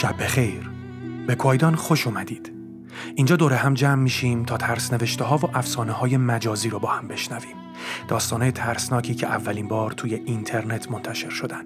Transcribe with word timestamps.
شب 0.00 0.22
بخیر. 0.22 0.70
به 1.26 1.34
کویدان 1.34 1.74
خوش 1.74 2.06
اومدید. 2.06 2.52
اینجا 3.14 3.36
دور 3.36 3.52
هم 3.52 3.74
جمع 3.74 4.02
میشیم 4.02 4.44
تا 4.44 4.56
ترس 4.56 4.92
نوشته 4.92 5.24
ها 5.24 5.36
و 5.36 5.56
افسانه 5.56 5.92
های 5.92 6.16
مجازی 6.16 6.68
رو 6.68 6.78
با 6.78 6.88
هم 6.88 7.08
بشنویم. 7.08 7.56
داستانه 8.08 8.50
ترسناکی 8.50 9.14
که 9.14 9.26
اولین 9.26 9.68
بار 9.68 9.92
توی 9.92 10.14
اینترنت 10.14 10.90
منتشر 10.90 11.30
شدن. 11.30 11.64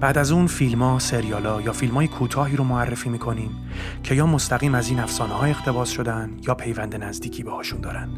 بعد 0.00 0.18
از 0.18 0.30
اون 0.30 0.46
فیلم 0.46 0.82
ها، 0.82 0.98
سریال 0.98 1.46
ها 1.46 1.62
یا 1.62 1.72
فیلم 1.72 1.94
های 1.94 2.08
کوتاهی 2.08 2.56
رو 2.56 2.64
معرفی 2.64 3.08
می‌کنیم 3.08 3.50
که 4.02 4.14
یا 4.14 4.26
مستقیم 4.26 4.74
از 4.74 4.88
این 4.88 5.00
افسانه 5.00 5.34
ها 5.34 5.44
اقتباس 5.44 5.90
شدن 5.90 6.36
یا 6.46 6.54
پیوند 6.54 6.96
نزدیکی 6.96 7.42
باهاشون 7.42 7.80
دارن. 7.80 8.08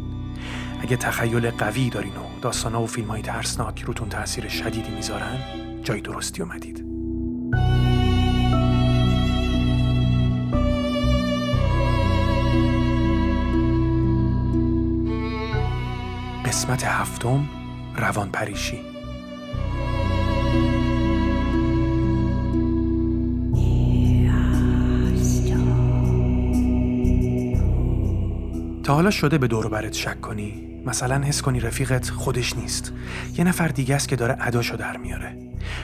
اگه 0.83 0.97
تخیل 0.97 1.51
قوی 1.51 1.91
دارین 1.91 2.13
و 2.13 2.41
داستان 2.43 2.75
ها 2.75 2.83
و 2.83 2.87
فیلم 2.87 3.09
های 3.09 3.23
ترسناک 3.23 3.83
روتون 3.83 4.09
تاثیر 4.09 4.49
شدیدی 4.49 4.91
می‌ذارن 4.91 5.39
جای 5.83 6.01
درستی 6.01 6.43
اومدید. 6.43 6.85
قسمت 16.51 16.85
هفتم 16.85 17.49
روان 17.97 18.31
پریشی 18.31 18.81
تا 28.83 28.95
حالا 28.95 29.11
شده 29.11 29.39
به 29.39 29.47
دور 29.47 29.69
برت 29.69 29.93
شک 29.93 30.21
کنی؟ 30.21 30.83
مثلا 30.87 31.19
حس 31.19 31.43
کنی 31.43 31.61
رفیقت 31.61 32.11
خودش 32.11 32.57
نیست. 32.57 32.93
یه 33.39 33.45
نفر 33.45 33.69
دیگه 33.69 33.95
است 33.95 34.09
که 34.09 34.17
داره 34.17 34.37
اداشو 34.41 34.77
در 34.77 34.97
میاره. 34.97 35.39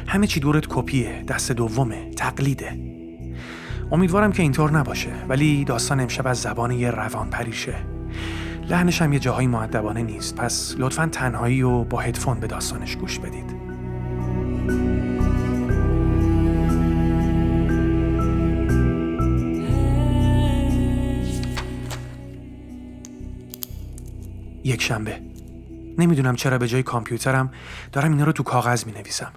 همه 0.07 0.27
چی 0.27 0.41
دورت 0.41 0.67
کپیه 0.69 1.23
دست 1.29 1.53
دومه 1.53 2.11
تقلیده. 2.11 2.79
امیدوارم 3.93 4.33
که 4.33 4.43
اینطور 4.43 4.71
نباشه 4.71 5.13
ولی 5.29 5.65
داستان 5.65 6.01
امشب 6.01 6.27
از 6.27 6.41
زبان 6.41 6.71
یه 6.71 6.91
روان 6.91 7.31
پریشه 7.31 7.96
لحنش 8.69 9.03
هم 9.03 9.13
یه 9.13 9.19
جاهای 9.19 9.47
معدبانه 9.47 10.03
نیست. 10.03 10.37
پس 10.37 10.75
لطفا 10.79 11.07
تنهایی 11.07 11.63
و 11.63 11.85
با 11.85 12.01
هدفون 12.01 12.41
به 12.41 12.47
داستانش 12.47 12.97
گوش 12.97 13.19
بدید. 13.19 13.57
یک 24.65 24.83
شنبه. 24.83 25.21
نمی‌دونم 25.99 26.37
چرا 26.37 26.59
به 26.59 26.69
جای 26.69 26.83
کامپیوترم 26.83 27.51
دارم 27.93 28.11
اینا 28.11 28.25
رو 28.25 28.33
تو 28.33 28.43
کاغذ 28.43 28.87
می 28.87 28.93
نویسم 28.93 29.33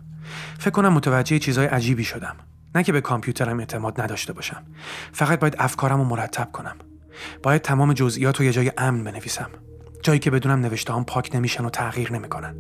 فکر 0.59 0.69
کنم 0.69 0.93
متوجه 0.93 1.39
چیزای 1.39 1.65
عجیبی 1.67 2.03
شدم. 2.03 2.35
نه 2.75 2.83
که 2.83 2.91
به 2.91 3.01
کامپیوترم 3.01 3.59
اعتماد 3.59 4.01
نداشته 4.01 4.33
باشم. 4.33 4.63
فقط 5.11 5.39
باید 5.39 5.55
افکارم 5.59 5.97
رو 5.97 6.03
مرتب 6.03 6.51
کنم. 6.51 6.75
باید 7.43 7.61
تمام 7.61 7.93
جزئیات 7.93 8.37
رو 8.37 8.45
یه 8.45 8.51
جای 8.51 8.71
امن 8.77 9.03
بنویسم. 9.03 9.49
جایی 10.03 10.19
که 10.19 10.31
بدونم 10.31 10.59
نوشته 10.59 10.93
هم 10.93 11.05
پاک 11.05 11.29
نمیشن 11.33 11.65
و 11.65 11.69
تغییر 11.69 12.13
نمی‌کنن. 12.13 12.55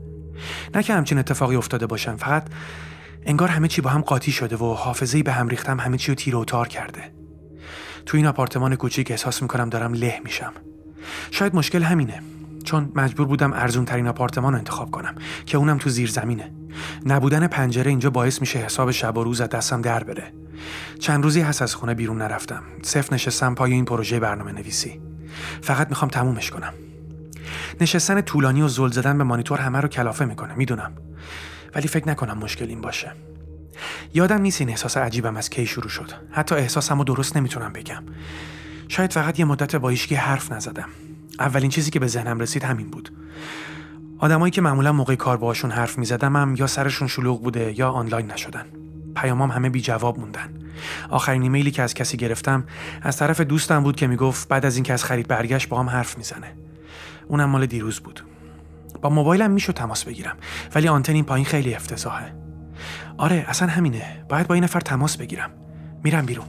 نه 0.75 0.83
که 0.83 0.93
همچین 0.93 1.17
اتفاقی 1.17 1.55
افتاده 1.55 1.87
باشن 1.87 2.15
فقط 2.15 2.47
انگار 3.25 3.49
همه 3.49 3.67
چی 3.67 3.81
با 3.81 3.89
هم 3.89 4.01
قاطی 4.01 4.31
شده 4.31 4.55
و 4.55 4.73
حافظه 4.73 5.23
به 5.23 5.31
هم 5.31 5.47
ریختم 5.47 5.79
همه 5.79 5.97
چی 5.97 6.11
رو 6.11 6.15
تیر 6.15 6.35
و 6.35 6.45
تار 6.45 6.67
کرده. 6.67 7.13
تو 8.05 8.17
این 8.17 8.25
آپارتمان 8.25 8.75
کوچیک 8.75 9.11
احساس 9.11 9.41
می‌کنم 9.41 9.69
دارم 9.69 9.93
له 9.93 10.21
میشم. 10.23 10.53
شاید 11.31 11.55
مشکل 11.55 11.83
همینه. 11.83 12.21
چون 12.63 12.91
مجبور 12.95 13.27
بودم 13.27 13.53
ارزون 13.53 13.85
ترین 13.85 14.07
آپارتمان 14.07 14.53
رو 14.53 14.59
انتخاب 14.59 14.91
کنم 14.91 15.15
که 15.45 15.57
اونم 15.57 15.77
تو 15.77 15.89
زیر 15.89 16.09
زمینه. 16.09 16.51
نبودن 17.05 17.47
پنجره 17.47 17.89
اینجا 17.89 18.09
باعث 18.09 18.41
میشه 18.41 18.59
حساب 18.59 18.91
شب 18.91 19.17
و 19.17 19.23
روز 19.23 19.41
از 19.41 19.49
دستم 19.49 19.81
در 19.81 20.03
بره. 20.03 20.33
چند 20.99 21.23
روزی 21.23 21.41
هست 21.41 21.61
از 21.61 21.75
خونه 21.75 21.93
بیرون 21.93 22.17
نرفتم. 22.17 22.63
صرف 22.81 23.13
نشستم 23.13 23.55
پای 23.55 23.73
این 23.73 23.85
پروژه 23.85 24.19
برنامه 24.19 24.51
نویسی 24.51 25.01
فقط 25.61 25.89
می‌خوام 25.89 26.11
تمومش 26.11 26.49
کنم. 26.49 26.73
نشستن 27.81 28.21
طولانی 28.21 28.61
و 28.61 28.67
زل 28.67 28.89
زدن 28.89 29.17
به 29.17 29.23
مانیتور 29.23 29.59
همه 29.59 29.81
رو 29.81 29.87
کلافه 29.87 30.25
می‌کنه 30.25 30.55
می‌دونم. 30.55 30.91
ولی 31.75 31.87
فکر 31.87 32.09
نکنم 32.09 32.37
مشکل 32.37 32.65
این 32.65 32.81
باشه. 32.81 33.11
یادم 34.13 34.41
نیست 34.41 34.61
این 34.61 34.69
احساس 34.69 34.97
عجیبم 34.97 35.37
از 35.37 35.49
کی 35.49 35.65
شروع 35.65 35.89
شد. 35.89 36.11
حتی 36.31 36.55
احساسم 36.55 36.97
رو 36.97 37.03
درست 37.03 37.37
نمی‌تونم 37.37 37.73
بگم. 37.73 38.03
شاید 38.87 39.13
فقط 39.13 39.39
یه 39.39 39.45
مدت 39.45 39.75
با 39.75 39.93
حرف 40.17 40.51
نزدم. 40.51 40.89
اولین 41.39 41.69
چیزی 41.69 41.91
که 41.91 41.99
به 41.99 42.07
ذهنم 42.07 42.39
رسید 42.39 42.63
همین 42.63 42.89
بود. 42.89 43.11
آدمایی 44.19 44.51
که 44.51 44.61
معمولا 44.61 44.91
موقع 44.91 45.15
کار 45.15 45.37
باهاشون 45.37 45.71
حرف 45.71 45.97
می‌زدم 45.97 46.35
هم 46.35 46.55
یا 46.55 46.67
سرشون 46.67 47.07
شلوغ 47.07 47.43
بوده 47.43 47.79
یا 47.79 47.89
آنلاین 47.89 48.31
نشدن. 48.31 48.65
پیامام 49.15 49.51
همه 49.51 49.69
بی 49.69 49.81
جواب 49.81 50.19
موندن. 50.19 50.49
آخرین 51.09 51.41
ایمیلی 51.41 51.71
که 51.71 51.83
از 51.83 51.93
کسی 51.93 52.17
گرفتم 52.17 52.63
از 53.01 53.17
طرف 53.17 53.41
دوستم 53.41 53.83
بود 53.83 53.95
که 53.95 54.07
می‌گفت 54.07 54.47
بعد 54.47 54.65
از 54.65 54.75
اینکه 54.75 54.93
از 54.93 55.03
خرید 55.03 55.27
برگشت 55.27 55.69
با 55.69 55.79
هم 55.79 55.89
حرف 55.89 56.17
می‌زنه. 56.17 56.53
اونم 57.27 57.49
مال 57.49 57.65
دیروز 57.65 57.99
بود. 57.99 58.23
با 59.01 59.09
موبایلم 59.09 59.51
می‌شد 59.51 59.73
تماس 59.73 60.05
بگیرم 60.05 60.37
ولی 60.75 60.87
آنتن 60.87 61.13
این 61.13 61.25
پایین 61.25 61.45
خیلی 61.45 61.73
افتضاحه. 61.73 62.33
آره 63.17 63.45
اصلا 63.47 63.67
همینه. 63.67 64.25
باید 64.29 64.47
با 64.47 64.55
این 64.55 64.63
نفر 64.63 64.79
تماس 64.79 65.17
بگیرم. 65.17 65.49
میرم 66.03 66.25
بیرون. 66.25 66.45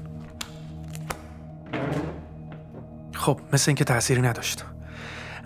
خب 3.12 3.41
مثل 3.53 3.71
اینکه 3.71 3.84
تأثیری 3.84 4.22
نداشت. 4.22 4.65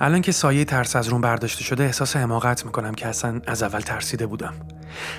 الان 0.01 0.21
که 0.21 0.33
سایه 0.33 0.65
ترس 0.65 0.97
از 0.97 1.09
روم 1.09 1.21
برداشته 1.21 1.65
شده 1.65 1.85
احساس 1.85 2.17
حماقت 2.17 2.67
می‌کنم 2.67 2.95
که 2.95 3.09
اصلا 3.09 3.41
از 3.47 3.63
اول 3.63 3.81
ترسیده 3.81 4.27
بودم. 4.27 4.55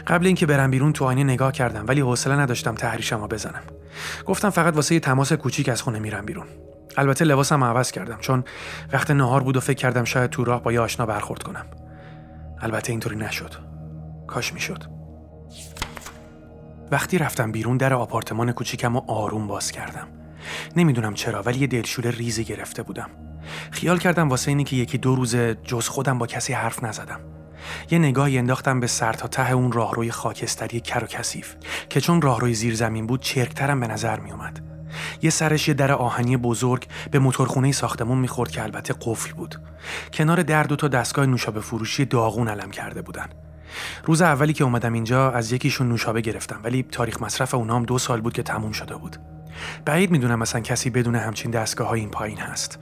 قبل 0.08 0.26
اینکه 0.26 0.46
برم 0.46 0.72
بیرون 0.72 0.94
تو 0.94 1.06
آینه 1.06 1.24
نگاه 1.24 1.52
کردم 1.52 1.86
ولی 1.88 2.02
حوصله 2.02 2.36
نداشتم 2.36 2.76
تحریشم 2.76 3.22
رو 3.22 3.28
بزنم. 3.28 3.62
گفتم 4.26 4.50
فقط 4.50 4.76
واسه 4.76 4.96
یه 4.96 5.00
تماس 5.00 5.34
کوچیک 5.34 5.70
از 5.70 5.82
خونه 5.82 6.00
میرم 6.00 6.26
بیرون. 6.26 6.46
البته 6.98 7.26
لباسم 7.26 7.64
عوض 7.64 7.92
کردم 7.92 8.18
چون 8.20 8.44
وقت 8.94 9.12
نهار 9.12 9.44
بود 9.44 9.58
و 9.58 9.60
فکر 9.60 9.78
کردم 9.78 10.04
شاید 10.04 10.30
تو 10.30 10.44
راه 10.44 10.64
با 10.64 10.72
یه 10.72 10.80
آشنا 10.80 11.06
برخورد 11.06 11.44
کنم. 11.44 11.66
البته 12.60 12.92
اینطوری 12.92 13.16
نشد. 13.16 13.54
کاش 14.28 14.54
می‌شد. 14.54 14.84
وقتی 16.92 17.18
رفتم 17.18 17.52
بیرون 17.52 17.78
در 17.78 17.94
آپارتمان 17.94 18.52
کوچیکم 18.52 18.96
و 18.96 19.12
آروم 19.12 19.48
باز 19.48 19.72
کردم. 19.72 20.08
نمی‌دونم 20.76 21.14
چرا 21.14 21.42
ولی 21.42 21.60
یه 21.60 21.68
دلشور 21.68 22.08
ریزی 22.08 22.44
گرفته 22.44 22.84
بودم. 22.84 23.10
خیال 23.72 23.98
کردم 23.98 24.30
واسه 24.30 24.52
اینی 24.52 24.64
که 24.64 24.76
یکی 24.76 24.98
دو 24.98 25.16
روز 25.16 25.36
جز 25.36 25.88
خودم 25.88 26.18
با 26.18 26.28
کسی 26.28 26.54
حرف 26.54 26.84
نزدم 26.84 27.20
یه 27.92 28.00
نگاهی 28.00 28.38
انداختم 28.38 28.80
به 28.80 28.88
سر 28.88 29.14
تا 29.14 29.28
ته 29.28 29.52
اون 29.52 29.72
راهروی 29.72 30.12
خاکستری 30.12 30.80
کر 30.80 31.04
و 31.04 31.08
کثیف 31.08 31.56
که 31.90 32.02
چون 32.02 32.22
راهروی 32.22 32.54
زیر 32.54 32.76
زمین 32.76 33.08
بود 33.08 33.22
چرکترم 33.22 33.80
به 33.80 33.88
نظر 33.88 34.20
می 34.20 34.32
اومد. 34.32 34.62
یه 35.22 35.30
سرش 35.30 35.68
یه 35.68 35.74
در 35.74 35.92
آهنی 35.92 36.38
بزرگ 36.38 36.88
به 37.12 37.20
موتورخونه 37.20 37.72
ساختمون 37.72 38.18
می‌خورد 38.18 38.52
که 38.52 38.64
البته 38.64 38.96
قفل 39.02 39.34
بود. 39.34 39.62
کنار 40.14 40.44
در 40.44 40.64
دو 40.64 40.76
تا 40.76 40.88
دستگاه 40.88 41.26
نوشابه 41.26 41.62
فروشی 41.62 42.06
داغون 42.06 42.48
علم 42.48 42.72
کرده 42.72 43.02
بودن. 43.02 43.30
روز 44.04 44.22
اولی 44.22 44.54
که 44.54 44.64
اومدم 44.64 44.94
اینجا 44.94 45.32
از 45.32 45.52
یکیشون 45.52 45.90
نوشابه 45.90 46.22
گرفتم 46.22 46.60
ولی 46.64 46.84
تاریخ 46.84 47.22
مصرف 47.22 47.54
اونام 47.54 47.84
دو 47.84 47.98
سال 47.98 48.22
بود 48.22 48.34
که 48.34 48.44
تموم 48.44 48.72
شده 48.72 48.96
بود. 48.96 49.18
بعید 49.86 50.12
می‌دونم 50.12 50.40
مثلا 50.40 50.62
کسی 50.62 50.90
بدون 50.90 51.16
همچین 51.16 51.52
دستگاه 51.52 51.88
های 51.88 52.00
این 52.00 52.10
پایین 52.10 52.38
هست. 52.38 52.80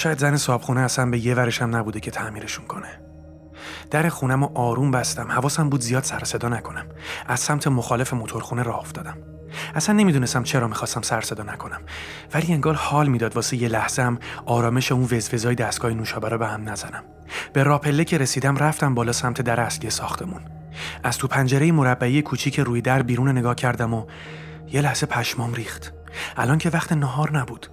شاید 0.00 0.18
زن 0.18 0.36
صابخونه 0.36 0.80
اصلا 0.80 1.10
به 1.10 1.18
یه 1.18 1.34
ورشم 1.34 1.76
نبوده 1.76 2.00
که 2.00 2.10
تعمیرشون 2.10 2.66
کنه. 2.66 3.00
در 3.90 4.08
خونم 4.08 4.42
و 4.42 4.58
آروم 4.58 4.90
بستم. 4.90 5.30
حواسم 5.30 5.68
بود 5.68 5.80
زیاد 5.80 6.04
سر 6.04 6.24
صدا 6.24 6.48
نکنم. 6.48 6.86
از 7.26 7.40
سمت 7.40 7.66
مخالف 7.66 8.14
موتورخونه 8.14 8.62
راه 8.62 8.78
افتادم. 8.78 9.16
اصلا 9.74 9.94
نمی‌دونستم 9.94 10.42
چرا 10.42 10.68
می‌خواستم 10.68 11.02
سر 11.02 11.20
صدا 11.20 11.42
نکنم. 11.42 11.80
ولی 12.34 12.52
انگار 12.52 12.74
حال 12.74 13.08
می‌داد 13.08 13.36
واسه 13.36 13.56
یه 13.56 13.68
لحظه 13.68 14.16
آرامش 14.46 14.92
اون 14.92 15.02
وزوزای 15.02 15.54
دستگاه 15.54 15.92
نوشابه 15.92 16.28
رو 16.28 16.38
به 16.38 16.46
هم 16.46 16.68
نزنم. 16.68 17.02
به 17.52 17.62
راپله 17.62 18.04
که 18.04 18.18
رسیدم 18.18 18.56
رفتم 18.56 18.94
بالا 18.94 19.12
سمت 19.12 19.42
در 19.42 19.60
اصلی 19.60 19.90
ساختمون. 19.90 20.40
از 21.04 21.18
تو 21.18 21.28
پنجره 21.28 21.72
مربعی 21.72 22.22
کوچیک 22.22 22.60
روی 22.60 22.82
در 22.82 23.02
بیرون 23.02 23.28
نگاه 23.28 23.54
کردم 23.54 23.94
و 23.94 24.06
یه 24.72 24.80
لحظه 24.80 25.06
پشمام 25.06 25.54
ریخت. 25.54 25.92
الان 26.36 26.58
که 26.58 26.70
وقت 26.70 26.92
نهار 26.92 27.38
نبود. 27.38 27.66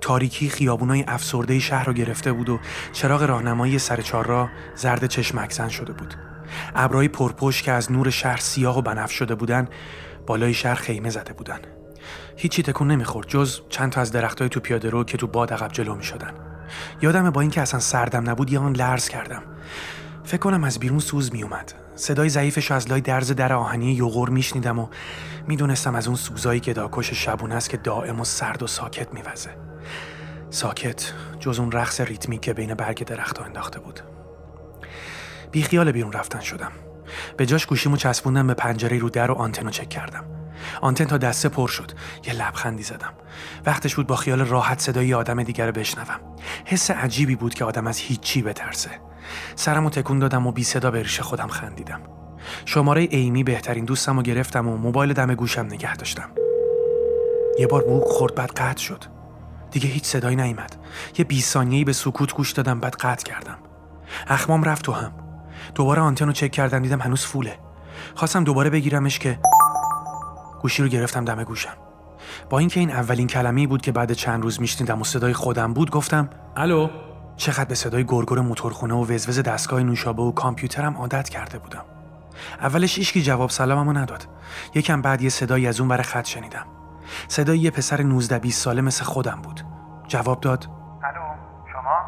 تاریکی 0.00 0.48
خیابونای 0.48 1.04
افسرده 1.08 1.58
شهر 1.58 1.84
رو 1.84 1.92
گرفته 1.92 2.32
بود 2.32 2.48
و 2.48 2.60
چراغ 2.92 3.22
راهنمایی 3.22 3.78
سر 3.78 4.00
چهارراه 4.00 4.50
زرد 4.74 5.06
چشمکزن 5.06 5.68
شده 5.68 5.92
بود. 5.92 6.14
ابرهای 6.74 7.08
پرپشت 7.08 7.64
که 7.64 7.72
از 7.72 7.92
نور 7.92 8.10
شهر 8.10 8.36
سیاه 8.36 8.78
و 8.78 8.82
بنفش 8.82 9.14
شده 9.14 9.34
بودن 9.34 9.68
بالای 10.26 10.54
شهر 10.54 10.74
خیمه 10.74 11.10
زده 11.10 11.32
بودن. 11.32 11.58
هیچی 12.36 12.62
تکون 12.62 12.90
نمی‌خورد 12.90 13.28
جز 13.28 13.60
چند 13.68 13.92
تا 13.92 14.00
از 14.00 14.12
درختای 14.12 14.48
تو 14.48 14.60
پیاده 14.60 14.90
رو 14.90 15.04
که 15.04 15.16
تو 15.16 15.26
باد 15.26 15.52
عقب 15.52 15.72
جلو 15.72 15.94
می‌شدن. 15.94 16.32
یادم 17.02 17.30
با 17.30 17.40
اینکه 17.40 17.60
اصلا 17.60 17.80
سردم 17.80 18.30
نبود 18.30 18.52
یه 18.52 18.58
آن 18.58 18.72
لرز 18.72 19.08
کردم. 19.08 19.42
فکر 20.24 20.40
کنم 20.40 20.64
از 20.64 20.78
بیرون 20.78 20.98
سوز 20.98 21.32
میومد. 21.32 21.72
صدای 21.94 22.28
ضعیفش 22.28 22.70
از 22.70 22.88
لای 22.88 23.00
درز 23.00 23.32
در 23.32 23.52
آهنی 23.52 23.92
یوغور 23.92 24.30
میشنیدم 24.30 24.78
و 24.78 24.88
می‌دونستم 25.46 25.94
از 25.94 26.06
اون 26.06 26.16
سوزایی 26.16 26.60
که 26.60 26.72
داکش 26.72 27.12
شبونه 27.12 27.54
است 27.54 27.70
که 27.70 27.76
دائم 27.76 28.20
و 28.20 28.24
سرد 28.24 28.62
و 28.62 28.66
ساکت 28.66 29.14
میوزه. 29.14 29.69
ساکت 30.50 31.12
جز 31.40 31.58
اون 31.58 31.72
رقص 31.72 32.00
ریتمیک 32.00 32.40
که 32.40 32.52
بین 32.52 32.74
برگ 32.74 33.04
درختها 33.04 33.44
انداخته 33.44 33.80
بود. 33.80 34.00
بی 35.50 35.62
خیال 35.62 35.92
بیرون 35.92 36.12
رفتن 36.12 36.40
شدم. 36.40 36.72
به 37.36 37.46
جاش 37.46 37.66
گوشیمو 37.66 37.96
چسبوندم 37.96 38.46
به 38.46 38.54
پنجره 38.54 38.98
رو 38.98 39.10
در 39.10 39.30
و 39.30 39.34
آنتنو 39.34 39.70
چک 39.70 39.88
کردم. 39.88 40.24
آنتن 40.80 41.04
تا 41.04 41.18
دسته 41.18 41.48
پر 41.48 41.68
شد. 41.68 41.92
یه 42.26 42.32
لبخندی 42.32 42.82
زدم. 42.82 43.12
وقتش 43.66 43.94
بود 43.94 44.06
با 44.06 44.16
خیال 44.16 44.40
راحت 44.40 44.80
صدای 44.80 45.14
آدم 45.14 45.42
دیگر 45.42 45.66
رو 45.66 45.72
بشنوم. 45.72 46.20
حس 46.64 46.90
عجیبی 46.90 47.36
بود 47.36 47.54
که 47.54 47.64
آدم 47.64 47.86
از 47.86 47.98
هیچی 47.98 48.42
بترسه. 48.42 48.90
سرم 49.56 49.86
و 49.86 49.90
تکون 49.90 50.18
دادم 50.18 50.46
و 50.46 50.52
بی 50.52 50.64
صدا 50.64 50.90
به 50.90 51.02
ریش 51.02 51.20
خودم 51.20 51.48
خندیدم. 51.48 52.00
شماره 52.64 53.08
ایمی 53.10 53.44
بهترین 53.44 53.84
دوستم 53.84 54.16
رو 54.16 54.22
گرفتم 54.22 54.68
و 54.68 54.76
موبایل 54.76 55.12
دم 55.12 55.34
گوشم 55.34 55.66
نگه 55.66 55.96
داشتم. 55.96 56.30
یه 57.58 57.66
بار 57.66 57.82
بوق 57.82 58.08
خورد 58.08 58.34
بعد 58.34 58.50
قطع 58.50 58.82
شد. 58.82 59.19
دیگه 59.70 59.88
هیچ 59.88 60.04
صدایی 60.04 60.36
نیامد 60.36 60.76
یه 61.18 61.24
20 61.24 61.52
ثانیه‌ای 61.52 61.84
به 61.84 61.92
سکوت 61.92 62.34
گوش 62.34 62.52
دادم 62.52 62.80
بعد 62.80 62.94
قطع 62.94 63.24
کردم. 63.24 63.58
اخمام 64.26 64.64
رفت 64.64 64.84
تو 64.84 64.92
هم. 64.92 65.12
دوباره 65.74 66.02
آنتن 66.02 66.26
رو 66.26 66.32
چک 66.32 66.50
کردم 66.50 66.82
دیدم 66.82 67.00
هنوز 67.00 67.24
فوله. 67.24 67.58
خواستم 68.14 68.44
دوباره 68.44 68.70
بگیرمش 68.70 69.18
که 69.18 69.38
گوشی 70.62 70.82
رو 70.82 70.88
گرفتم 70.88 71.24
دم 71.24 71.44
گوشم. 71.44 71.76
با 72.50 72.58
اینکه 72.58 72.80
این 72.80 72.90
اولین 72.90 73.26
کلمه‌ای 73.26 73.66
بود 73.66 73.82
که 73.82 73.92
بعد 73.92 74.12
چند 74.12 74.42
روز 74.42 74.60
میشنیدم 74.60 75.00
و 75.00 75.04
صدای 75.04 75.32
خودم 75.32 75.72
بود 75.74 75.90
گفتم 75.90 76.30
الو؟ 76.56 76.88
چقدر 77.36 77.64
به 77.64 77.74
صدای 77.74 78.04
گرگر 78.04 78.38
موتورخونه 78.38 78.94
و 78.94 79.12
وزوز 79.12 79.38
دستگاه 79.38 79.82
نوشابه 79.82 80.22
و 80.22 80.32
کامپیوترم 80.32 80.96
عادت 80.96 81.28
کرده 81.28 81.58
بودم. 81.58 81.84
اولش 82.60 82.98
ایشکی 82.98 83.22
جواب 83.22 83.50
سلاممو 83.50 83.92
نداد. 83.92 84.26
یکم 84.74 85.02
بعد 85.02 85.22
یه 85.22 85.28
صدایی 85.28 85.66
از 85.66 85.80
اون 85.80 85.88
بر 85.88 86.02
خط 86.02 86.26
شنیدم. 86.26 86.66
صدای 87.28 87.58
یه 87.58 87.70
پسر 87.70 88.02
19 88.02 88.38
20 88.38 88.62
ساله 88.62 88.82
مثل 88.82 89.04
خودم 89.04 89.40
بود. 89.42 89.64
جواب 90.08 90.40
داد. 90.40 90.68
الو 91.04 91.20
شما؟ 91.72 91.98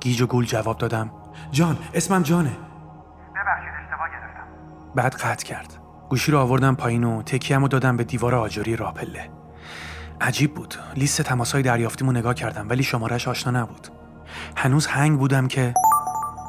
گیج 0.00 0.22
و 0.22 0.26
گول 0.26 0.44
جواب 0.44 0.78
دادم. 0.78 1.10
جان 1.50 1.78
اسمم 1.94 2.22
جانه. 2.22 2.50
ببخشید 2.50 3.72
اشتباه 3.84 4.08
گرفتم. 4.08 4.46
بعد 4.94 5.14
قطع 5.14 5.46
کرد. 5.46 5.74
گوشی 6.08 6.32
رو 6.32 6.38
آوردم 6.38 6.74
پایین 6.74 7.04
و 7.04 7.22
تکیه‌مو 7.22 7.64
و 7.64 7.68
دادم 7.68 7.96
به 7.96 8.04
دیوار 8.04 8.34
آجری 8.34 8.76
راپله 8.76 9.30
عجیب 10.20 10.54
بود. 10.54 10.74
لیست 10.96 11.22
تماسهای 11.22 11.62
دریافتیمو 11.62 12.12
نگاه 12.12 12.34
کردم 12.34 12.68
ولی 12.68 12.82
شمارش 12.82 13.28
آشنا 13.28 13.60
نبود. 13.60 13.88
هنوز 14.56 14.86
هنگ 14.86 15.18
بودم 15.18 15.48
که 15.48 15.74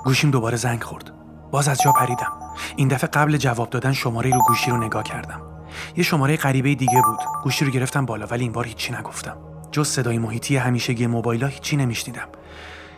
گوشیم 0.04 0.32
دوباره 0.32 0.58
زنگ 0.58 0.84
خورد. 0.84 1.12
باز 1.52 1.68
از 1.68 1.82
جا 1.82 1.92
پریدم. 1.92 2.32
این 2.76 2.88
دفعه 2.88 3.10
قبل 3.10 3.38
جواب 3.38 3.70
دادن 3.70 3.92
شماره 3.92 4.30
رو 4.30 4.42
گوشی 4.48 4.72
رو 4.72 4.78
نگاه 4.78 5.04
کردم. 5.04 5.42
یه 5.98 6.04
شماره 6.04 6.38
غریبه 6.38 6.76
دیگه 6.76 7.02
بود. 7.06 7.20
گوشی 7.44 7.66
رو 7.66 7.72
گرفتم 7.72 8.06
بالا 8.06 8.26
ولی 8.26 8.44
این 8.44 8.52
بار 8.52 8.66
هیچی 8.66 8.94
نگفتم. 8.94 9.38
جز 9.72 9.88
صدای 9.88 10.18
محیطی 10.18 10.58
همیشگی 10.58 11.08
موبایلا 11.08 11.48
هیچی 11.48 11.78
نمیشنیدم. 11.78 12.28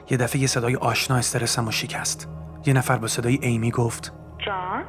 یه 0.09 0.18
دفعه 0.18 0.41
یه 0.41 0.47
صدای 0.47 0.75
آشنا 0.75 1.18
استرسم 1.18 1.68
و 1.68 1.71
شکست. 1.71 2.29
یه 2.65 2.73
نفر 2.73 2.97
با 2.97 3.07
صدای 3.07 3.39
ایمی 3.41 3.71
گفت 3.71 4.13
جان؟ 4.45 4.83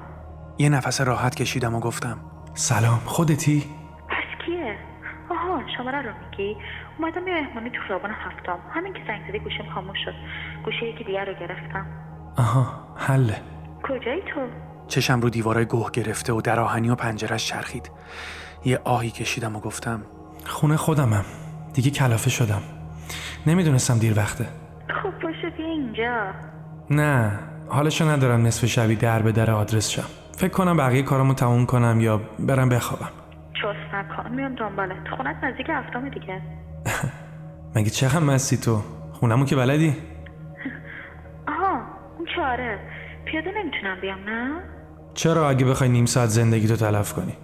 یه 0.58 0.68
نفس 0.68 1.00
راحت 1.00 1.34
کشیدم 1.34 1.74
و 1.74 1.80
گفتم 1.80 2.18
سلام 2.54 2.98
خودتی؟ 3.04 3.64
پس 4.08 4.44
کیه؟ 4.46 4.78
آها 5.30 5.60
شماره 5.76 6.02
رو 6.02 6.10
میگی؟ 6.24 6.56
اومدم 6.98 7.28
یه 7.28 7.34
مهمانی 7.34 7.70
تو 7.70 7.78
خیابان 7.88 8.10
هفتم. 8.10 8.58
همین 8.70 8.92
که 8.92 9.00
زنگ 9.06 9.28
زدی 9.28 9.38
گوشیم 9.38 9.70
خاموش 9.74 9.98
شد. 10.04 10.14
گوشه 10.64 10.86
یکی 10.86 11.04
دیگر 11.04 11.24
رو 11.24 11.34
گرفتم. 11.40 11.86
آها 12.38 12.66
حله. 12.96 13.36
کجایی 13.82 14.22
تو؟ 14.34 14.40
چشم 14.92 15.20
رو 15.20 15.30
دیوارای 15.30 15.64
گوه 15.64 15.90
گرفته 15.90 16.32
و 16.32 16.40
در 16.40 16.60
آهنی 16.60 16.90
و 16.90 16.94
پنجرش 16.94 17.46
چرخید. 17.46 17.90
یه 18.64 18.80
آهی 18.84 19.10
کشیدم 19.10 19.56
و 19.56 19.60
گفتم 19.60 20.02
خونه 20.44 20.76
خودمم. 20.76 21.24
دیگه 21.74 21.90
کلافه 21.90 22.30
شدم. 22.30 22.62
نمی‌دونستم 23.46 23.98
دیر 23.98 24.18
وقته. 24.18 24.44
خب 25.02 25.22
باشه 25.22 25.50
بیا 25.56 25.66
اینجا. 25.66 26.32
نه 26.90 27.38
حالشو 27.68 28.08
ندارم 28.08 28.46
نصف 28.46 28.66
شبی 28.66 28.96
در 28.96 29.22
به 29.22 29.32
در 29.32 29.50
آدرس 29.50 29.90
شم. 29.90 30.04
فکر 30.36 30.52
کنم 30.52 30.76
بقیه 30.76 31.02
کارامو 31.02 31.34
تموم 31.34 31.66
کنم 31.66 32.00
یا 32.00 32.20
برم 32.38 32.68
بخوابم. 32.68 33.10
چست 33.54 33.94
نکن 33.94 34.30
میام 34.30 34.54
دنبالت. 34.54 35.08
خونت 35.16 35.36
نزدیک 35.44 35.66
هفتم 35.68 36.08
دیگه. 36.08 36.42
مگه 37.76 37.90
چقدر 37.90 38.24
مستی 38.24 38.56
تو؟ 38.56 38.82
خونمو 39.12 39.44
که 39.44 39.56
بلدی؟ 39.56 39.96
آها 41.48 41.80
اون 42.18 42.28
چاره 42.36 42.78
پیاده 43.24 43.50
نمی‌تونم 43.58 44.00
بیام 44.00 44.18
نه؟ 44.18 44.62
چرا 45.14 45.48
اگه 45.48 45.64
بخوای 45.64 45.88
نیم 45.90 46.06
ساعت 46.06 46.28
زندگی 46.28 46.68
تو 46.68 46.76
تلف 46.76 47.12
کنی؟ 47.12 47.36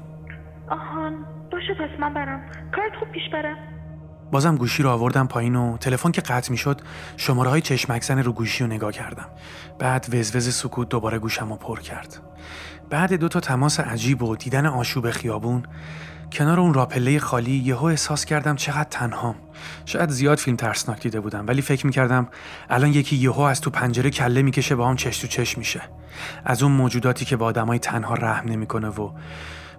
آهان 0.71 1.25
باشه 1.53 1.75
پس 1.75 2.01
من 2.01 2.15
برم. 2.15 2.41
کارت 2.77 2.93
خوب 2.99 3.09
پیش 3.09 3.23
بره. 3.33 3.57
بازم 4.31 4.57
گوشی 4.57 4.83
رو 4.83 4.91
آوردم 4.91 5.27
پایین 5.27 5.57
و 5.57 5.77
تلفن 5.77 6.11
که 6.11 6.21
قطع 6.21 6.51
می‌شد 6.51 6.81
شماره 7.17 7.51
های 7.51 7.61
چشمک 7.61 8.03
زن 8.03 8.19
رو 8.19 8.33
گوشی 8.33 8.65
رو 8.65 8.71
نگاه 8.71 8.93
کردم. 8.93 9.27
بعد 9.79 10.07
وزوز 10.15 10.55
سکوت 10.55 10.89
دوباره 10.89 11.19
گوشم 11.19 11.49
رو 11.51 11.57
پر 11.57 11.81
کرد. 11.81 12.17
بعد 12.91 13.13
دو 13.13 13.29
تا 13.29 13.41
تماس 13.41 13.81
عجیب 13.81 14.23
و 14.23 14.37
دیدن 14.37 14.67
آشوب 14.67 15.11
خیابون. 15.11 15.63
کنار 16.33 16.61
اون 16.61 16.75
راپله 16.75 17.19
خالی 17.19 17.57
یهو 17.57 17.85
احساس 17.85 18.25
کردم 18.25 18.57
چقدر 18.57 18.89
تنهام. 18.91 19.35
شاید 19.85 20.11
زیاد 20.11 20.39
فیلم 20.39 20.57
ترسناک 20.57 21.01
دیده 21.01 21.21
بودم 21.21 21.47
ولی 21.47 21.63
فکر 21.63 21.87
می‌کردم 21.87 22.29
الان 22.71 22.93
یکی 22.93 23.17
یهو 23.17 23.41
از 23.41 23.61
تو 23.61 23.71
پنجره 23.71 24.11
کله 24.11 24.43
می‌کشه 24.43 24.75
با 24.75 24.89
هم 24.89 24.97
چش 24.97 25.19
تو 25.19 25.27
چش 25.27 25.59
میشه. 25.59 25.81
از 26.45 26.63
اون 26.63 26.73
موجوداتی 26.73 27.25
که 27.25 27.37
با 27.37 27.47
آدمای 27.47 27.79
تنها 27.79 28.15
رحم 28.15 28.49
نمی‌کنه 28.49 28.89
و 28.89 29.11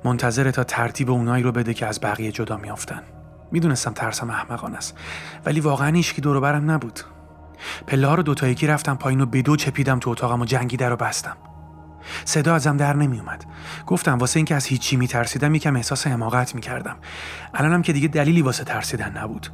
منتظر 0.04 0.52
تا 0.52 0.64
ترتیب 0.64 1.12
اونایی 1.12 1.44
رو 1.44 1.52
بده 1.52 1.74
که 1.74 1.86
از 1.86 2.00
بقیه 2.02 2.32
جدا 2.32 2.58
میافتن. 2.58 3.04
می‌دونستم 3.52 3.94
ترسم 3.94 4.30
احمقانه 4.30 4.78
است 4.78 4.98
ولی 5.46 5.60
واقعا 5.60 5.96
هیچکی 5.96 6.22
دور 6.22 6.40
برم 6.40 6.72
نبود. 6.72 7.00
پله 7.88 8.08
ها 8.08 8.16
رو 8.16 8.24
دوتا 8.24 8.48
یکی 8.48 8.68
رفتم 8.68 8.96
پایین 8.96 9.22
و 9.22 9.26
به 9.26 9.42
دو 9.42 9.56
چپیدم 9.56 10.00
تو 10.00 10.10
اتاقم 10.10 10.42
و 10.42 10.46
جنگی 10.46 10.78
در 10.78 10.90
رو 10.90 10.96
بستم. 10.96 11.38
صدا 12.26 12.56
ازم 12.56 12.78
در 12.78 12.94
نمی 12.94 13.20
اومد 13.20 13.46
گفتم 13.88 14.18
واسه 14.18 14.38
اینکه 14.38 14.56
از 14.56 14.66
هیچی 14.66 14.96
میترسیدم 14.96 15.56
یکم 15.56 15.76
احساس 15.76 16.08
حماقت 16.08 16.56
می‌کردم. 16.56 16.96
الانم 17.54 17.82
که 17.82 17.94
دیگه 17.94 18.08
دلیلی 18.08 18.42
واسه 18.42 18.64
ترسیدن 18.64 19.18
نبود. 19.18 19.48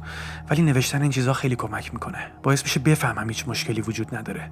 ولی 0.50 0.62
نوشتن 0.62 1.02
این 1.02 1.10
چیزا 1.10 1.32
خیلی 1.32 1.56
کمک 1.56 1.94
می‌کنه. 1.94 2.18
باعث 2.42 2.62
میشه 2.62 2.80
بفهمم 2.80 3.28
هیچ 3.28 3.48
مشکلی 3.48 3.80
وجود 3.80 4.14
نداره. 4.16 4.50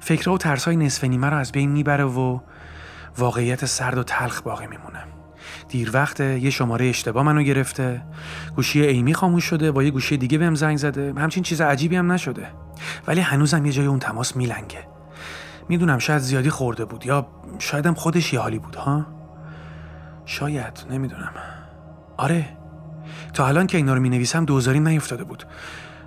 فکرها 0.00 0.34
و 0.34 0.38
ترسای 0.38 0.76
نصف 0.76 1.04
نیمه 1.04 1.26
رو 1.26 1.36
از 1.36 1.52
بین 1.52 1.70
می‌بره 1.70 2.04
و 2.04 2.40
واقعیت 3.18 3.64
سرد 3.64 3.98
و 3.98 4.02
تلخ 4.02 4.42
باقی 4.42 4.66
میمونه. 4.66 5.04
دیر 5.68 5.90
وقته 5.94 6.38
یه 6.38 6.50
شماره 6.50 6.86
اشتباه 6.86 7.22
منو 7.22 7.42
گرفته. 7.42 8.02
گوشی 8.56 8.82
ایمی 8.82 9.14
خاموش 9.14 9.44
شده 9.44 9.72
با 9.72 9.82
یه 9.82 9.90
گوشی 9.90 10.16
دیگه 10.16 10.38
بهم 10.38 10.54
زنگ 10.54 10.76
زده. 10.76 11.14
همچین 11.16 11.42
چیز 11.42 11.60
عجیبی 11.60 11.96
هم 11.96 12.12
نشده. 12.12 12.46
ولی 13.06 13.20
هنوزم 13.20 13.66
یه 13.66 13.72
جای 13.72 13.86
اون 13.86 13.98
تماس 13.98 14.36
میلنگه. 14.36 14.97
می‌دونم 15.68 15.98
شاید 15.98 16.18
زیادی 16.18 16.50
خورده 16.50 16.84
بود 16.84 17.06
یا 17.06 17.26
شایدم 17.58 17.94
خودش 17.94 18.32
یه 18.32 18.40
حالی 18.40 18.58
بود 18.58 18.74
ها؟ 18.74 19.06
شاید 20.24 20.84
نمی‌دونم. 20.90 21.32
آره. 22.16 22.48
تا 23.34 23.46
الان 23.46 23.66
که 23.66 23.76
اینا 23.76 23.94
رو 23.94 24.00
می 24.00 24.08
نویسم 24.08 24.44
دوزاری 24.44 24.80
نیفتاده 24.80 25.24
بود. 25.24 25.44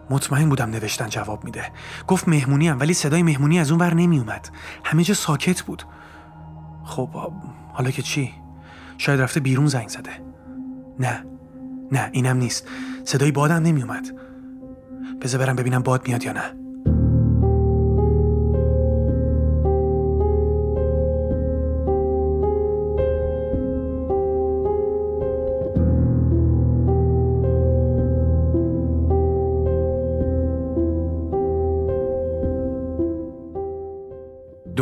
مطمئن 0.10 0.50
بودم 0.50 0.70
نوشتن 0.70 1.10
جواب 1.10 1.44
میده. 1.44 1.64
گفت 2.08 2.28
مهمونی 2.28 2.68
هم 2.68 2.80
ولی 2.80 2.94
صدای 2.94 3.24
مهمونی 3.24 3.60
از 3.60 3.72
اون 3.72 3.80
ور 3.80 3.94
نمی 3.94 4.20
اومد 4.20 4.50
همه 4.84 5.04
جا 5.04 5.14
ساکت 5.14 5.62
بود. 5.62 5.84
خب 6.84 7.10
حالا 7.74 7.92
که 7.92 8.02
چی؟ 8.02 8.34
شاید 8.98 9.22
رفته 9.22 9.40
بیرون 9.40 9.68
زنگ 9.68 9.88
زده. 9.88 10.12
نه. 11.00 11.26
نه 11.92 12.10
اینم 12.12 12.38
نیست. 12.38 12.68
صدای 13.04 13.32
بادم 13.32 13.56
نمی 13.56 13.82
اومد 13.82 14.08
بذار 15.22 15.42
برم 15.46 15.56
ببینم 15.56 15.82
باد 15.82 16.08
میاد 16.08 16.24
یا 16.24 16.32
نه. 16.32 16.61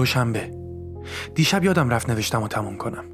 دوشنبه. 0.09 0.51
دیشب 1.35 1.63
یادم 1.63 1.89
رفت 1.89 2.09
نوشتم 2.09 2.43
و 2.43 2.47
تموم 2.47 2.77
کنم. 2.77 3.05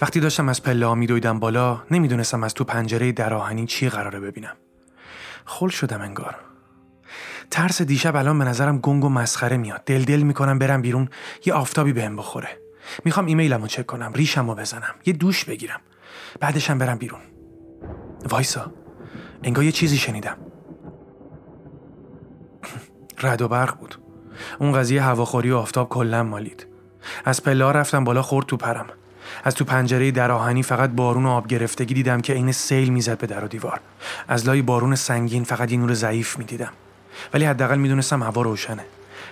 وقتی 0.00 0.20
داشتم 0.20 0.48
از 0.48 0.62
پله 0.62 0.86
ها 0.86 0.94
میدویدم 0.94 1.38
بالا 1.38 1.82
نمی‌دونستم 1.90 2.44
از 2.44 2.54
تو 2.54 2.64
پنجره 2.64 3.12
در 3.12 3.34
آهنین 3.34 3.66
چی 3.66 3.88
قراره 3.88 4.20
ببینم. 4.20 4.56
خل 5.44 5.68
شدم 5.68 6.00
انگار. 6.00 6.36
ترس 7.50 7.82
دیشب 7.82 8.16
الان 8.16 8.38
به 8.38 8.44
نظرم 8.44 8.78
گنگ 8.78 9.04
و 9.04 9.08
مسخره 9.08 9.56
میاد. 9.56 9.84
دل 9.84 10.04
دل 10.04 10.20
می‌کنم 10.22 10.58
برم 10.58 10.82
بیرون 10.82 11.08
یه 11.46 11.54
آفتابی 11.54 11.92
بهم 11.92 12.16
بخوره. 12.16 12.48
می‌خوام 13.04 13.26
ایمیلمو 13.26 13.66
چک 13.66 13.86
کنم 13.86 14.12
ریشمو 14.12 14.54
بزنم 14.54 14.94
یه 15.06 15.12
دوش 15.12 15.44
بگیرم. 15.44 15.80
بعدشم 16.40 16.78
برم 16.78 16.98
بیرون. 16.98 17.20
وایسا. 18.30 18.72
انگار 19.42 19.64
یه 19.64 19.72
چیزی 19.72 19.96
شنیدم. 19.96 20.36
رد 23.22 23.42
و 23.42 23.48
برق 23.48 23.78
بود. 23.78 24.09
اون 24.58 24.72
قضیه 24.72 25.02
هواخوری 25.02 25.50
و 25.50 25.56
آفتاب 25.56 25.88
کلا 25.88 26.22
مالید. 26.22 26.66
از 27.24 27.42
پله 27.42 27.64
رفتم 27.64 28.04
بالا 28.04 28.22
خورد 28.22 28.46
تو 28.46 28.56
پرم. 28.56 28.86
از 29.44 29.54
تو 29.54 29.64
پنجره 29.64 30.10
در 30.10 30.30
آهنی 30.30 30.62
فقط 30.62 30.90
بارون 30.90 31.26
و 31.26 31.28
آب 31.28 31.46
گرفتگی 31.46 31.94
دیدم 31.94 32.20
که 32.20 32.32
عین 32.32 32.52
سیل 32.52 32.88
می‌زد 32.88 33.18
به 33.18 33.26
در 33.26 33.44
و 33.44 33.48
دیوار. 33.48 33.80
از 34.28 34.46
لای 34.46 34.62
بارون 34.62 34.94
سنگین 34.94 35.44
فقط 35.44 35.72
یه 35.72 35.78
نور 35.78 35.94
ضعیف 35.94 36.38
می‌دیدم. 36.38 36.72
ولی 37.34 37.44
حداقل 37.44 37.78
می‌دونستم 37.78 38.22
هوا 38.22 38.42
روشنه. 38.42 38.84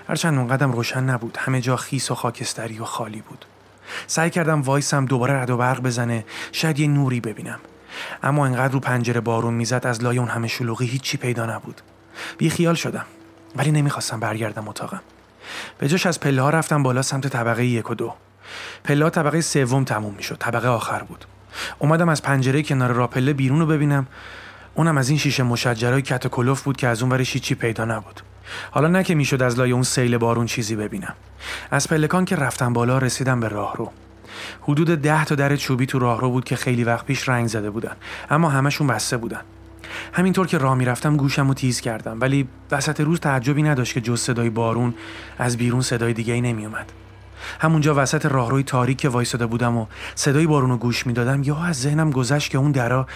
هرچند 0.08 0.38
اونقدم 0.38 0.72
روشن 0.72 1.04
نبود 1.04 1.36
همه 1.40 1.60
جا 1.60 1.76
خیس 1.76 2.10
و 2.10 2.14
خاکستری 2.14 2.78
و 2.78 2.84
خالی 2.84 3.20
بود. 3.20 3.44
سعی 4.06 4.30
کردم 4.30 4.62
وایسم 4.62 5.04
دوباره 5.04 5.34
رد 5.34 5.50
و 5.50 5.56
برق 5.56 5.80
بزنه 5.80 6.24
شاید 6.52 6.78
یه 6.78 6.88
نوری 6.88 7.20
ببینم. 7.20 7.58
اما 8.22 8.46
انقدر 8.46 8.72
رو 8.72 8.80
پنجره 8.80 9.20
بارون 9.20 9.54
می‌زد 9.54 9.86
از 9.86 10.02
لای 10.02 10.18
اون 10.18 10.28
همه 10.28 10.48
شلوغی 10.48 10.86
هیچی 10.86 11.16
پیدا 11.16 11.46
نبود. 11.46 11.80
بی 12.38 12.50
خیال 12.50 12.74
شدم. 12.74 13.04
ولی 13.56 13.70
نمی‌خواستم 13.70 14.20
برگردم 14.20 14.68
اتاقم. 14.68 15.00
به 15.78 15.88
جاش 15.88 16.06
از 16.06 16.20
پله 16.20 16.42
ها 16.42 16.50
رفتم 16.50 16.82
بالا 16.82 17.02
سمت 17.02 17.26
طبقه 17.26 17.66
یک 17.66 17.90
و 17.90 17.94
دو. 17.94 18.14
پله 18.84 19.04
ها 19.04 19.10
طبقه 19.10 19.40
سوم 19.40 19.84
تموم 19.84 20.14
می‌شد 20.14 20.36
طبقه 20.38 20.68
آخر 20.68 21.02
بود. 21.02 21.24
اومدم 21.78 22.08
از 22.08 22.22
پنجره 22.22 22.62
کنار 22.62 22.92
راپله 22.92 23.32
بیرون 23.32 23.60
رو 23.60 23.66
ببینم. 23.66 24.06
اونم 24.74 24.98
از 24.98 25.08
این 25.08 25.18
شیشه 25.18 25.42
مشجرای 25.42 26.02
کت 26.02 26.26
بود 26.64 26.76
که 26.76 26.88
از 26.88 27.02
اون 27.02 27.12
ورش 27.12 27.36
چی 27.36 27.54
پیدا 27.54 27.84
نبود. 27.84 28.20
حالا 28.70 28.88
نه 28.88 29.04
که 29.04 29.14
می‌شد 29.14 29.42
از 29.42 29.58
لای 29.58 29.72
اون 29.72 29.82
سیل 29.82 30.18
بارون 30.18 30.46
چیزی 30.46 30.76
ببینم. 30.76 31.14
از 31.70 31.88
پلکان 31.88 32.24
که 32.24 32.36
رفتم 32.36 32.72
بالا 32.72 32.98
رسیدم 32.98 33.40
به 33.40 33.48
راهرو. 33.48 33.92
حدود 34.62 35.02
ده 35.02 35.24
تا 35.24 35.34
در 35.34 35.56
چوبی 35.56 35.86
تو 35.86 35.98
راهرو 35.98 36.30
بود 36.30 36.44
که 36.44 36.56
خیلی 36.56 36.84
وقت 36.84 37.06
پیش 37.06 37.28
رنگ 37.28 37.46
زده 37.46 37.70
بودن. 37.70 37.96
اما 38.30 38.48
همشون 38.48 38.86
بسته 38.86 39.16
بودن. 39.16 39.40
همینطور 40.12 40.46
که 40.46 40.58
راه 40.58 40.74
می‌رفتم 40.74 41.16
گوشم 41.16 41.48
رو 41.48 41.54
تیز 41.54 41.80
کردم 41.80 42.20
ولی 42.20 42.48
وسط 42.70 43.00
روز 43.00 43.20
تعجبی 43.20 43.62
نداشت 43.62 43.94
که 43.94 44.00
جز 44.00 44.20
صدای 44.20 44.50
بارون 44.50 44.94
از 45.38 45.56
بیرون 45.56 45.80
صدای 45.80 46.12
دیگه 46.12 46.34
ای 46.34 46.40
نمیومد 46.40 46.92
همونجا 47.60 47.94
وسط 47.96 48.26
راهروی 48.26 48.62
تاریک 48.62 48.98
که 48.98 49.08
وایساده 49.08 49.46
بودم 49.46 49.76
و 49.76 49.86
صدای 50.14 50.46
بارون 50.46 50.70
رو 50.70 50.76
گوش 50.76 51.06
می‌دادم 51.06 51.42
یا 51.42 51.56
از 51.56 51.80
ذهنم 51.80 52.10
گذشت 52.10 52.50
که 52.50 52.58
اون 52.58 52.72
درا 52.72 53.06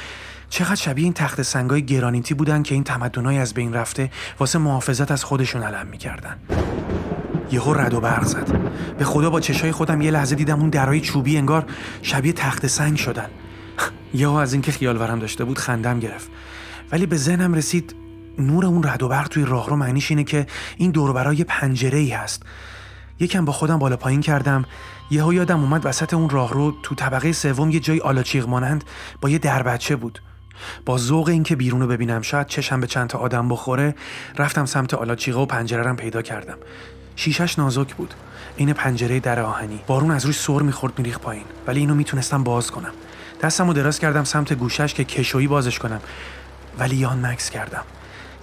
چقدر 0.50 0.74
شبیه 0.74 1.04
این 1.04 1.12
تخت 1.12 1.42
سنگای 1.42 1.82
گرانیتی 1.82 2.34
بودن 2.34 2.62
که 2.62 2.74
این 2.74 2.84
تمدنای 2.84 3.38
از 3.38 3.54
بین 3.54 3.74
رفته 3.74 4.10
واسه 4.38 4.58
محافظت 4.58 5.10
از 5.10 5.24
خودشون 5.24 5.62
علم 5.62 5.86
می‌کردن. 5.86 6.36
یهو 7.52 7.74
رد 7.74 7.94
و 7.94 8.00
برق 8.00 8.24
زد. 8.24 8.58
به 8.98 9.04
خدا 9.04 9.30
با 9.30 9.40
چشای 9.40 9.72
خودم 9.72 10.00
یه 10.00 10.10
لحظه 10.10 10.34
دیدم 10.34 10.60
اون 10.60 10.70
درای 10.70 11.00
چوبی 11.00 11.36
انگار 11.36 11.64
شبیه 12.02 12.32
تخت 12.32 12.66
سنگ 12.66 12.96
شدن. 12.96 13.28
یهو 14.14 14.32
از 14.32 14.52
اینکه 14.52 14.72
خیال 14.72 14.96
ورم 14.96 15.18
داشته 15.18 15.44
بود 15.44 15.58
خندم 15.58 16.00
گرفت. 16.00 16.30
ولی 16.92 17.06
به 17.06 17.16
ذهنم 17.16 17.54
رسید 17.54 17.94
نور 18.38 18.66
اون 18.66 18.84
رد 18.84 19.02
و 19.02 19.08
برق 19.08 19.28
توی 19.28 19.44
راهرو 19.44 19.76
معنیش 19.76 20.10
اینه 20.10 20.24
که 20.24 20.46
این 20.76 20.90
دور 20.90 21.12
برای 21.12 21.44
پنجره 21.44 21.98
ای 21.98 22.10
هست. 22.10 22.42
یکم 23.20 23.44
با 23.44 23.52
خودم 23.52 23.78
بالا 23.78 23.96
پایین 23.96 24.20
کردم 24.20 24.64
یهو 25.10 25.32
یادم 25.32 25.60
اومد 25.60 25.86
وسط 25.86 26.14
اون 26.14 26.30
راهرو 26.30 26.74
تو 26.82 26.94
طبقه 26.94 27.32
سوم 27.32 27.70
یه 27.70 27.80
جای 27.80 28.00
آلاچیق 28.00 28.48
مانند 28.48 28.84
با 29.20 29.28
یه 29.28 29.38
دربچه 29.38 29.96
بود. 29.96 30.22
با 30.86 30.98
ذوق 30.98 31.28
اینکه 31.28 31.56
بیرون 31.56 31.80
رو 31.80 31.86
ببینم 31.86 32.22
شاید 32.22 32.46
چشم 32.46 32.80
به 32.80 32.86
چند 32.86 33.08
تا 33.08 33.18
آدم 33.18 33.48
بخوره 33.48 33.94
رفتم 34.38 34.64
سمت 34.64 34.94
آلاچیقه 34.94 35.40
و 35.40 35.46
پنجره 35.46 35.82
رم 35.82 35.96
پیدا 35.96 36.22
کردم. 36.22 36.56
شیشش 37.16 37.58
نازک 37.58 37.94
بود. 37.94 38.14
این 38.56 38.72
پنجره 38.72 39.20
در 39.20 39.40
آهنی. 39.40 39.80
بارون 39.86 40.10
از 40.10 40.26
روش 40.26 40.40
سر 40.40 40.62
می‌خورد 40.62 40.98
میریخ 40.98 41.18
پایین. 41.18 41.44
ولی 41.66 41.80
اینو 41.80 41.94
می‌تونستم 41.94 42.44
باز 42.44 42.70
کنم. 42.70 42.92
دستم 43.42 43.66
رو 43.66 43.72
دراز 43.72 43.98
کردم 43.98 44.24
سمت 44.24 44.52
گوشش 44.52 44.94
که 44.94 45.04
کشویی 45.04 45.46
بازش 45.46 45.78
کنم. 45.78 46.00
ولی 46.78 46.96
یان 46.96 47.26
مکس 47.26 47.50
کردم. 47.50 47.82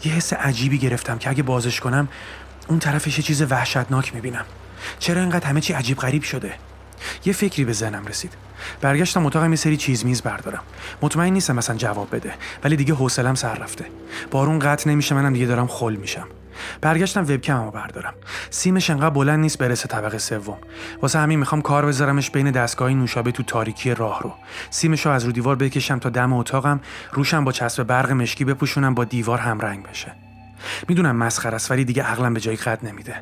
یه 0.06 0.14
حس 0.14 0.34
عجیبی 0.34 0.78
گرفتم 0.78 1.18
که 1.18 1.30
اگه 1.30 1.44
بازش 1.44 1.80
کنم 1.80 2.08
اون 2.68 2.80
طرفش 2.80 3.18
یه 3.18 3.24
چیز 3.24 3.42
وحشتناک 3.42 4.16
می‌بینم. 4.16 4.46
چرا 5.00 5.22
اینقدر 5.22 5.48
همه 5.48 5.62
چی 5.62 5.74
عجیب 5.74 5.98
غریب 5.98 6.24
شده؟ 6.24 6.54
یه 7.26 7.34
فکری 7.34 7.66
به 7.66 7.74
ذهنم 7.74 8.06
رسید. 8.06 8.34
برگشتم 8.82 9.26
اتاقم 9.26 9.50
یه 9.50 9.56
سری 9.56 9.78
چیز 9.78 10.06
میز 10.06 10.22
بردارم. 10.22 10.64
مطمئن 11.02 11.34
نیستم 11.34 11.56
مثلا 11.56 11.76
جواب 11.76 12.16
بده 12.16 12.34
ولی 12.64 12.76
دیگه 12.76 12.94
حوصلم 12.94 13.36
سر 13.36 13.54
رفته. 13.54 13.86
بارون 14.32 14.60
قطع 14.60 14.90
نمیشه 14.90 15.16
منم 15.16 15.34
دیگه 15.34 15.46
دارم 15.46 15.68
خل 15.68 15.96
میشم. 15.96 16.28
برگشتم 16.82 17.22
وبکممو 17.22 17.72
بردارم. 17.72 18.14
سیمش 18.50 18.90
انقدر 18.90 19.10
بلند 19.10 19.40
نیست 19.40 19.58
برسه 19.58 19.88
طبقه 19.88 20.18
سوم. 20.18 20.58
واسه 21.02 21.20
همین 21.20 21.40
می‌خوام 21.40 21.62
کار 21.62 21.86
بذارمش 21.86 22.32
بین 22.32 22.52
دستگاه 22.52 22.90
نوشابه 22.90 23.32
تو 23.32 23.44
تاریکی 23.44 23.94
راه 23.94 24.20
رو. 24.24 24.34
سیمشو 24.70 25.10
از 25.10 25.26
رو 25.26 25.32
دیوار 25.32 25.56
بکشم 25.56 26.00
تا 26.00 26.10
دم 26.10 26.34
اتاقم 26.34 26.80
روشم 27.14 27.44
با 27.44 27.52
چسب 27.52 27.84
برق 27.84 28.12
مشکی 28.12 28.46
بپوشونم 28.46 28.94
با 28.96 29.04
دیوار 29.04 29.40
همرنگ 29.40 29.84
بشه. 29.84 30.12
می‌دونم 30.88 31.16
مسخره 31.16 31.56
است 31.56 31.72
ولی 31.72 31.86
دیگه 31.86 32.04
عقلم 32.04 32.34
به 32.34 32.40
جای 32.40 32.56
قد 32.56 32.86
نمیده. 32.86 33.16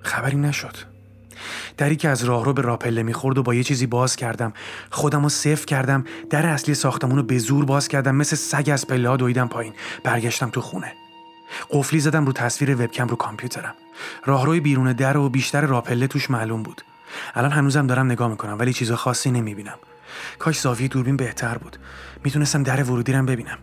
خبری 0.00 0.36
نشد. 0.36 0.76
دری 1.76 1.96
که 1.96 2.08
از 2.08 2.24
راهرو 2.24 2.52
به 2.52 2.62
راپله 2.62 3.02
می‌خورد 3.02 3.38
و 3.38 3.42
با 3.42 3.54
یه 3.54 3.62
چیزی 3.62 3.86
باز 3.86 4.16
کردم. 4.16 4.52
خودم 4.90 5.22
رو 5.22 5.28
صفر 5.28 5.66
کردم 5.66 6.04
در 6.30 6.46
اصلی 6.46 6.74
ساختمون 6.74 7.16
رو 7.16 7.22
به 7.22 7.38
زور 7.38 7.64
باز 7.64 7.88
کردم 7.88 8.14
مثل 8.14 8.36
سگ 8.36 8.70
از 8.72 8.86
پله 8.86 9.08
ها 9.08 9.16
دویدم 9.16 9.48
پایین. 9.48 9.72
برگشتم 10.04 10.50
تو 10.50 10.60
خونه. 10.60 10.92
قفلی 11.70 12.00
زدم 12.00 12.26
رو 12.26 12.32
تصویر 12.32 12.74
وبکم 12.74 13.08
رو 13.08 13.16
کامپیوترم. 13.16 13.74
راهروی 14.24 14.60
بیرون 14.60 14.92
در 14.92 15.16
و 15.16 15.28
بیشتر 15.28 15.60
راپله 15.60 16.06
توش 16.06 16.30
معلوم 16.30 16.62
بود. 16.62 16.82
الان 17.34 17.50
هنوزم 17.52 17.86
دارم 17.86 18.06
نگاه 18.06 18.28
می‌کنم 18.28 18.58
ولی 18.58 18.72
چیز 18.72 18.92
خاصی 18.92 19.30
نمی‌بینم. 19.30 19.78
کاش 20.38 20.60
زاویه 20.60 20.88
دوربین 20.88 21.16
بهتر 21.16 21.58
بود. 21.58 21.76
می‌تونستم 22.24 22.62
در 22.62 22.82
ورودی 22.82 23.12
رم 23.12 23.26
ببینم. 23.26 23.58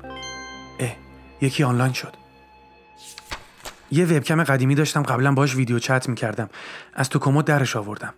اه 0.79 0.95
یکی 1.41 1.63
آنلاین 1.63 1.93
شد. 1.93 2.13
یه 3.91 4.05
وبکم 4.05 4.43
قدیمی 4.43 4.75
داشتم 4.75 5.03
قبلا 5.03 5.31
باش 5.31 5.55
ویدیو 5.55 5.79
چت 5.79 6.09
می‌کردم. 6.09 6.49
از 6.93 7.09
تو 7.09 7.19
کمد 7.19 7.45
درش 7.45 7.75
آوردم. 7.75 8.13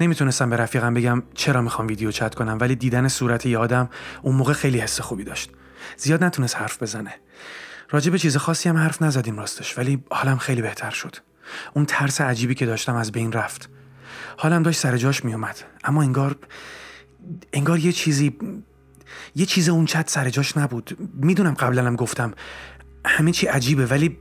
نمی‌تونستم 0.00 0.50
به 0.50 0.56
رفیقم 0.56 0.94
بگم 0.94 1.22
چرا 1.34 1.62
می‌خوام 1.62 1.86
ویدیو 1.86 2.10
چت 2.10 2.34
کنم 2.34 2.58
ولی 2.60 2.76
دیدن 2.76 3.08
صورت 3.08 3.46
یادم 3.46 3.88
اون 4.22 4.34
موقع 4.34 4.52
خیلی 4.52 4.78
حس 4.78 5.00
خوبی 5.00 5.24
داشت. 5.24 5.50
زیاد 5.96 6.24
نتونست 6.24 6.56
حرف 6.56 6.82
بزنه. 6.82 7.14
راجع 7.92 8.10
به 8.10 8.18
چیز 8.18 8.36
خاصی 8.36 8.68
هم 8.68 8.76
حرف 8.76 9.02
نزدیم 9.02 9.38
راستش 9.38 9.78
ولی 9.78 10.04
حالم 10.10 10.38
خیلی 10.38 10.62
بهتر 10.62 10.90
شد. 10.90 11.16
اون 11.74 11.86
ترس 11.86 12.20
عجیبی 12.20 12.54
که 12.54 12.66
داشتم 12.66 12.94
از 12.94 13.12
بین 13.12 13.32
رفت. 13.32 13.68
حالم 14.36 14.62
داشت 14.62 14.80
سر 14.80 14.96
جاش 14.96 15.24
میومد 15.24 15.56
اما 15.84 16.02
انگار 16.02 16.36
انگار 17.52 17.78
یه 17.78 17.92
چیزی 17.92 18.36
یه 19.36 19.46
چیز 19.46 19.68
اون 19.68 19.84
چت 19.84 20.10
سر 20.10 20.30
جاش 20.30 20.56
نبود. 20.56 20.98
می‌دونم 21.14 21.54
قبلا 21.54 21.84
هم 21.84 21.96
گفتم 21.96 22.34
همه 23.06 23.32
چی 23.32 23.46
عجیبه 23.46 23.86
ولی 23.86 24.18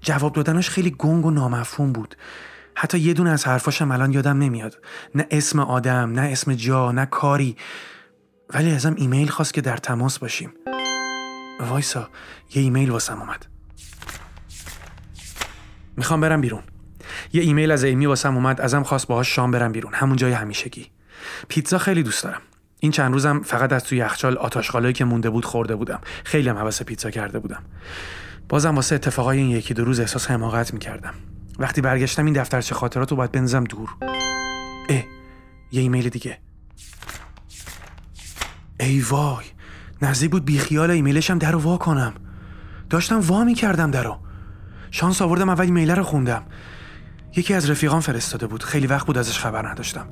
جواب 0.00 0.32
دادنش 0.32 0.70
خیلی 0.70 0.90
گنگ 0.90 1.26
و 1.26 1.30
نامفهوم 1.30 1.92
بود. 1.92 2.16
حتی 2.74 2.98
یه 2.98 3.14
دونه 3.14 3.30
از 3.30 3.46
حرفاشم 3.46 3.90
الان 3.90 4.12
یادم 4.12 4.38
نمیاد. 4.38 4.78
نه 5.14 5.26
اسم 5.30 5.58
آدم 5.58 6.12
نه 6.12 6.20
اسم 6.20 6.54
جا 6.54 6.92
نه 6.92 7.06
کاری. 7.06 7.56
ولی 8.54 8.70
ازم 8.70 8.94
ایمیل 8.96 9.28
خواست 9.28 9.54
که 9.54 9.60
در 9.60 9.76
تماس 9.76 10.18
باشیم. 10.18 10.52
وایسا 11.60 12.08
یه 12.54 12.62
ایمیل 12.62 12.90
واسم 12.90 13.20
اومد. 13.20 13.46
می‌خوام 15.96 16.20
برم 16.20 16.40
بیرون. 16.40 16.62
یه 17.32 17.42
ایمیل 17.42 17.70
از 17.70 17.84
ایمی 17.84 18.06
واسم 18.06 18.34
اومد 18.34 18.60
ازم 18.60 18.82
خواست 18.82 19.06
باهاش 19.06 19.34
شام 19.34 19.50
برم 19.50 19.72
بیرون 19.72 19.94
همون 19.94 20.16
جای 20.16 20.32
همیشگی. 20.32 20.90
پیتزا 21.48 21.78
خیلی 21.78 22.02
دوست 22.02 22.24
دارم. 22.24 22.40
این 22.80 22.92
چند 22.92 23.12
روزم 23.12 23.42
فقط 23.42 23.72
از 23.72 23.84
توی 23.84 23.98
یخچال 23.98 24.38
آتاشخالایی 24.38 24.94
که 24.94 25.04
مونده 25.04 25.30
بود 25.30 25.44
خورده 25.44 25.76
بودم. 25.76 26.00
خیلی 26.24 26.48
هم 26.48 26.56
حواس 26.56 26.82
پیتزا 26.82 27.10
کرده 27.10 27.38
بودم. 27.38 27.62
بازم 28.48 28.74
واسه 28.76 28.94
اتفاقای 28.94 29.38
این 29.38 29.50
یکی 29.50 29.74
دو 29.74 29.84
روز 29.84 30.00
احساس 30.00 30.30
حماقت 30.30 30.74
می‌کردم. 30.74 31.14
وقتی 31.58 31.80
برگشتم 31.80 32.24
این 32.24 32.34
دفترچه 32.34 32.74
خاطرات 32.74 33.10
رو 33.10 33.16
باید 33.16 33.32
بنزم 33.32 33.64
دور. 33.64 33.88
اه 34.88 35.04
یه 35.72 35.82
ایمیل 35.82 36.08
دیگه. 36.08 36.38
ای 38.80 39.00
وای. 39.00 39.44
نزدیک 40.04 40.30
بود 40.30 40.44
بیخیال 40.44 40.90
ایمیلشم 40.90 41.38
در 41.38 41.52
رو 41.52 41.58
وا 41.58 41.76
کنم. 41.76 42.12
داشتم 42.90 43.20
وا 43.20 43.44
می‌کردم 43.44 43.90
درو 43.90 44.16
شانس 44.90 45.22
آوردم 45.22 45.48
اول 45.48 45.64
ایمیل 45.64 45.90
رو 45.90 46.02
خوندم. 46.02 46.42
یکی 47.36 47.54
از 47.54 47.70
رفیقان 47.70 48.00
فرستاده 48.00 48.46
بود. 48.46 48.62
خیلی 48.62 48.86
وقت 48.86 49.06
بود 49.06 49.18
ازش 49.18 49.38
خبر 49.38 49.68
نداشتم. 49.68 50.06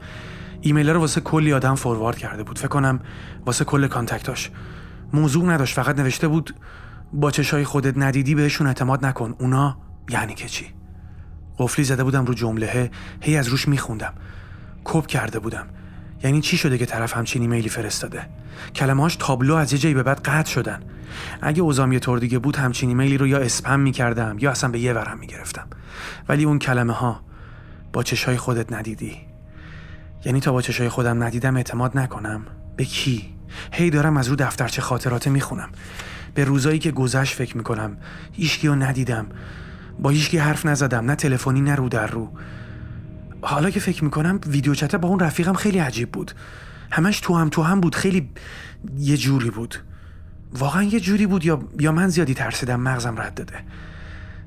ایمیل 0.60 0.90
رو 0.90 1.00
واسه 1.00 1.20
کلی 1.20 1.52
آدم 1.52 1.74
فوروارد 1.74 2.18
کرده 2.18 2.42
بود. 2.42 2.58
فکر 2.58 2.68
کنم 2.68 3.00
واسه 3.46 3.64
کل 3.64 3.86
کانتکتاش. 3.86 4.50
موضوع 5.12 5.44
نداشت. 5.44 5.74
فقط 5.74 5.98
نوشته 5.98 6.28
بود 6.28 6.54
با 7.12 7.30
چشای 7.30 7.64
خودت 7.64 7.98
ندیدی 7.98 8.34
بهشون 8.34 8.66
اعتماد 8.66 9.06
نکن. 9.06 9.34
اونا 9.38 9.78
یعنی 10.08 10.34
که 10.34 10.48
چی؟ 10.48 10.66
قفلی 11.58 11.84
زده 11.84 12.04
بودم 12.04 12.24
رو 12.24 12.34
جمله 12.34 12.90
هی 13.20 13.36
از 13.36 13.48
روش 13.48 13.68
میخوندم. 13.68 14.12
کپ 14.84 15.06
کرده 15.06 15.38
بودم. 15.38 15.66
یعنی 16.24 16.40
چی 16.40 16.56
شده 16.56 16.78
که 16.78 16.86
طرف 16.86 17.16
همچین 17.16 17.42
ایمیلی 17.42 17.68
فرستاده؟ 17.68 18.22
کلمهاش 18.74 19.16
تابلو 19.16 19.54
از 19.54 19.72
یه 19.72 19.78
جایی 19.78 19.94
به 19.94 20.02
بعد 20.02 20.20
قطع 20.20 20.50
شدن. 20.50 20.82
اگه 21.42 21.62
اوزام 21.62 21.92
یه 21.92 21.98
طور 21.98 22.18
دیگه 22.18 22.38
بود 22.38 22.56
همچین 22.56 22.88
ایمیلی 22.88 23.18
رو 23.18 23.26
یا 23.26 23.38
اسپم 23.38 23.80
می‌کردم 23.80 24.36
یا 24.38 24.50
اصلا 24.50 24.70
به 24.70 24.78
یه 24.78 24.92
ورم 24.92 25.18
می‌گرفتم. 25.18 25.66
ولی 26.28 26.44
اون 26.44 26.58
کلمه 26.58 26.92
ها 26.92 27.20
با 27.92 28.02
چشای 28.02 28.36
خودت 28.36 28.72
ندیدی. 28.72 29.16
یعنی 30.24 30.40
تا 30.40 30.52
با 30.52 30.62
چشای 30.62 30.88
خودم 30.88 31.22
ندیدم 31.22 31.56
اعتماد 31.56 31.98
نکنم. 31.98 32.46
به 32.76 32.84
کی؟ 32.84 33.34
هی 33.72 33.90
دارم 33.90 34.16
از 34.16 34.28
رو 34.28 34.36
دفترچه 34.36 34.82
خاطراته 34.82 35.30
می‌خونم. 35.30 35.68
به 36.34 36.44
روزایی 36.44 36.78
که 36.78 36.90
گذشت 36.90 37.34
فکر 37.34 37.56
می‌کنم 37.56 37.96
هیچکی 38.32 38.68
رو 38.68 38.74
ندیدم. 38.74 39.26
با 39.98 40.10
هیچکی 40.10 40.38
حرف 40.38 40.66
نزدم 40.66 41.04
نه 41.04 41.14
تلفنی 41.14 41.60
نه 41.60 41.74
رو 41.74 41.88
در 41.88 42.06
رو. 42.06 42.30
حالا 43.42 43.70
که 43.70 43.80
فکر 43.80 44.04
می‌کنم 44.04 44.40
ویدیو 44.46 44.74
چته 44.74 44.98
با 44.98 45.08
اون 45.08 45.20
رفیقم 45.20 45.52
خیلی 45.52 45.78
عجیب 45.78 46.12
بود. 46.12 46.32
همش 46.90 47.20
تو 47.20 47.34
هم 47.34 47.48
تو 47.48 47.62
هم 47.62 47.80
بود. 47.80 47.94
خیلی 47.94 48.30
یه 48.98 49.16
جوری 49.16 49.50
بود. 49.50 49.76
واقعا 50.52 50.82
یه 50.82 51.00
جوری 51.00 51.26
بود 51.26 51.44
یا, 51.44 51.62
یا 51.80 51.92
من 51.92 52.08
زیادی 52.08 52.34
ترسیدم 52.34 52.80
مغزم 52.80 53.20
رد 53.20 53.34
داده. 53.34 53.54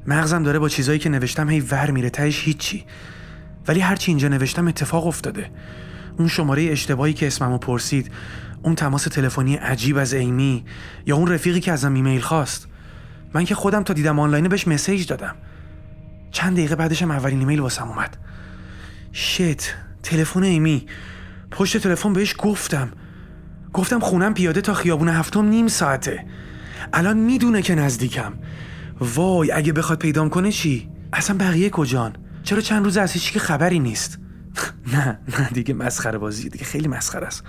مغزم 0.07 0.43
داره 0.43 0.59
با 0.59 0.69
چیزایی 0.69 0.99
که 0.99 1.09
نوشتم 1.09 1.49
هی 1.49 1.59
ور 1.59 1.91
میره 1.91 2.09
تهش 2.09 2.43
هیچی. 2.43 2.85
ولی 3.67 3.79
هرچی 3.79 4.11
اینجا 4.11 4.27
نوشتم 4.27 4.67
اتفاق 4.67 5.07
افتاده. 5.07 5.51
اون 6.17 6.27
شماره 6.27 6.63
اشتباهی 6.63 7.13
که 7.13 7.27
اسممو 7.27 7.57
پرسید 7.57 8.11
اون 8.61 8.75
تماس 8.75 9.03
تلفنی 9.03 9.55
عجیب 9.55 9.97
از 9.97 10.13
ایمی 10.13 10.65
یا 11.05 11.15
اون 11.15 11.27
رفیقی 11.27 11.59
که 11.59 11.71
ازم 11.71 11.93
ایمیل 11.93 12.21
خواست. 12.21 12.67
من 13.33 13.45
که 13.45 13.55
خودم 13.55 13.83
تا 13.83 13.93
دیدم 13.93 14.19
آنلاین 14.19 14.47
بهش 14.47 14.67
مسیج 14.67 15.07
دادم. 15.07 15.35
چند 16.31 16.53
دقیقه 16.53 16.75
بعدشم 16.75 17.11
اولین 17.11 17.39
ایمیل 17.39 17.59
واسم 17.59 17.87
اومد. 17.87 18.17
شت 19.17 19.73
تلفن 20.03 20.43
ایمی. 20.43 20.85
پشت 21.51 21.77
تلفن 21.77 22.13
بهش 22.13 22.35
گفتم. 22.37 22.91
گفتم 23.73 23.99
خونم 23.99 24.33
پیاده 24.33 24.61
تا 24.61 24.73
خیابون 24.73 25.09
هفتم 25.09 25.45
نیم 25.45 25.67
ساعته. 25.67 26.25
الان 26.93 27.17
می‌دونه 27.17 27.61
که 27.61 27.75
نزدیکم. 27.75 28.33
وای 28.99 29.51
اگه 29.51 29.73
بخواد 29.73 29.99
پیدام 29.99 30.29
کنه 30.29 30.51
چی؟ 30.51 30.89
اصلا 31.13 31.37
بقیه 31.37 31.69
کجان؟ 31.69 32.15
چرا 32.43 32.61
چند 32.61 32.83
روز 32.83 32.97
از 32.97 33.11
هیچی 33.11 33.33
که 33.33 33.39
خبری 33.39 33.79
نیست؟ 33.79 34.19
نه 34.93 35.19
نه 35.39 35.49
دیگه 35.49 35.73
مسخره 35.73 36.17
بازی 36.17 36.49
دیگه 36.49 36.65
خیلی 36.65 36.87
مسخره 36.87 37.27
است. 37.27 37.43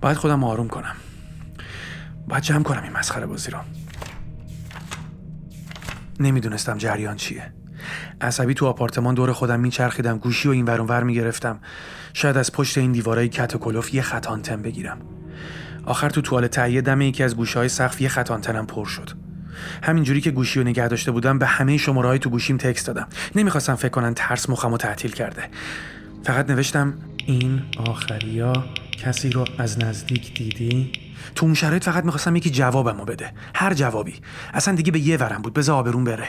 باید 0.00 0.16
خودم 0.16 0.44
آروم 0.44 0.68
کنم. 0.68 0.96
باید 2.28 2.42
جمع 2.42 2.62
کنم 2.62 2.82
این 2.82 2.92
مسخره 2.92 3.26
بازی 3.26 3.50
رو. 3.50 3.58
نمی‌دونستم 6.20 6.78
جریان 6.78 7.16
چیه. 7.16 7.52
عصبی 8.20 8.54
تو 8.54 8.66
آپارتمان 8.66 9.14
دور 9.14 9.32
خودم 9.32 9.60
میچرخیدم 9.60 10.18
گوشی 10.18 10.48
و 10.48 10.50
این 10.50 10.64
ور 10.64 10.80
ور 10.80 11.02
می‌گرفتم. 11.02 11.58
شاید 12.12 12.36
از 12.36 12.52
پشت 12.52 12.78
این 12.78 12.92
دیوارای 12.92 13.28
کت 13.28 13.54
و 13.54 13.58
کلوف 13.58 13.94
یه 13.94 14.02
خط 14.02 14.26
آنتن 14.26 14.62
بگیرم. 14.62 14.98
آخر 15.84 16.10
تو 16.10 16.20
توال 16.20 16.46
تهیه 16.46 16.80
دم 16.80 17.00
یکی 17.00 17.22
از 17.22 17.36
گوشه 17.36 17.58
های 17.58 17.68
سقف 17.68 18.00
یه 18.00 18.08
خط 18.08 18.30
آنتنم 18.30 18.66
پر 18.66 18.84
شد. 18.84 19.10
همینجوری 19.82 20.20
که 20.20 20.30
گوشی 20.30 20.60
رو 20.60 20.66
نگه 20.66 20.88
داشته 20.88 21.10
بودم 21.10 21.38
به 21.38 21.46
همه 21.46 21.76
شماره 21.76 22.18
تو 22.18 22.30
گوشیم 22.30 22.56
تکست 22.56 22.86
دادم. 22.86 23.06
نمی‌خواستم 23.34 23.74
فکر 23.74 23.88
کنن 23.88 24.14
ترس 24.14 24.50
مخمو 24.50 24.76
تعطیل 24.76 25.10
کرده. 25.10 25.42
فقط 26.24 26.50
نوشتم 26.50 26.94
این 27.26 27.62
آخریا 27.76 28.64
کسی 28.96 29.30
رو 29.30 29.44
از 29.58 29.78
نزدیک 29.78 30.34
دیدی؟ 30.34 30.92
تو 31.34 31.46
اون 31.46 31.54
شرایط 31.54 31.84
فقط 31.84 32.04
می‌خواستم 32.04 32.36
یکی 32.36 32.50
جوابمو 32.50 33.04
بده. 33.04 33.32
هر 33.54 33.74
جوابی. 33.74 34.14
اصلا 34.54 34.74
دیگه 34.74 34.92
به 34.92 34.98
یه 34.98 35.16
ورم 35.16 35.42
بود. 35.42 35.54
بذار 35.54 35.76
آبرون 35.76 36.04
بره. 36.04 36.28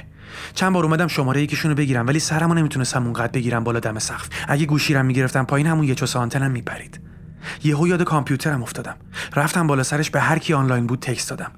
چند 0.54 0.74
بار 0.74 0.84
اومدم 0.84 1.08
شماره 1.08 1.42
یکیشونو 1.42 1.76
بگیرم 1.76 2.08
ولی 2.08 2.20
سرمو 2.20 2.54
نمی‌تونستم 2.54 3.04
اونقدر 3.04 3.32
بگیرم 3.32 3.64
بالا 3.64 3.80
دم 3.80 4.00
سقف. 4.00 4.30
اگه 4.48 4.66
گوشیرم 4.66 5.06
می‌گرفتم 5.06 5.44
پایین 5.44 5.68
همون 5.68 5.88
یه 5.88 5.96
چوس 5.96 6.16
آنتنم 6.16 6.52
میپرید. 6.52 7.00
یهو 7.64 7.88
یاد 7.88 8.04
کامپیوترم 8.04 8.64
افتادم. 8.64 8.96
رفتم 9.36 9.68
بالا 9.68 9.84
سرش 9.84 10.10
به 10.10 10.20
هر 10.20 10.40
کی 10.40 10.54
آنلاین 10.54 10.88
بود 10.88 11.00
تکست 11.00 11.30
دادم. 11.30 11.52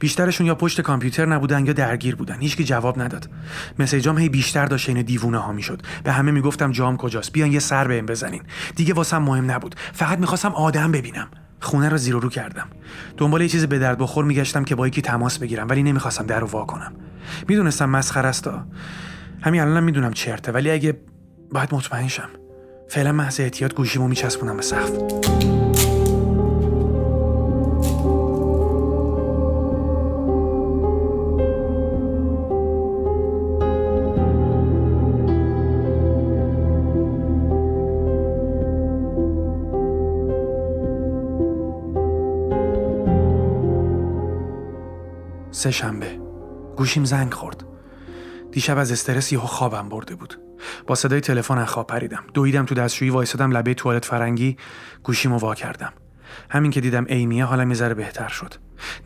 بیشترشون 0.00 0.46
یا 0.46 0.54
پشت 0.54 0.80
کامپیوتر 0.80 1.26
نبودن 1.26 1.66
یا 1.66 1.72
درگیر 1.72 2.16
بودن. 2.16 2.40
هیچکی 2.40 2.64
جواب 2.64 3.02
نداد. 3.02 3.30
مسیجام 3.78 4.18
هی 4.18 4.28
بیشتر 4.28 4.66
داشت 4.66 4.88
این 4.88 5.02
دیوونه 5.02 5.38
ها 5.38 5.52
می‌شد. 5.52 5.82
به 6.04 6.12
همه 6.12 6.30
می‌گفتم 6.32 6.72
جام 6.72 6.96
کجاست؟ 6.96 7.32
بیان 7.32 7.52
یه 7.52 7.58
سر 7.58 7.88
بهم 7.88 8.06
بزنین. 8.06 8.42
دیگه 8.76 8.94
واسم 8.94 9.18
مهم 9.18 9.50
نبود. 9.50 9.74
فقط 9.92 10.18
می‌خواستم 10.18 10.52
آدم 10.52 10.92
ببینم. 10.92 11.28
خونه 11.60 11.88
رو 11.88 11.96
زیر 11.96 12.14
رو 12.14 12.28
کردم. 12.28 12.66
دنبال 13.16 13.40
یه 13.40 13.48
چیز 13.48 13.66
به 13.66 13.78
درد 13.78 13.98
بخور 13.98 14.24
میگشتم 14.24 14.64
که 14.64 14.74
با 14.74 14.88
یکی 14.88 15.02
تماس 15.02 15.38
بگیرم 15.38 15.68
ولی 15.68 15.82
نمی‌خواستم 15.82 16.26
در 16.26 16.40
رو 16.40 16.46
وا 16.46 16.64
کنم. 16.64 16.92
می‌دونستم 17.48 17.88
مسخره 17.88 18.28
است 18.28 18.50
همین 19.42 19.60
الانم 19.60 19.84
می‌دونم 19.84 20.12
چرته 20.12 20.52
ولی 20.52 20.70
اگه 20.70 21.00
باید 21.52 21.74
مطمئن 21.74 22.08
شم. 22.08 22.28
فعلا 22.90 23.12
محض 23.12 23.40
احتیاط 23.40 23.74
گوشیمو 23.74 24.08
میچسبونم 24.08 24.56
به 24.56 24.62
سقف. 24.62 24.90
سه 45.50 45.70
شنبه 45.70 46.18
گوشیم 46.76 47.04
زنگ 47.04 47.34
خورد. 47.34 47.64
دیشب 48.52 48.78
از 48.78 48.92
استرس 48.92 49.32
یهو 49.32 49.46
خوابم 49.46 49.88
برده 49.88 50.14
بود. 50.14 50.49
با 50.86 50.94
صدای 50.94 51.20
تلفن 51.20 51.58
از 51.58 51.68
خواب 51.68 51.86
پریدم. 51.86 52.24
دویدم 52.34 52.64
تو 52.64 52.74
دستشویی 52.74 53.10
وایسادم 53.10 53.50
لبه 53.50 53.74
توالت 53.74 54.04
فرنگی 54.04 54.56
گوشیمو 55.02 55.38
وا 55.38 55.54
کردم. 55.54 55.92
همین 56.50 56.70
که 56.70 56.80
دیدم 56.80 57.04
ایمیه 57.08 57.44
حالا 57.44 57.64
میذره 57.64 57.94
بهتر 57.94 58.28
شد. 58.28 58.54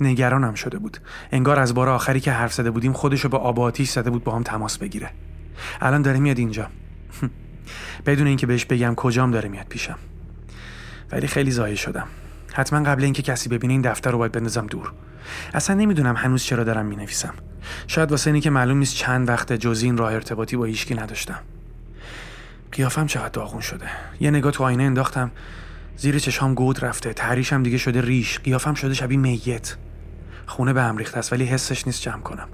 نگرانم 0.01 0.55
شده 0.55 0.79
بود. 0.79 0.99
انگار 1.33 1.59
از 1.59 1.75
بار 1.75 1.88
آخری 1.88 2.21
که 2.21 2.33
حرف 2.33 2.53
زده 2.53 2.71
بودیم 2.71 2.93
خودشو 2.93 3.29
با 3.29 3.38
آب 3.38 3.61
آتیش 3.61 3.90
زده 3.90 4.11
بود 4.11 4.25
با 4.25 4.37
هم 4.37 4.43
تماس 4.43 4.79
بگیره. 4.79 5.11
الان 5.81 6.03
داره 6.03 6.19
میاد 6.19 6.38
اینجا. 6.38 6.67
بدون 8.07 8.27
اینکه 8.27 8.47
بهش 8.47 8.64
بگم 8.64 8.95
کجام 8.95 9.31
داره 9.31 9.49
میاد 9.49 9.67
پیشم. 9.67 9.99
ولی 11.12 11.27
خیلی 11.27 11.51
زایه 11.51 11.75
شدم. 11.75 12.07
حتما 12.57 12.83
قبل 12.83 13.05
اینکه 13.05 13.23
کسی 13.23 13.49
ببینه 13.49 13.73
این 13.73 13.83
دفتر 13.83 14.11
رو 14.11 14.19
باید 14.19 14.33
بندازم 14.33 14.67
دور. 14.67 14.93
اصلا 15.55 15.77
نمی‌دونم 15.77 16.17
هنوز 16.17 16.43
چرا 16.43 16.64
دارم 16.64 16.87
می‌نویسم. 16.87 17.35
شاید 17.87 18.11
واسه 18.11 18.29
اینی 18.31 18.40
که 18.40 18.51
معلوم 18.51 18.79
نیست 18.79 18.95
چند 18.95 19.29
وقت 19.29 19.53
جزی 19.53 19.87
این 19.87 19.97
راه 19.97 20.12
ارتباطی 20.12 20.57
با 20.57 20.64
هیچکی 20.64 20.95
نداشتم. 20.95 21.40
قیافم 22.73 23.07
چقدر 23.07 23.29
داغون 23.29 23.61
شده. 23.61 23.87
یه 24.21 24.31
نگاه 24.31 24.53
تو 24.53 24.64
آینه 24.64 24.83
انداختم. 24.83 25.31
زیر 25.97 26.19
چشام 26.19 26.55
گود 26.55 26.85
رفته. 26.85 27.12
تحریشم 27.12 27.62
دیگه 27.62 27.79
شده 27.79 28.01
ریش. 28.01 28.38
قیافم 28.38 28.75
شده 28.75 28.95
شبیه 28.95 29.19
میت. 29.19 29.77
خونه 30.47 30.73
به 30.73 30.83
هم 30.83 30.97
ریخته 30.97 31.19
است 31.19 31.33
ولی 31.33 31.45
حسش 31.45 31.87
نیست 31.87 32.03
جمع 32.03 32.21
کنم. 32.23 32.49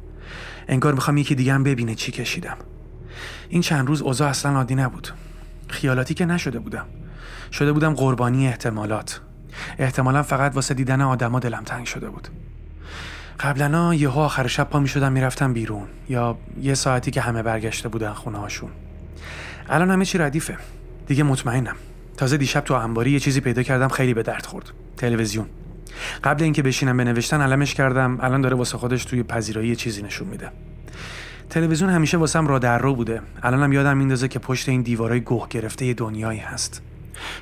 انگار 0.69 0.95
می‌خوام 0.95 1.17
یکی 1.17 1.35
دیگه 1.35 1.53
هم 1.53 1.63
ببینه 1.63 1.95
چی 1.95 2.13
کشیدم. 2.13 2.57
این 3.49 3.63
چند 3.63 3.89
روز 3.89 4.03
اوضاع 4.03 4.29
اصلا 4.29 4.57
عادی 4.57 4.75
نبود. 4.75 5.09
خیالاتی 5.69 6.15
که 6.15 6.25
نشده 6.25 6.59
بودم. 6.59 6.87
شده 7.53 7.73
بودم 7.73 7.95
قربانی 7.95 8.47
احتمالات. 8.47 9.21
احتمالا 9.79 10.23
فقط 10.23 10.55
واسه 10.55 10.75
دیدن 10.75 11.01
آدما 11.01 11.39
دلم 11.39 11.63
تنگ 11.65 11.87
شده 11.87 12.11
بود. 12.11 12.29
قبلا 13.41 13.95
یهو 13.95 14.21
آخر 14.21 14.47
شب 14.47 14.69
پا 14.71 14.79
می 14.79 14.89
شدم 14.89 15.13
می‌رفتم 15.13 15.53
بیرون 15.53 15.87
یا 16.09 16.39
یه 16.61 16.75
ساعتی 16.75 17.11
که 17.11 17.21
همه 17.21 17.43
برگشته 17.43 17.89
بودن 17.89 18.13
خونه 18.13 18.39
هاشون 18.39 18.71
الان 19.69 19.91
همه 19.91 20.05
چی 20.05 20.19
ردیفه. 20.19 20.57
دیگه 21.07 21.23
مطمئنم. 21.23 21.77
تازه 22.17 22.37
دیشب 22.37 22.61
تو 22.61 22.75
انباری 22.75 23.11
یه 23.11 23.21
چیزی 23.21 23.41
پیدا 23.41 23.63
کردم 23.63 23.89
خیلی 23.89 24.15
به 24.15 24.23
درد 24.23 24.47
خورد. 24.47 24.71
تلویزیون. 24.97 25.47
قبل 26.25 26.43
اینکه 26.43 26.63
بشینم 26.63 26.97
به 26.97 27.05
نوشتن 27.05 27.41
علمش 27.41 27.75
کردم 27.75 28.19
الان 28.21 28.41
داره 28.41 28.57
واسه 28.57 28.79
خودش 28.79 29.05
توی 29.05 29.23
پذیرایی 29.23 29.77
چیزی 29.77 30.03
نشون 30.03 30.29
میده. 30.29 30.51
تلویزیون 31.51 31.91
همیشه 31.91 32.17
واسم 32.17 32.47
را 32.47 32.59
در 32.59 32.79
رو 32.79 32.95
بوده. 32.95 33.21
الانم 33.43 33.73
یادم 33.73 33.97
میندازه 33.97 34.29
که 34.29 34.39
پشت 34.39 34.69
این 34.69 34.83
دیوارای 34.83 35.21
گوه 35.21 35.49
گرفته 35.49 35.87
یه 35.87 35.95
دنیایی 35.95 36.41
هست. 36.41 36.83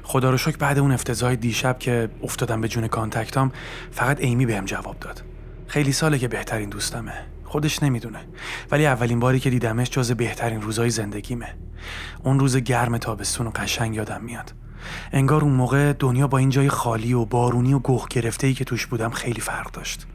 خدا 0.02 0.30
رو 0.30 0.36
شکر 0.36 0.56
بعد 0.56 0.78
اون 0.78 0.92
افتضاح 0.92 1.34
دیشب 1.34 1.78
که 1.78 2.08
افتادم 2.22 2.60
به 2.60 2.68
جون 2.68 2.88
کانتکتام 2.88 3.52
فقط 3.90 4.20
ایمی 4.20 4.46
بهم 4.46 4.64
جواب 4.64 4.98
داد. 5.00 5.22
خیلی 5.66 5.92
ساله 5.92 6.18
که 6.18 6.28
بهترین 6.28 6.68
دوستمه. 6.68 7.12
خودش 7.44 7.82
نمی‌دونه. 7.82 8.18
ولی 8.70 8.86
اولین 8.86 9.20
باری 9.20 9.40
که 9.40 9.50
دیدمش 9.50 9.90
جز 9.90 10.12
بهترین 10.12 10.62
روزای 10.62 10.90
زندگیمه. 10.90 11.54
اون 12.24 12.40
روز 12.40 12.56
گرم 12.56 12.98
تابستون 12.98 13.46
و 13.46 13.50
قشنگ 13.50 13.94
یادم 13.94 14.22
میاد. 14.22 14.54
انگار 15.12 15.42
اون 15.42 15.52
موقع 15.52 15.92
دنیا 15.92 16.26
با 16.26 16.38
این 16.38 16.50
جای 16.50 16.68
خالی 16.68 17.12
و 17.12 17.24
بارونی 17.24 17.74
و 17.74 17.78
گوه 17.78 18.06
گرفته 18.10 18.46
ای 18.46 18.54
که 18.54 18.64
توش 18.64 18.86
بودم 18.86 19.10
خیلی 19.10 19.40
فرق 19.40 19.70
داشت. 19.70 20.06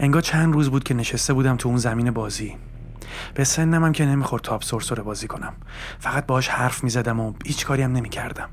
انگار 0.00 0.22
چند 0.22 0.54
روز 0.54 0.70
بود 0.70 0.84
که 0.84 0.94
نشسته 0.94 1.32
بودم 1.32 1.56
تو 1.56 1.68
اون 1.68 1.78
زمین 1.78 2.10
بازی. 2.10 2.56
به 3.34 3.44
سنم 3.44 3.84
هم 3.84 3.92
که 3.92 4.06
نمی‌خورد 4.06 4.42
تاپ 4.42 4.64
سرسره 4.64 5.02
بازی 5.02 5.26
کنم. 5.26 5.54
فقط 5.98 6.26
باش 6.26 6.48
حرف 6.48 6.84
می‌زدم 6.84 7.20
و 7.20 7.32
هیچ 7.46 7.66
کاری 7.66 7.82
هم 7.82 7.92
نمی‌کردم. 7.92 8.50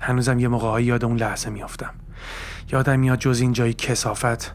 هنوزم 0.00 0.38
یه 0.38 0.48
موقعهایی 0.48 0.86
یاد 0.86 1.04
اون 1.04 1.16
لحظه 1.16 1.50
میافتم. 1.50 1.90
یادم 2.72 3.00
میاد 3.00 3.18
جز 3.18 3.40
این 3.40 3.52
جای 3.52 3.72
کسافت 3.72 4.54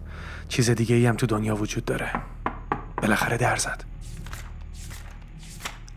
چیز 0.50 0.70
دیگه 0.70 0.96
ای 0.96 1.06
هم 1.06 1.16
تو 1.16 1.26
دنیا 1.26 1.56
وجود 1.56 1.86
داره. 1.86 2.12
بالاخره 2.98 3.38
در 3.38 3.56
زد. 3.56 3.84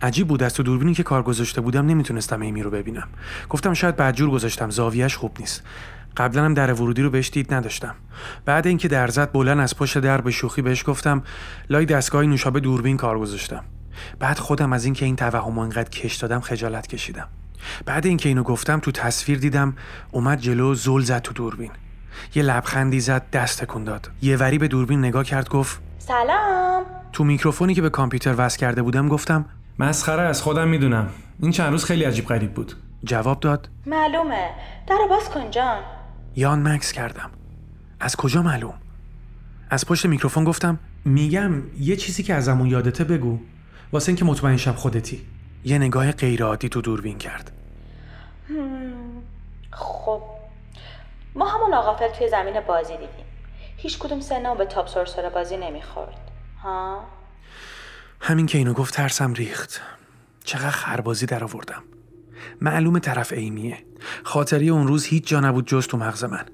عجیب 0.03 0.29
بود 0.29 0.43
از 0.43 0.55
تو 0.55 0.63
دوربینی 0.63 0.95
که 0.95 1.03
کار 1.03 1.23
گذاشته 1.23 1.61
بودم 1.61 1.87
نمی‌تونستم 1.87 2.41
ایمی 2.41 2.63
رو 2.63 2.71
ببینم. 2.71 3.09
گفتم 3.49 3.75
شاید 3.75 3.97
بدجور 3.97 4.31
گذاشتم 4.31 4.71
زاویهش 4.71 5.17
خوب 5.17 5.37
نیست. 5.41 5.63
قبلا 6.17 6.45
هم 6.45 6.55
در 6.55 6.73
ورودی 6.73 7.03
رو 7.03 7.11
بهش 7.11 7.31
دید 7.31 7.55
نداشتم. 7.55 7.95
بعد 8.45 8.67
اینکه 8.67 8.89
در 8.89 9.09
زد 9.09 9.33
بلند 9.33 9.61
از 9.61 9.77
پشت 9.77 9.99
در 9.99 10.21
به 10.21 10.31
شوخی 10.31 10.63
بهش 10.63 10.85
گفتم 10.87 11.23
لای 11.71 11.87
دستگاه 11.87 12.25
نوشابه 12.25 12.61
دوربین 12.61 12.97
کار 12.97 13.19
گذاشتم. 13.19 13.65
بعد 14.19 14.39
خودم 14.39 14.73
از 14.73 14.85
اینکه 14.85 15.05
این 15.05 15.17
توهم 15.17 15.59
انقدر 15.59 15.91
کش 15.91 16.17
دادم 16.17 16.41
خجالت 16.41 16.87
کشیدم. 16.87 17.29
بعد 17.87 18.07
اینکه 18.07 18.29
اینو 18.29 18.43
گفتم 18.43 18.81
تو 18.81 18.93
تصویر 18.93 19.39
دیدم 19.39 19.77
اومد 20.11 20.41
جلو 20.41 20.75
زل 20.75 21.01
زد 21.01 21.23
تو 21.23 21.33
دوربین. 21.33 21.71
یه 22.35 22.43
لبخندی 22.43 23.01
زد 23.01 23.31
دست 23.31 23.65
تکون 23.65 23.85
داد. 23.85 24.11
یه 24.23 24.37
وری 24.37 24.59
به 24.59 24.69
دوربین 24.69 24.99
نگاه 24.99 25.25
کرد 25.25 25.49
گفت 25.49 25.81
سلام. 25.99 26.83
تو 27.13 27.25
میکروفونی 27.25 27.75
که 27.75 27.83
به 27.83 27.91
کامپیوتر 27.91 28.35
وصل 28.39 28.59
کرده 28.59 28.83
بودم 28.83 29.09
گفتم 29.09 29.45
مسخره 29.79 30.23
از 30.23 30.43
خودم 30.43 30.69
می‌دونم. 30.69 31.09
این 31.41 31.51
چند 31.51 31.73
روز 31.73 31.85
خیلی 31.85 32.05
عجیب 32.05 32.27
غریب 32.27 32.55
بود. 32.55 32.73
جواب 33.05 33.41
داد 33.41 33.69
معلومه. 33.87 34.51
در 34.87 34.99
باز 35.09 35.29
کن 35.29 35.51
جان. 35.51 35.79
یان 36.37 36.69
مکس 36.69 36.93
کردم. 36.93 37.31
از 38.01 38.17
کجا 38.17 38.43
معلوم؟ 38.43 38.75
از 39.71 39.87
پشت 39.87 40.07
میکروفون 40.07 40.45
گفتم 40.45 40.79
میگم 41.05 41.53
یه 41.81 41.97
چیزی 41.97 42.23
که 42.23 42.35
ازمون 42.35 42.67
یادته 42.67 43.05
بگو. 43.05 43.39
واسه 43.93 44.09
اینکه 44.09 44.25
مطمئن 44.25 44.57
شم 44.57 44.73
خودتی. 44.73 45.21
یه 45.65 45.79
نگاه 45.79 46.13
غیرعادی 46.13 46.69
تو 46.69 46.81
دوربین 46.81 47.19
کرد. 47.19 47.53
خب 49.71 50.23
ما 51.35 51.49
همون 51.49 51.75
آقافل 51.75 52.09
توی 52.09 52.29
زمین 52.29 52.61
بازی 52.61 52.93
دیدیم. 52.93 53.27
هیچ 53.77 53.99
کدوم 53.99 54.21
سنمون 54.21 54.59
به 54.59 54.65
تاپ 54.65 54.89
سورسور 54.89 55.29
بازی 55.29 55.57
نمی‌خورد. 55.57 56.31
ها؟ 56.63 57.05
همین 58.21 58.47
که 58.47 58.59
اینو 58.59 58.73
گفت 58.73 58.95
ترسم 58.95 59.33
ریخت. 59.33 59.81
چقدر 60.45 60.71
خربازی 60.71 61.27
در 61.27 61.45
آوردم. 61.45 61.83
معلوم 62.61 62.99
طرف 62.99 63.33
ایمیه. 63.33 63.79
خاطری 64.25 64.71
اون 64.71 64.89
روز 64.89 65.05
هیچ 65.05 65.27
جا 65.27 65.41
نبود 65.41 65.67
جز 65.67 65.87
تو 65.87 65.97
مغز 65.97 66.25
من. 66.25 66.45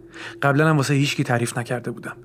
قبلا 0.42 0.68
هم 0.68 0.76
واسه 0.76 0.94
هیچکی 0.94 1.24
تعریف 1.24 1.58
نکرده 1.58 1.90
بودم. 1.90 2.16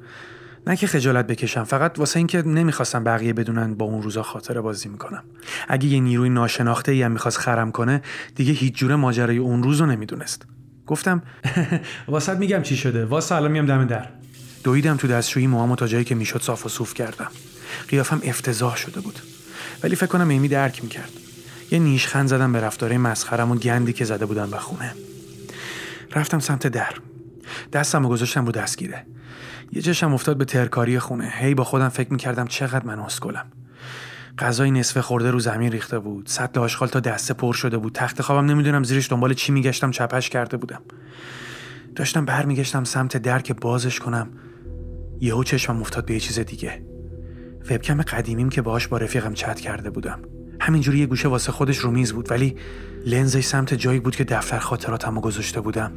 نه 0.67 0.75
که 0.75 0.87
خجالت 0.87 1.27
بکشم 1.27 1.63
فقط 1.63 1.99
واسه 1.99 2.17
اینکه 2.17 2.41
نمی‌خواستم 2.41 3.03
بقیه 3.03 3.33
بدونن 3.33 3.75
با 3.75 3.85
اون 3.85 4.01
روزا 4.01 4.23
خاطره 4.23 4.61
بازی 4.61 4.89
می‌کنم. 4.89 5.23
اگه 5.67 5.87
یه 5.87 5.99
نیروی 5.99 6.29
ناشناخته 6.29 6.91
ای 6.91 7.01
هم 7.01 7.11
می‌خواست 7.11 7.37
خرم 7.37 7.71
کنه 7.71 8.01
دیگه 8.35 8.53
هیچ 8.53 8.73
جوره 8.73 8.95
ماجرای 8.95 9.37
اون 9.37 9.63
روزو 9.63 9.85
نمی‌دونست. 9.85 10.45
گفتم 10.87 11.23
واسط 12.07 12.37
میگم 12.37 12.61
چی 12.61 12.77
شده. 12.77 13.05
واسه 13.05 13.35
الان 13.35 13.51
میام 13.51 13.65
دم 13.65 13.85
در. 13.85 14.09
دویدم 14.63 14.97
تو 14.97 15.07
دستشویی 15.07 15.47
موامو 15.47 15.75
تا 15.75 15.87
جایی 15.87 16.03
که 16.03 16.15
می‌شد 16.15 16.41
صاف 16.41 16.65
و 16.65 16.69
صوف 16.69 16.93
کردم. 16.93 17.31
قیافم 17.87 18.21
افتضاح 18.23 18.75
شده 18.75 18.99
بود. 18.99 19.19
ولی 19.83 19.95
فکر 19.95 20.05
کنم 20.07 20.29
ایمی 20.29 20.47
درک 20.47 20.83
می‌کرد. 20.83 21.11
یه 21.71 21.79
نیشخند 21.79 22.27
زدم 22.27 22.53
به 22.53 22.61
رفتاره 22.61 22.97
مسخرم 22.97 23.51
و 23.51 23.55
گندی 23.55 23.93
که 23.93 24.05
زده 24.05 24.25
بودم 24.25 24.49
به 24.49 24.57
خونه. 24.57 24.93
رفتم 26.15 26.39
سمت 26.39 26.67
در. 26.67 26.93
دستم 27.73 28.03
رو 28.03 28.09
گذاشتم 28.09 28.45
رو 28.45 28.51
دستگیره. 28.51 29.05
یه 29.71 29.81
چشم 29.81 30.13
افتاد 30.13 30.37
به 30.37 30.45
ترکاری 30.45 30.99
خونه. 30.99 31.33
هی 31.35 31.53
با 31.55 31.63
خودم 31.63 31.89
فکر 31.89 32.11
می‌کردم 32.11 32.47
چقدر 32.47 32.85
من 32.85 32.99
اسکلم. 32.99 33.45
غذای 34.39 34.71
نصف 34.71 34.97
خورده 34.97 35.31
رو 35.31 35.39
زمین 35.39 35.71
ریخته 35.71 35.99
بود. 35.99 36.27
سطل 36.27 36.59
آشغال 36.59 36.89
تا 36.89 36.99
دسته 36.99 37.33
پر 37.33 37.53
شده 37.53 37.77
بود. 37.77 37.93
تخت 37.93 38.21
خوابم 38.21 38.45
نمی‌دونم 38.45 38.83
زیرش 38.83 39.11
دنبال 39.11 39.33
چی 39.33 39.51
میگشتم 39.51 39.91
چپش 39.91 40.29
کرده 40.29 40.57
بودم. 40.57 40.81
داشتم 41.95 42.25
برمیگشتم 42.25 42.83
سمت 42.83 43.17
در 43.17 43.39
که 43.39 43.53
بازش 43.53 43.99
کنم. 43.99 44.29
یهو 45.19 45.43
چشمم 45.43 45.81
افتاد 45.81 46.05
به 46.05 46.13
یه 46.13 46.19
چیز 46.19 46.39
دیگه. 46.39 46.81
وبکم 47.71 48.01
قدیمیم 48.01 48.49
که 48.49 48.61
باهاش 48.61 48.87
با 48.87 48.97
رفیقم 48.97 49.33
چت 49.33 49.59
کرده 49.59 49.89
بودم. 49.89 50.19
همینجوری 50.61 50.99
یه 50.99 51.05
گوشه 51.05 51.27
واسه 51.27 51.51
خودش 51.51 51.77
رو 51.77 51.91
میز 51.91 52.13
بود. 52.13 52.31
ولی 52.31 52.55
لنزش 53.05 53.45
سمت 53.45 53.73
جایی 53.73 53.99
بود 53.99 54.15
که 54.15 54.23
دفتر 54.23 54.59
خاطراتم 54.59 55.19
گذاشته 55.19 55.61
بودم. 55.61 55.91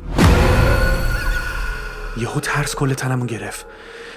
یهو 2.16 2.40
ترس 2.40 2.74
کل 2.74 2.94
تنمو 2.94 3.26
گرفت. 3.26 3.66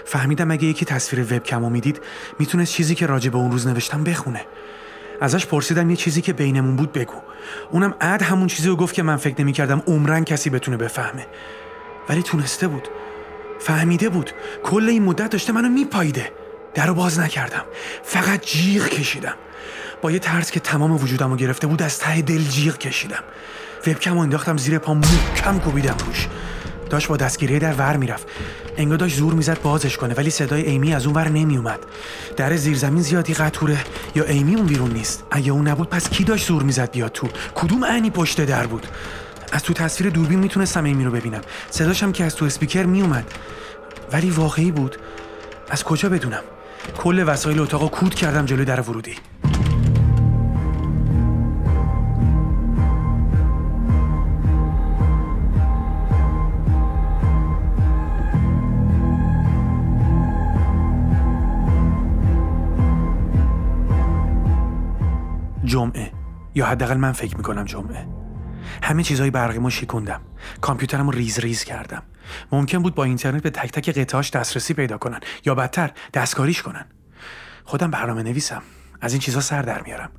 فهمیدم 0.06 0.52
اگه 0.52 0.66
یکی 0.66 0.86
تصویر 0.86 1.24
وبکمو 1.24 1.70
می‌دید 1.70 2.02
می‌تونست 2.40 2.74
چیزی 2.74 2.96
که 2.96 3.06
راجع 3.06 3.30
به 3.30 3.38
اون 3.38 3.52
روز 3.52 3.68
نوشتم 3.68 4.04
بخونه. 4.04 4.46
ازش 5.22 5.46
پرسیدم 5.46 5.90
یه 5.90 5.96
چیزی 5.96 6.22
که 6.22 6.34
بینمون 6.34 6.76
بود 6.76 6.92
بگو. 6.92 7.22
اونم 7.72 7.96
اد 8.02 8.22
همون 8.22 8.48
چیزی 8.48 8.70
رو 8.70 8.76
گفت 8.76 8.96
که 8.96 9.04
من 9.04 9.18
فکر 9.18 9.42
نمی‌کردم 9.42 9.84
عمرن 9.88 10.24
کسی 10.24 10.50
بتونه 10.50 10.78
بفهمه. 10.78 11.28
ولی 12.10 12.24
تونسته 12.24 12.68
بود. 12.68 12.88
فهمیده 13.60 14.10
بود. 14.10 14.32
کل 14.64 14.90
این 14.90 15.04
مدت 15.04 15.30
داشته 15.30 15.54
منو 15.54 15.70
میپاییده. 15.70 16.32
در 16.74 16.92
باز 16.92 17.20
نکردم. 17.20 17.64
فقط 18.04 18.46
جیغ 18.46 18.90
کشیدم. 18.90 19.36
با 20.02 20.12
یه 20.12 20.20
ترس 20.20 20.52
که 20.52 20.60
تمام 20.60 20.92
وجودم 20.92 21.30
رو 21.30 21.36
گرفته 21.36 21.68
بود 21.68 21.82
از 21.82 22.00
ته 22.00 22.22
دل 22.22 22.42
جیغ 22.42 22.78
کشیدم. 22.78 23.24
وبکم 23.88 24.18
انداختم 24.18 24.58
زیر 24.58 24.78
پا 24.80 24.94
محکم 24.94 25.60
کوبیدم 25.60 25.96
روش. 26.06 26.28
داشت 26.90 27.08
با 27.08 27.18
دستگیری 27.18 27.60
در 27.60 27.74
ور 27.74 27.98
می‌رفت. 27.98 28.28
انگار 28.78 28.98
داشت 28.98 29.18
زور 29.18 29.34
می‌زد 29.34 29.62
بازش 29.62 29.98
کنه 29.98 30.14
ولی 30.14 30.30
صدای 30.30 30.62
ایمی 30.62 30.94
از 30.94 31.06
اون 31.06 31.16
ور 31.16 31.30
نمیومد 31.30 31.80
در 32.38 32.56
زیرزمین 32.56 33.02
زیادی 33.02 33.34
قطوره. 33.34 33.78
یا 34.16 34.24
ایمی 34.24 34.56
اون 34.56 34.66
بیرون 34.66 34.92
نیست؟ 34.92 35.24
اگه 35.32 35.52
اون 35.52 35.68
نبود 35.68 35.90
پس 35.90 36.10
کی 36.10 36.24
داشت 36.24 36.48
زور 36.48 36.64
می‌زد 36.64 36.92
بیاد 36.92 37.12
تو؟ 37.12 37.28
کدوم 37.56 37.86
عنی 37.86 38.10
پشت 38.10 38.46
در 38.46 38.68
بود؟ 38.68 38.88
از 39.52 39.64
تو 39.64 39.74
تصویر 39.74 40.10
دوربین 40.10 40.40
می‌تونستم 40.40 40.84
ایمی 40.84 41.06
رو 41.06 41.12
ببینم. 41.12 41.42
صداشم 41.70 42.12
که 42.12 42.24
از 42.24 42.36
تو 42.36 42.46
اسپیکر 42.46 42.84
میومد 42.84 43.26
ولی 44.12 44.30
واقعی 44.30 44.72
بود؟ 44.72 44.98
از 45.70 45.84
کجا 45.84 46.10
بدونم؟ 46.10 46.44
کل 46.98 47.24
وسایل 47.28 47.60
اتاق 47.60 47.92
کود 47.92 48.16
کردم 48.16 48.46
جلوی 48.46 48.66
در 48.66 48.82
ورودی. 48.82 49.16
جمعه. 65.76 66.12
یا 66.56 66.66
حداقل 66.66 66.98
من 66.98 67.12
فکر 67.12 67.38
می‌کنم 67.38 67.64
جمعه. 67.64 68.08
همه 68.84 69.04
چیزهای 69.04 69.32
برقیمو 69.32 69.70
شیکوندم 69.70 70.22
کامپیوترمو 70.62 71.12
ریز 71.12 71.40
ریز 71.40 71.64
کردم. 71.64 72.04
ممکن 72.52 72.80
بود 72.80 72.96
با 72.96 73.04
اینترنت 73.04 73.44
به 73.44 73.50
تک 73.50 73.72
تک 73.72 73.98
قطعاش 73.98 74.32
دسترسی 74.32 74.74
پیدا 74.74 74.98
کنن. 74.98 75.20
یا 75.46 75.56
بدتر 75.56 75.92
دستکاریش 76.14 76.62
کنن. 76.62 76.86
خودم 77.64 77.92
برنامه 77.92 78.24
نویسم. 78.24 78.62
از 79.02 79.14
این 79.14 79.20
چیزها 79.20 79.42
سر 79.42 79.62
در 79.62 79.82
میارم. 79.82 80.10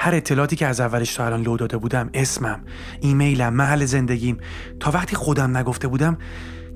هر 0.00 0.14
اطلاعاتی 0.14 0.56
که 0.56 0.66
از 0.66 0.80
اولش 0.80 1.14
تا 1.14 1.26
الان 1.26 1.42
لو 1.42 1.56
داده 1.56 1.76
بودم 1.76 2.10
اسمم 2.14 2.60
ایمیلم 3.00 3.54
محل 3.54 3.84
زندگیم. 3.84 4.38
تا 4.80 4.90
وقتی 4.90 5.16
خودم 5.16 5.56
نگفته 5.56 5.88
بودم 5.88 6.18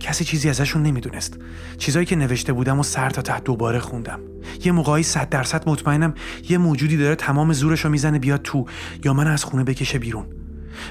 کسی 0.03 0.25
چیزی 0.25 0.49
ازشون 0.49 0.83
نمی‌دونست. 0.83 1.39
چیزایی 1.79 2.07
که 2.07 2.17
نوشته 2.17 2.53
بودم 2.53 2.79
و 2.79 2.83
سر 2.83 3.11
تا 3.11 3.23
ته 3.23 3.41
دوباره 3.41 3.79
خوندم. 3.79 4.21
یه 4.65 4.73
موقعی 4.73 5.03
صد 5.03 5.29
درصد 5.29 5.69
مطمئنم 5.69 6.15
یه 6.49 6.59
موجودی 6.59 6.97
داره 6.97 7.15
تمام 7.15 7.53
زورش 7.53 7.85
رو 7.85 7.91
می‌زنه 7.91 8.19
بیاد 8.19 8.43
تو 8.43 8.67
یا 9.05 9.15
من 9.15 9.27
از 9.27 9.45
خونه 9.45 9.65
بکشه 9.65 9.99
بیرون. 9.99 10.27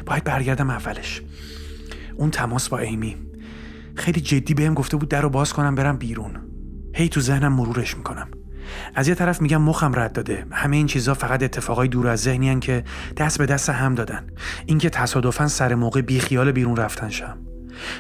باید 0.05 0.23
برگردم 0.23 0.69
اولش. 0.69 1.21
اون 2.15 2.31
تماس 2.31 2.69
با 2.69 2.77
ایمی. 2.77 3.17
خیلی 3.95 4.21
جدی 4.21 4.53
بهم 4.53 4.73
گفته 4.73 4.97
بود 4.97 5.09
در 5.09 5.21
رو 5.21 5.29
باز 5.29 5.53
کنم 5.53 5.75
برم 5.75 5.97
بیرون. 5.97 6.31
هی 6.95 7.09
تو 7.09 7.21
ذهنم 7.21 7.53
مرورش 7.53 7.97
می‌کنم. 7.97 8.27
از 8.95 9.07
یه 9.07 9.15
طرف 9.15 9.41
میگم 9.41 9.61
مخم 9.61 9.91
رد 9.95 10.13
داده. 10.13 10.45
همه 10.51 10.77
این 10.77 10.87
چیزا 10.87 11.13
فقط 11.13 11.43
اتفاقای 11.43 11.87
دور 11.87 12.07
از 12.07 12.21
ذهنی 12.21 12.59
که 12.59 12.83
دست 13.17 13.37
به 13.37 13.45
دست 13.45 13.69
هم 13.69 13.95
دادن. 13.95 14.27
اینکه 14.65 14.89
تصادفا 14.89 15.47
سر 15.47 15.75
موقع 15.75 16.01
بیخیال 16.01 16.51
بیرون 16.51 16.75
رفتن 16.75 17.09
شم. 17.09 17.37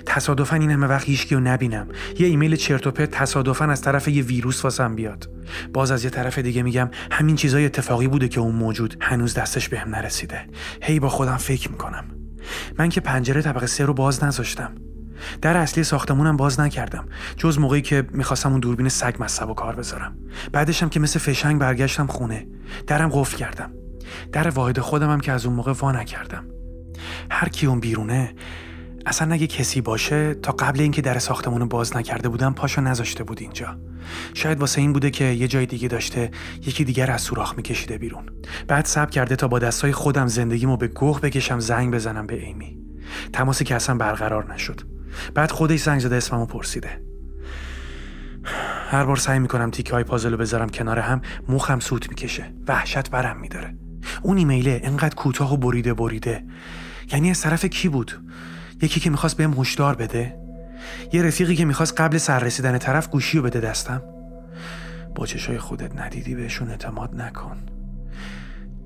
تصادفا 0.05 0.55
این 0.55 0.71
همه 0.71 0.87
وقت 0.87 1.07
هیچکی 1.07 1.35
نبینم. 1.35 1.87
یه 2.19 2.27
ایمیل 2.27 2.55
چرت 2.55 2.87
و 2.87 2.91
تصادفا 2.91 3.65
از 3.65 3.81
طرف 3.81 4.07
یه 4.07 4.23
ویروس 4.23 4.63
واسم 4.63 4.95
بیاد. 4.95 5.29
باز 5.73 5.91
از 5.91 6.03
یه 6.03 6.09
طرف 6.09 6.37
دیگه 6.39 6.63
میگم 6.63 6.89
همین 7.11 7.35
چیزای 7.35 7.65
اتفاقی 7.65 8.07
بوده 8.07 8.27
که 8.27 8.39
اون 8.39 8.55
موجود 8.55 8.97
هنوز 9.01 9.33
دستش 9.33 9.69
بهم 9.69 9.91
به 9.91 9.97
نرسیده. 9.97 10.47
هی 10.81 10.99
با 10.99 11.09
خودم 11.09 11.37
فکر 11.37 11.71
می‌کنم. 11.71 12.05
من 12.79 12.89
که 12.89 13.01
پنجره 13.01 13.41
طبقه 13.41 13.67
سه 13.67 13.85
رو 13.85 13.93
باز 13.93 14.23
نذاشتم. 14.23 14.71
در 15.41 15.57
اصلی 15.57 15.83
ساختمونم 15.83 16.37
باز 16.37 16.59
نکردم. 16.59 17.05
جز 17.37 17.59
موقعی 17.59 17.81
که 17.81 18.03
می‌خواستم 18.11 18.51
اون 18.51 18.59
دوربین 18.59 18.89
سگ 18.89 19.15
مصب 19.19 19.49
و 19.49 19.53
کار 19.53 19.75
بذارم. 19.75 20.17
بعدشم 20.51 20.89
که 20.89 20.99
مثل 20.99 21.19
فشنگ 21.19 21.59
برگشتم 21.59 22.07
خونه. 22.07 22.47
درم 22.87 23.09
قفل 23.09 23.37
کردم. 23.37 23.71
در 24.31 24.49
واحد 24.49 24.79
خودمم 24.79 25.19
که 25.19 25.31
از 25.31 25.45
اون 25.45 25.55
موقع 25.55 25.71
وا 25.71 25.91
نکردم. 25.91 26.45
هر 27.31 27.49
کی 27.49 27.67
اون 27.67 27.79
بیرونه 27.79 28.33
اصلا 29.05 29.33
اگه 29.33 29.47
کسی 29.47 29.81
باشه 29.81 30.33
تا 30.33 30.51
قبل 30.51 30.81
اینکه 30.81 31.01
در 31.01 31.19
ساختمون 31.19 31.67
باز 31.67 31.95
نکرده 31.95 32.29
بودم 32.29 32.53
پاشو 32.53 32.81
نذاشته 32.81 33.23
بود 33.23 33.41
اینجا. 33.41 33.77
شاید 34.33 34.59
واسه 34.59 34.81
این 34.81 34.93
بوده 34.93 35.09
که 35.09 35.25
یه 35.25 35.47
جای 35.47 35.65
دیگه 35.65 35.87
داشته 35.87 36.31
یکی 36.65 36.83
دیگر 36.83 37.11
از 37.11 37.21
سوراخ 37.21 37.57
میکشیده 37.57 37.97
بیرون. 37.97 38.25
بعد 38.67 38.85
سب 38.85 39.09
کرده 39.09 39.35
تا 39.35 39.47
با 39.47 39.59
دستای 39.59 39.91
خودم 39.91 40.27
زندگیمو 40.27 40.77
به 40.77 40.87
گوه 40.87 41.21
بکشم 41.21 41.59
زنگ 41.59 41.93
بزنم 41.93 42.27
به 42.27 42.45
ایمی. 42.45 42.77
تماسی 43.33 43.63
که 43.63 43.75
اصلا 43.75 43.95
برقرار 43.95 44.53
نشد. 44.53 44.81
بعد 45.33 45.51
خودش 45.51 45.79
زنگ 45.79 45.99
زده 45.99 46.15
اسممو 46.15 46.45
پرسیده. 46.45 47.01
هر 48.89 49.05
بار 49.05 49.15
سعی 49.15 49.39
می‌کنم 49.39 49.71
تیکه 49.71 49.93
های 49.93 50.03
پازل 50.03 50.35
بذارم 50.35 50.69
کنار 50.69 50.99
هم 50.99 51.21
موخم 51.47 51.79
سوت 51.79 52.09
می‌کشه. 52.09 52.53
وحشت 52.67 53.09
برم 53.09 53.39
میداره. 53.39 53.77
اون 54.21 54.37
ایمیله 54.37 54.81
انقدر 54.83 55.15
کوتاه 55.15 55.53
و 55.53 55.57
بریده 55.57 55.93
بریده. 55.93 56.43
یعنی 57.11 57.29
از 57.29 57.41
طرف 57.41 57.65
کی 57.65 57.89
بود؟ 57.89 58.21
یکی 58.81 58.99
که 58.99 59.09
می‌خواست 59.09 59.37
بهم 59.37 59.53
هشدار 59.53 59.95
بده. 59.95 60.35
یه 61.13 61.21
رفیقی 61.21 61.55
که 61.55 61.65
می‌خواست 61.65 62.01
قبل 62.01 62.17
سر 62.17 62.39
رسیدن 62.39 62.77
طرف 62.77 63.09
گوشی 63.09 63.37
رو 63.37 63.43
بده 63.43 63.59
دستم. 63.59 64.01
با 65.15 65.25
چشای 65.25 65.59
خودت 65.59 65.99
ندیدی 65.99 66.35
بهشون 66.35 66.69
اعتماد 66.69 67.21
نکن. 67.21 67.57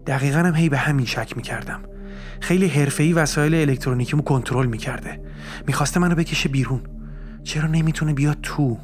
دقیقا 0.08 0.39
هم 0.39 0.55
هی 0.55 0.69
به 0.69 0.77
همین 0.77 1.05
شک 1.05 1.38
می‌کردم. 1.38 1.81
خیلی 2.39 2.67
حرفه‌ای 2.67 3.13
وسایل 3.13 3.55
الکترونیکیمو 3.55 4.23
کنترل 4.23 4.65
می‌کرده. 4.65 5.21
می‌خواسته 5.67 5.99
منو 5.99 6.15
بکشه 6.15 6.49
بیرون. 6.49 6.81
چرا 7.43 7.67
نمی‌تونه 7.67 8.13
بیاد 8.13 8.38
تو؟ 8.43 8.77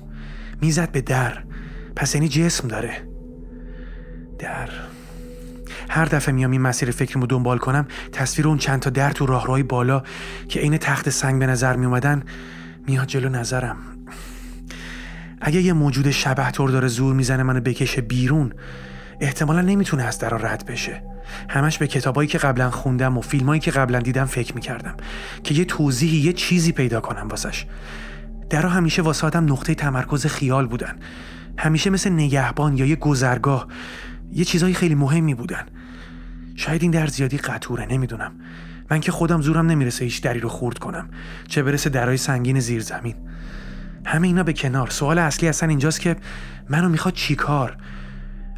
می‌زد 0.62 0.92
به 0.92 1.02
در. 1.02 1.44
پس 1.96 2.16
یعنی 2.16 2.28
جسم 2.28 2.68
داره. 2.68 3.08
در. 4.40 4.70
هر 5.92 6.06
دفعه 6.06 6.34
میام 6.34 6.52
این 6.52 6.62
مسیر 6.62 6.92
فکرمو 6.92 7.26
دنبال 7.26 7.58
کنم 7.58 7.86
تصویر 8.12 8.48
اون 8.48 8.58
چند 8.58 8.80
تا 8.80 8.90
در 8.90 9.12
تو 9.12 9.26
راهروهای 9.26 9.64
بالا 9.64 10.04
که 10.50 10.60
عین 10.60 10.78
تخت 10.78 11.10
سنگ 11.10 11.40
به 11.40 11.48
نظر 11.48 11.76
می 11.76 11.86
اومدن 11.86 12.24
میاد 12.88 13.08
جلو 13.08 13.30
نظرم. 13.30 13.78
اگه 15.42 15.62
یه 15.62 15.74
موجود 15.74 16.12
شبه 16.12 16.52
طور 16.52 16.70
داره 16.70 16.88
زور 16.88 17.14
می‌زنه 17.14 17.44
منو 17.44 17.60
بکشه 17.60 18.02
بیرون 18.02 18.54
احتمالا 19.20 19.62
نمی‌تونه 19.62 20.04
از 20.04 20.20
درا 20.20 20.38
رد 20.38 20.66
بشه. 20.66 21.04
همش 21.50 21.78
به 21.78 21.88
کتابایی 21.88 22.30
که 22.30 22.38
قبلا 22.38 22.72
خوندم 22.72 23.18
و 23.18 23.22
فیلمایی 23.22 23.62
که 23.62 23.72
قبلا 23.72 24.00
دیدم 24.00 24.26
فکر 24.26 24.56
می‌کردم 24.56 24.96
که 25.44 25.56
یه 25.56 25.66
توضیحی 25.66 26.18
یه 26.18 26.34
چیزی 26.34 26.72
پیدا 26.72 27.02
کنم 27.02 27.28
واسش. 27.28 27.66
درا 28.50 28.70
همیشه 28.70 29.02
واسه 29.02 29.28
آدم 29.28 29.54
نقطه 29.54 29.76
تمرکز 29.76 30.26
خیال 30.26 30.68
بودن. 30.68 30.96
همیشه 31.58 31.90
مثل 31.90 32.10
نگهبان 32.10 32.78
یا 32.78 32.86
یه 32.86 32.96
گذرگاه 32.96 33.68
یه 34.34 34.46
چیزای 34.46 34.74
خیلی 34.74 34.96
مهمی 34.96 35.34
بودن. 35.34 35.66
شاید 36.56 36.82
این 36.82 36.92
در 36.92 37.08
زیادی 37.08 37.38
قطوره 37.38 37.86
نمی‌دونم. 37.86 38.32
من 38.92 39.00
که 39.00 39.12
خودم 39.12 39.42
زورم 39.42 39.66
نمی‌رسه 39.66 40.06
هیچ 40.06 40.22
دری 40.22 40.40
رو 40.40 40.50
خورد 40.50 40.78
کنم. 40.78 41.10
چه 41.48 41.64
برسه 41.64 41.90
درای 41.90 42.18
سنگین 42.18 42.60
زیر 42.60 42.82
زمین. 42.82 43.16
همه 44.06 44.28
اینا 44.28 44.44
به 44.44 44.54
کنار. 44.54 44.90
سوال 44.90 45.18
اصلی 45.18 45.50
اصلا 45.50 45.70
اینجاست 45.70 46.02
که 46.02 46.16
منو 46.70 46.90
می‌خواد 46.90 47.14
چیکار 47.14 47.78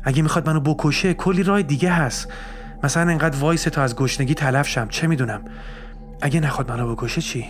اگه 0.04 0.22
می‌خواد 0.22 0.50
منو 0.50 0.60
بکشه 0.60 1.14
کلی 1.14 1.44
راه 1.44 1.62
دیگه 1.62 1.92
هست. 1.92 2.28
مثلا 2.84 3.12
انقدر 3.12 3.40
وایس 3.40 3.64
تا 3.64 3.82
از 3.82 3.96
گشنگی 3.96 4.34
تلف 4.34 4.68
شم 4.68 4.88
چه 4.88 5.08
می‌دونم. 5.08 5.42
اگه 6.22 6.40
نخواد 6.40 6.72
منو 6.72 6.96
بکشه 6.96 7.22
چی؟ 7.22 7.46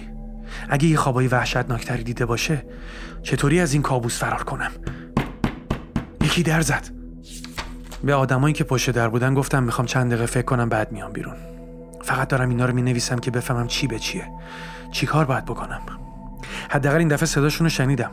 اگه 0.70 0.88
یه 0.88 0.98
خوابای 0.98 1.28
وحشتناکتری 1.28 2.04
دیده 2.04 2.26
باشه 2.26 2.66
چطوری 3.24 3.60
از 3.60 3.74
این 3.74 3.82
کابوس 3.82 4.20
فرار 4.20 4.44
کنم؟ 4.44 4.72
یکی 6.22 6.44
در 6.44 6.62
زد. 6.62 7.03
به 8.04 8.14
آدمایی 8.14 8.54
که 8.54 8.64
پشت 8.64 8.90
در 8.90 9.10
بودن 9.10 9.34
گفتم 9.34 9.64
می‌خوام 9.64 9.86
چند 9.86 10.08
دقیقه 10.12 10.26
فکر 10.26 10.46
کنم 10.46 10.70
بعد 10.70 10.92
میام 10.92 11.12
بیرون. 11.12 11.36
فقط 12.02 12.28
دارم 12.28 12.50
اینا 12.50 12.66
رو 12.66 12.74
می‌نویسم 12.74 13.20
که 13.20 13.32
بفهمم 13.32 13.68
چی 13.68 13.88
به 13.88 14.00
چیه. 14.00 14.28
چی 14.92 15.06
کار 15.06 15.26
باید 15.26 15.46
بکنم؟ 15.46 15.82
حداقل 16.70 16.98
این 16.98 17.08
دفعه 17.08 17.26
صداشون 17.26 17.66
رو 17.66 17.70
شنیدم. 17.70 18.12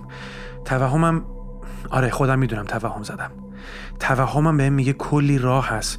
توهمم 0.65 1.25
آره 1.91 2.11
خودم 2.11 2.39
می‌دونم 2.39 2.65
توهم 2.65 3.03
زدم. 3.03 3.31
توهمم 4.01 4.57
بهم 4.57 4.73
میگه 4.73 4.93
کلی 4.93 5.39
راه 5.39 5.69
هست 5.69 5.99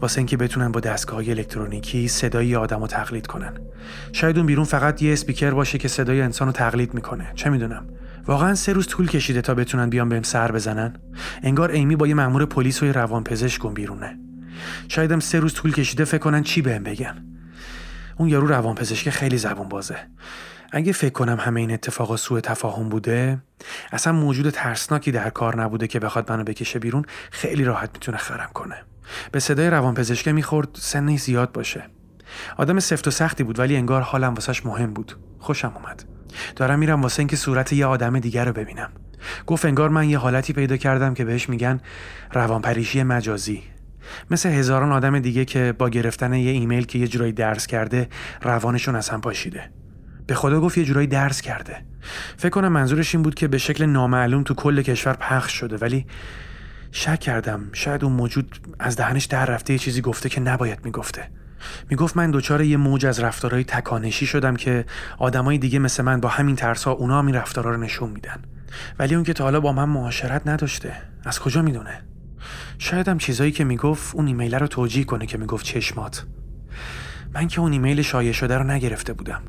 واسه 0.00 0.18
اینکه 0.18 0.36
بتونن 0.36 0.72
با 0.72 0.80
دستگاه 0.80 1.18
الکترونیکی 1.18 2.08
صدای 2.08 2.56
آدم 2.56 2.80
رو 2.80 2.86
تقلید 2.86 3.26
کنن. 3.26 3.52
شاید 4.12 4.36
اون 4.36 4.46
بیرون 4.46 4.64
فقط 4.64 5.02
یه 5.02 5.12
اسپیکر 5.12 5.50
باشه 5.50 5.78
که 5.78 5.88
صدای 5.88 6.20
انسان 6.20 6.48
رو 6.48 6.52
تقلید 6.52 6.94
می‌کنه. 6.94 7.32
چه 7.34 7.50
می‌دونم؟ 7.50 7.84
واقعا 8.26 8.54
سه 8.54 8.72
روز 8.72 8.86
طول 8.86 9.08
کشیده 9.08 9.40
تا 9.40 9.54
بتونن 9.54 9.90
بیان 9.90 10.08
بهم 10.08 10.22
سر 10.22 10.52
بزنن؟ 10.52 10.96
انگار 11.42 11.70
ایمی 11.70 11.96
با 11.96 12.06
یه 12.06 12.14
مأمور 12.14 12.46
پلیس 12.46 12.82
و 12.82 12.86
یه 12.86 12.92
روانپزشک 12.92 13.64
اون 13.64 13.74
بیرونه. 13.74 14.18
شایدم 14.88 15.20
سه 15.20 15.40
روز 15.40 15.54
طول 15.54 15.72
کشیده 15.72 16.04
فکر 16.04 16.18
کنن 16.18 16.42
چی 16.42 16.62
بهم 16.62 16.82
بگن. 16.82 17.24
اون 18.18 18.28
یارو 18.28 18.46
روانپزشک 18.46 19.10
خیلی 19.10 19.38
زبون 19.38 19.68
بازه. 19.68 19.96
اگه 20.72 20.92
فکر 20.92 21.12
کنم 21.12 21.36
همه 21.40 21.60
این 21.60 21.70
اتفاقا 21.70 22.16
سوء 22.16 22.40
تفاهم 22.40 22.88
بوده 22.88 23.42
اصلا 23.92 24.12
موجود 24.12 24.50
ترسناکی 24.50 25.12
در 25.12 25.30
کار 25.30 25.62
نبوده 25.62 25.86
که 25.86 25.98
بخواد 25.98 26.32
منو 26.32 26.44
بکشه 26.44 26.78
بیرون 26.78 27.04
خیلی 27.30 27.64
راحت 27.64 27.90
می‌تونه 27.94 28.18
خرم 28.18 28.50
کنه. 28.54 28.76
به 29.32 29.40
صدای 29.40 29.70
روانپزشکه 29.70 30.32
می‌خورد 30.32 30.68
سنش 30.74 31.20
زیاد 31.20 31.52
باشه. 31.52 31.84
آدم 32.56 32.80
سفت 32.80 33.08
و 33.08 33.10
سختی 33.10 33.44
بود 33.44 33.58
ولی 33.58 33.76
انگار 33.76 34.02
حالم 34.02 34.34
واسش 34.34 34.66
مهم 34.66 34.92
بود. 34.92 35.16
خوشم 35.38 35.72
اومد. 35.76 36.11
دارم 36.56 36.78
میرم 36.78 37.02
واسه 37.02 37.20
اینکه 37.20 37.36
صورت 37.36 37.72
یه 37.72 37.86
آدم 37.86 38.18
دیگر 38.18 38.44
رو 38.44 38.52
ببینم. 38.52 38.90
گفت 39.46 39.64
انگار 39.64 39.88
من 39.88 40.08
یه 40.10 40.18
حالتی 40.18 40.52
پیدا 40.52 40.76
کردم 40.76 41.14
که 41.14 41.24
بهش 41.24 41.48
میگن 41.48 41.80
روانپریشی 42.32 43.02
مجازی. 43.02 43.62
مثل 44.30 44.48
هزاران 44.48 44.92
آدم 44.92 45.18
دیگه 45.18 45.44
که 45.44 45.74
با 45.78 45.88
گرفتن 45.88 46.32
یه 46.32 46.50
ایمیل 46.50 46.84
که 46.84 46.98
یه 46.98 47.08
جورایی 47.08 47.32
درس 47.32 47.66
کرده 47.66 48.08
روانشون 48.42 48.96
از 48.96 49.08
هم 49.08 49.20
پاشیده. 49.20 49.70
به 50.26 50.34
خدا 50.34 50.60
گفت 50.60 50.78
یه 50.78 50.84
جورایی 50.84 51.06
درس 51.06 51.40
کرده. 51.40 51.84
فکر 52.36 52.50
کنم 52.50 52.72
منظورش 52.72 53.14
این 53.14 53.22
بود 53.22 53.34
که 53.34 53.48
به 53.48 53.58
شکل 53.58 53.86
نامعلوم 53.86 54.42
تو 54.42 54.54
کل 54.54 54.82
کشور 54.82 55.12
پخش 55.12 55.52
شده 55.52 55.76
ولی 55.76 56.06
شک 56.92 57.20
کردم. 57.20 57.68
شاید 57.72 58.04
اون 58.04 58.12
موجود 58.12 58.60
از 58.78 58.96
دهنش 58.96 59.24
در 59.24 59.46
رفته 59.46 59.72
یه 59.72 59.78
چیزی 59.78 60.00
گفته 60.00 60.28
که 60.28 60.40
نباید 60.40 60.84
می‌گفته. 60.84 61.30
می‌گفت 61.90 62.16
من 62.16 62.30
دچار 62.30 62.60
یه 62.60 62.76
موج 62.76 63.06
از 63.06 63.20
رفتارهای 63.20 63.64
تکانشی 63.64 64.26
شدم 64.26 64.56
که 64.56 64.84
آدمای 65.18 65.58
دیگه 65.58 65.78
مثل 65.78 66.02
من 66.02 66.20
با 66.20 66.28
همین 66.28 66.56
ترسا 66.56 66.92
اونا 66.92 67.18
هم 67.18 67.26
این 67.26 67.34
رفتارها 67.34 67.70
رو 67.70 67.76
نشون 67.76 68.10
میدن. 68.10 68.42
ولی 68.98 69.14
اون 69.14 69.24
که 69.24 69.32
تا 69.32 69.44
حالا 69.44 69.60
با 69.60 69.72
من 69.72 69.88
معاشرت 69.88 70.42
نداشته. 70.46 70.92
از 71.24 71.40
کجا 71.40 71.62
می‌دونه؟ 71.62 72.02
شاید 72.78 73.08
هم 73.08 73.18
چیزایی 73.18 73.52
که 73.52 73.64
می‌گفت 73.64 74.14
اون 74.14 74.26
ایمیل 74.26 74.54
رو 74.54 74.66
توجیه 74.66 75.04
کنه 75.04 75.26
که 75.26 75.38
می‌گفت 75.38 75.64
چشمات. 75.64 76.26
من 77.34 77.48
که 77.48 77.60
اون 77.60 77.72
ایمیل 77.72 78.02
شایع 78.02 78.32
شده 78.32 78.58
رو 78.58 78.64
نگرفته 78.64 79.12
بودم. 79.12 79.42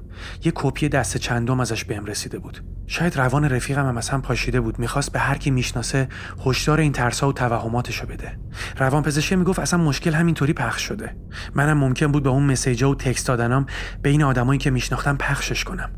یه 0.44 0.52
کپی 0.56 0.90
دست 0.90 1.18
چندم 1.18 1.60
ازش 1.60 1.84
بهم 1.84 2.06
رسیده 2.06 2.40
بود. 2.40 2.64
شاید 2.88 3.18
روان 3.18 3.50
رفیقم 3.50 3.88
هم 3.88 3.98
اصلا 3.98 4.20
پاشیده 4.20 4.62
بود. 4.62 4.80
می‌خواست 4.80 5.12
به 5.12 5.20
هر 5.20 5.38
کی 5.38 5.52
می‌شناسه 5.52 6.08
هشدار 6.46 6.80
این 6.80 6.92
ترسا 6.92 7.30
و 7.30 7.34
توهماتشو 7.34 8.06
بده. 8.06 8.40
روان 8.78 9.04
پزشکی 9.04 9.36
می‌گفت 9.36 9.60
اصلا 9.60 9.80
مشکل 9.80 10.14
همینطوری 10.14 10.54
پخش 10.54 10.82
شده. 10.82 11.16
منم 11.56 11.78
ممکن 11.78 12.08
بود 12.08 12.24
به 12.24 12.30
اون 12.30 12.44
مسیجا 12.44 12.90
و 12.90 12.96
تکست 12.96 13.28
دادنام 13.28 13.66
بین 14.02 14.24
آدمایی 14.24 14.60
که 14.60 14.70
میشناختم 14.70 15.18
پخشش 15.18 15.64
کنم. 15.64 15.92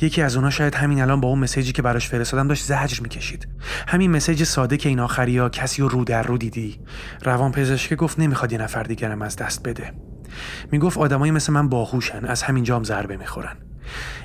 یکی 0.00 0.22
از 0.22 0.36
اونا 0.36 0.50
شاید 0.50 0.74
همین 0.74 1.02
الان 1.02 1.20
با 1.20 1.28
اون 1.28 1.38
مسیجی 1.38 1.72
که 1.72 1.82
براش 1.82 2.08
فرستادم 2.08 2.48
داشت 2.48 2.64
زجر 2.64 3.00
می‌کشید. 3.00 3.48
همین 3.88 4.10
مسیج 4.10 4.44
ساده 4.44 4.76
که 4.76 4.88
این 4.88 5.00
آخریا 5.00 5.48
کسی 5.48 5.82
رو 5.82 5.88
رو 5.88 6.04
در 6.04 6.22
رو 6.22 6.38
دیدی. 6.38 6.80
روان 7.24 7.52
پزشکی 7.52 7.96
گفت 7.96 8.18
نمی‌خواد 8.18 8.52
یه 8.52 8.58
نفر 8.58 8.82
دیگرم 8.82 9.22
از 9.22 9.36
دست 9.36 9.62
بده. 9.62 9.92
می‌گفت 10.72 10.98
آدمایی 10.98 11.32
مثل 11.32 11.52
من 11.52 11.68
باهوشن 11.68 12.24
از 12.24 12.42
همین 12.42 12.64
جام 12.64 12.84
ضربه 12.84 13.16
می‌خورن. 13.16 13.56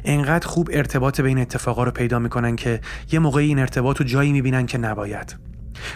انقدر 0.03 0.47
خوب 0.47 0.69
ارتباط 0.73 1.21
بین 1.21 1.37
اتفاقا 1.37 1.83
رو 1.83 1.91
پیدا 1.91 2.19
می‌کنن 2.19 2.55
که 2.55 2.81
یه 3.11 3.19
موقعی 3.19 3.47
این 3.47 3.59
ارتباط 3.59 3.97
رو 3.97 4.05
جایی 4.05 4.31
می‌بینن 4.31 4.65
که 4.65 4.77
نباید. 4.77 5.35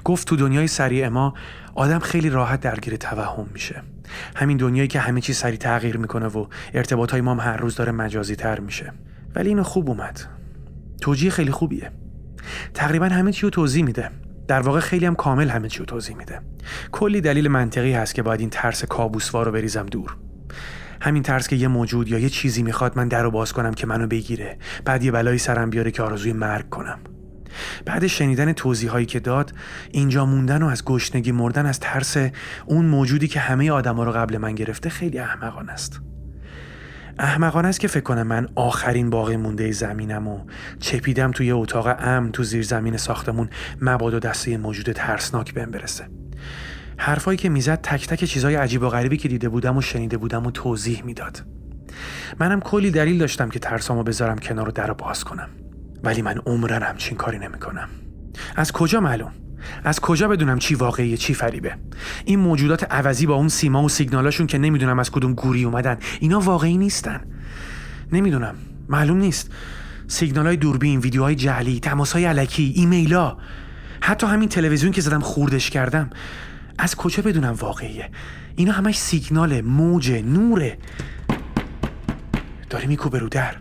گفت 0.04 0.28
تو 0.28 0.36
دنیای 0.36 0.67
سریع 0.67 1.08
ما 1.08 1.34
آدم 1.76 2.00
خیلی 2.00 2.30
راحت 2.30 2.60
درگیر 2.60 2.96
توهم 2.96 3.48
میشه. 3.54 3.84
همین 4.36 4.58
دنیایی 4.58 4.88
که 4.88 5.00
همه 5.00 5.22
چیز 5.22 5.38
سریع 5.38 5.58
تغییر 5.58 5.98
می‌کنه 5.98 6.28
و 6.28 6.46
ارتباط 6.74 7.12
های 7.12 7.22
ما 7.22 7.32
هم 7.32 7.39
هر 7.39 7.58
روز 7.58 7.76
داره 7.76 7.91
مجازی 7.91 8.36
تر 8.36 8.60
میشه. 8.60 8.93
ولی 9.36 9.50
اینو 9.50 9.63
خوب 9.63 9.89
اومد. 9.89 10.20
توجیه 11.02 11.32
خیلی 11.32 11.52
خوبیه. 11.52 11.91
تقریبا 12.74 13.06
همه 13.06 13.32
چی 13.32 13.41
رو 13.41 13.50
توضیح 13.50 13.84
میده. 13.84 14.10
در 14.48 14.60
واقع 14.60 14.80
خیلی 14.80 15.06
هم 15.06 15.16
کامل 15.16 15.50
همه 15.50 15.70
چی 15.70 15.80
رو 15.80 15.86
توضیح 15.86 16.16
میده. 16.16 16.42
کلی 16.92 17.22
دلیل 17.22 17.48
منطقی 17.48 17.94
هست 17.94 18.16
که 18.16 18.24
باید 18.24 18.40
این 18.40 18.50
ترس 18.50 18.86
کابوسوار 18.86 19.46
رو 19.46 19.52
بریزم 19.52 19.86
دور. 19.86 20.18
همین 21.02 21.24
ترس 21.24 21.48
که 21.48 21.56
یه 21.56 21.68
موجود 21.68 22.08
یا 22.08 22.20
یه 22.20 22.30
چیزی 22.30 22.64
می‌خواد 22.64 22.98
من 22.98 23.08
در 23.08 23.24
رو 23.24 23.32
باز 23.32 23.54
کنم 23.54 23.74
که 23.74 23.88
منو 23.88 24.08
بگیره. 24.08 24.58
بعد 24.86 25.04
یه 25.04 25.12
بلایی 25.12 25.38
سرم 25.38 25.70
بیاره 25.70 25.92
که 25.92 26.04
آرزوی 26.04 26.34
مرگ 26.34 26.70
کنم. 26.70 27.00
بعد 27.86 28.08
شنیدن 28.08 28.54
توضیح 28.54 28.92
هایی 28.92 29.06
که 29.06 29.20
داد 29.20 29.54
اینجا 29.92 30.26
موندن 30.26 30.64
و 30.64 30.68
از 30.68 30.86
گشنگی 30.86 31.32
مردن 31.32 31.66
از 31.66 31.80
ترس 31.80 32.18
اون 32.66 32.86
موجودی 32.86 33.28
که 33.28 33.40
همه 33.40 33.72
آدما 33.72 34.04
رو 34.04 34.12
قبل 34.12 34.38
من 34.38 34.56
گرفته 34.56 34.90
خیلی 34.90 35.20
احمقانه 35.20 35.72
است. 35.72 36.02
احمقانه 37.19 37.67
است 37.67 37.80
که 37.80 37.88
فکر 37.88 38.03
کنم 38.03 38.27
من 38.27 38.47
آخرین 38.56 39.10
باقی 39.10 39.38
مونده 39.38 39.71
زمینم 39.71 40.27
و 40.27 40.39
چپیدم 40.80 41.32
توی 41.32 41.51
اتاق 41.51 41.95
امن 41.99 42.32
تو 42.32 42.43
زیر 42.43 42.63
زمین 42.63 42.97
ساختمون 42.97 43.49
مبادا 43.82 44.19
دسته 44.19 44.58
موجود 44.58 44.91
ترسناک 44.91 45.53
بهم 45.53 45.71
برسه. 45.71 46.10
حرفایی 46.97 47.38
که 47.38 47.49
می‌زد 47.49 47.82
تک 47.82 48.08
تک 48.08 48.23
چیزای 48.23 48.56
عجیب 48.56 48.82
و 48.82 48.89
غریبی 48.89 49.17
که 49.17 49.27
دیده 49.27 49.49
بودم 49.49 49.77
و 49.77 49.82
شنیده 49.82 50.17
بودم 50.17 50.45
و 50.45 50.51
توضیح 50.51 51.03
می‌داد. 51.03 51.43
منم 52.39 52.60
کلی 52.60 52.91
دلیل 52.91 53.17
داشتم 53.17 53.49
که 53.49 53.60
ترسامو 53.60 54.03
بذارم 54.03 54.38
کنار 54.38 54.69
و 54.69 54.71
در 54.71 54.93
باز 54.93 55.23
کنم. 55.23 55.49
ولی 56.03 56.21
من 56.21 56.38
عمرن 56.45 56.84
همچین 56.84 57.17
کاری 57.17 57.39
نمی‌کنم. 57.39 57.89
از 58.56 58.71
کجا 58.71 58.99
معلوم؟ 58.99 59.32
از 59.84 60.00
کجا 60.00 60.28
بدونم 60.28 60.60
چی 60.60 60.76
واقعیه 60.76 61.17
چی 61.17 61.34
فریبه؟ 61.34 61.76
این 62.26 62.39
موجودات 62.39 62.91
عوضی 62.91 63.26
با 63.26 63.36
اون 63.36 63.48
سیما 63.48 63.84
و 63.84 63.89
سیگنالاشون 63.89 64.48
که 64.48 64.58
نمی‌دونم 64.58 65.00
از 65.00 65.12
کدوم 65.12 65.34
گوری 65.34 65.63
اومدن 65.63 65.98
اینا 66.20 66.39
واقعی 66.39 66.78
نیستن. 66.78 67.22
نمی‌دونم 68.12 68.56
معلوم 68.89 69.17
نیست. 69.17 69.52
سیگنال 70.08 70.46
های 70.46 70.58
دوربین 70.58 71.00
ویدیوهای 71.00 71.36
جعلی 71.36 71.80
تماس 71.80 72.13
های 72.13 72.26
علکی 72.26 72.74
ایمیلا 72.76 73.38
حتی 74.02 74.28
همین 74.28 74.50
تلویزیون 74.50 74.91
که 74.91 75.02
زدم 75.02 75.20
خوردش 75.20 75.70
کردم. 75.70 76.10
از 76.80 76.96
کجا 76.96 77.24
بدونم 77.24 77.54
واقعیه؟ 77.54 78.10
اینا 78.56 78.72
همش 78.72 78.98
سیگنال 79.00 79.62
موجه 79.62 80.22
نوره. 80.22 80.78
داره 82.70 82.86
میکوبه 82.86 83.20
رو 83.20 83.30
در. 83.30 83.56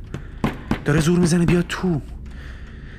داره 0.85 1.01
زور 1.01 1.19
می‌زنه 1.19 1.47
بیا 1.47 1.63
تو. 1.63 2.01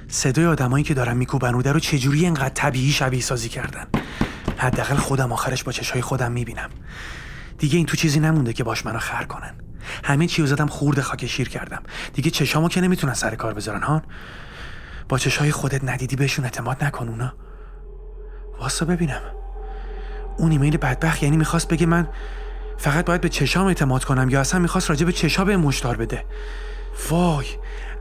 صدای 0.07 0.45
آدمایی 0.45 0.83
که 0.83 0.93
دارن 0.93 1.17
میکوبن 1.17 1.53
رو 1.53 1.61
در 1.61 1.73
رو 1.73 1.79
چجوری 1.79 2.25
انقدر 2.25 2.49
طبیعی 2.49 2.91
شبیه 2.91 3.21
سازی 3.21 3.49
کردن؟ 3.49 3.87
حداقل 4.57 4.95
خودم 4.95 5.31
آخرش 5.31 5.63
با 5.63 5.71
چشای 5.71 6.01
خودم 6.01 6.31
می‌بینم. 6.31 6.69
دیگه 7.57 7.77
این 7.77 7.85
تو 7.85 7.97
چیزی 7.97 8.19
نمونده 8.19 8.53
که 8.53 8.63
باش 8.63 8.85
منو 8.85 8.99
خر 8.99 9.23
کنن. 9.23 9.55
همه 10.03 10.27
چی 10.27 10.47
زدم 10.47 10.67
خورده 10.67 11.01
خاک 11.01 11.25
شیر 11.25 11.49
کردم. 11.49 11.83
دیگه 12.13 12.31
چشامو 12.31 12.69
که 12.69 12.81
نمی‌تونن 12.81 13.13
سر 13.13 13.35
کار 13.35 13.53
بذارن 13.53 13.83
هان. 13.83 14.01
با 15.09 15.17
چشای 15.17 15.51
خودت 15.51 15.83
ندیدی 15.83 16.15
بهشون 16.15 16.45
اعتماد 16.45 16.83
نکن 16.83 17.09
اونا. 17.09 17.33
واسه 18.59 18.85
ببینم. 18.85 19.21
اون 20.37 20.51
ایمیل 20.51 20.77
بدبخت 20.77 21.23
یعنی 21.23 21.37
می‌خواست 21.37 21.67
بگه 21.67 21.85
من 21.85 22.07
فقط 22.77 23.05
باید 23.05 23.21
به 23.21 23.29
چشام 23.29 23.67
اعتماد 23.67 24.03
کنم 24.03 24.29
یا 24.29 24.39
اصلا 24.39 24.59
می‌خواست 24.59 24.89
راجع 24.89 25.05
به 25.05 25.11
چشا 25.11 25.45
به 25.45 25.57
مشتار 25.57 25.97
بده. 25.97 26.25
وای 27.09 27.45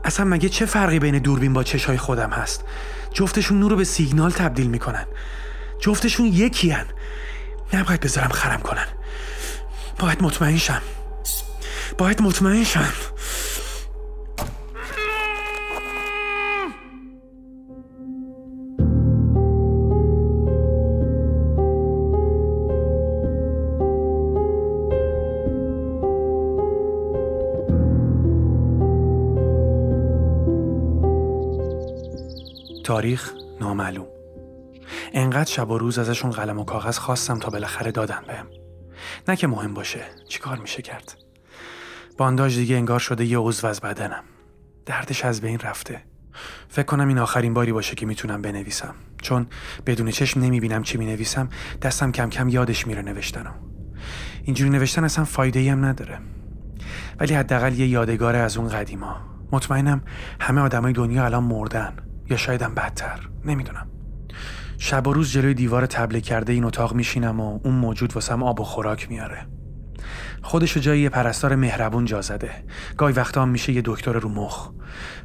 اصلا 0.07 0.25
مگه 0.25 0.49
چه 0.49 0.65
فرقی 0.65 0.99
بین 0.99 1.19
دوربین 1.19 1.53
با 1.53 1.63
چشای 1.63 1.97
خودم 1.97 2.29
هست؟ 2.29 2.63
جفتشون 3.13 3.59
نور 3.59 3.71
رو 3.71 3.77
به 3.77 3.83
سیگنال 3.83 4.31
تبدیل 4.31 4.67
می‌کنن. 4.67 5.05
جفتشون 5.79 6.25
یکی 6.25 6.69
هن. 6.69 6.85
نباید 7.73 7.99
بذارم 7.99 8.29
خرم 8.29 8.61
کنن. 8.61 8.87
باید 9.99 10.23
مطمئن 10.23 10.57
شم. 10.57 10.81
باید 11.97 12.21
مطمئن 12.21 12.63
شم. 12.63 12.93
تاریخ 32.87 33.31
نامعلوم. 33.61 34.07
انقدر 35.13 35.51
شب 35.51 35.69
و 35.69 35.77
روز 35.77 35.99
ازشون 35.99 36.31
قلم 36.31 36.59
و 36.59 36.63
کاغذ 36.63 36.97
خواستم 36.97 37.39
تا 37.39 37.49
بالاخره 37.49 37.91
دادن 37.91 38.21
بهم. 38.27 38.45
نه 39.27 39.35
که 39.35 39.47
مهم 39.47 39.73
باشه 39.73 39.99
چیکار 40.29 40.57
میشه 40.57 40.81
کرد؟ 40.81 41.13
بانداج 42.17 42.57
دیگه 42.57 42.75
انگار 42.75 42.99
شده 42.99 43.25
یه 43.25 43.37
عضو 43.37 43.67
از 43.67 43.81
بدنم. 43.81 44.23
دردش 44.85 45.25
از 45.25 45.41
بین 45.41 45.59
رفته. 45.59 46.01
فکر 46.69 46.85
کنم 46.85 47.07
این 47.07 47.19
آخرین 47.19 47.53
باری 47.53 47.71
باشه 47.71 47.95
که 47.95 48.05
می‌تونم 48.05 48.41
بنویسم. 48.41 48.95
چون 49.21 49.47
بدون 49.85 50.11
چشم 50.11 50.39
نمی‌بینم 50.39 50.83
چی 50.83 50.97
می‌نویسم 50.97 51.49
دستم 51.81 52.11
کم 52.11 52.29
کم 52.29 52.49
یادش 52.49 52.87
میره 52.87 53.01
نوشتنم 53.01 53.55
اینجوری 54.43 54.69
نوشتن 54.69 55.03
اصلا 55.03 55.25
فایده 55.25 55.71
هم 55.71 55.85
نداره. 55.85 56.19
ولی 57.19 57.33
حداقل 57.33 57.73
یه 57.73 57.87
یادگار 57.87 58.35
از 58.35 58.57
اون 58.57 58.67
قدیما. 58.67 59.17
مطمئنم 59.51 60.01
همه 60.39 60.61
آدمای 60.61 60.93
دنیا 60.93 61.25
الان 61.25 61.43
مردن. 61.43 62.06
یا 62.29 62.37
شایدم 62.37 62.73
بدتر. 62.73 63.29
نمی‌دونم. 63.45 63.87
شب 64.77 65.07
و 65.07 65.13
روز 65.13 65.31
جلوی 65.31 65.53
دیوار 65.53 65.85
تبله 65.85 66.21
کرده 66.21 66.53
این 66.53 66.63
اتاق 66.63 66.93
میشینم 66.93 67.39
و 67.39 67.59
اون 67.63 67.73
موجود 67.73 68.13
واسم 68.13 68.43
آب 68.43 68.59
و 68.59 68.63
خوراک 68.63 69.09
میاره. 69.09 69.47
خودشو 70.41 70.79
جای 70.79 70.99
یه 70.99 71.09
پرستار 71.09 71.55
مهربون 71.55 72.05
جا 72.05 72.21
زده. 72.21 72.51
گاهی 72.97 73.13
وقتا 73.13 73.41
هم 73.41 73.49
میشه 73.49 73.73
یه 73.73 73.81
دکتر 73.85 74.11
رو 74.11 74.29
مخ. 74.29 74.69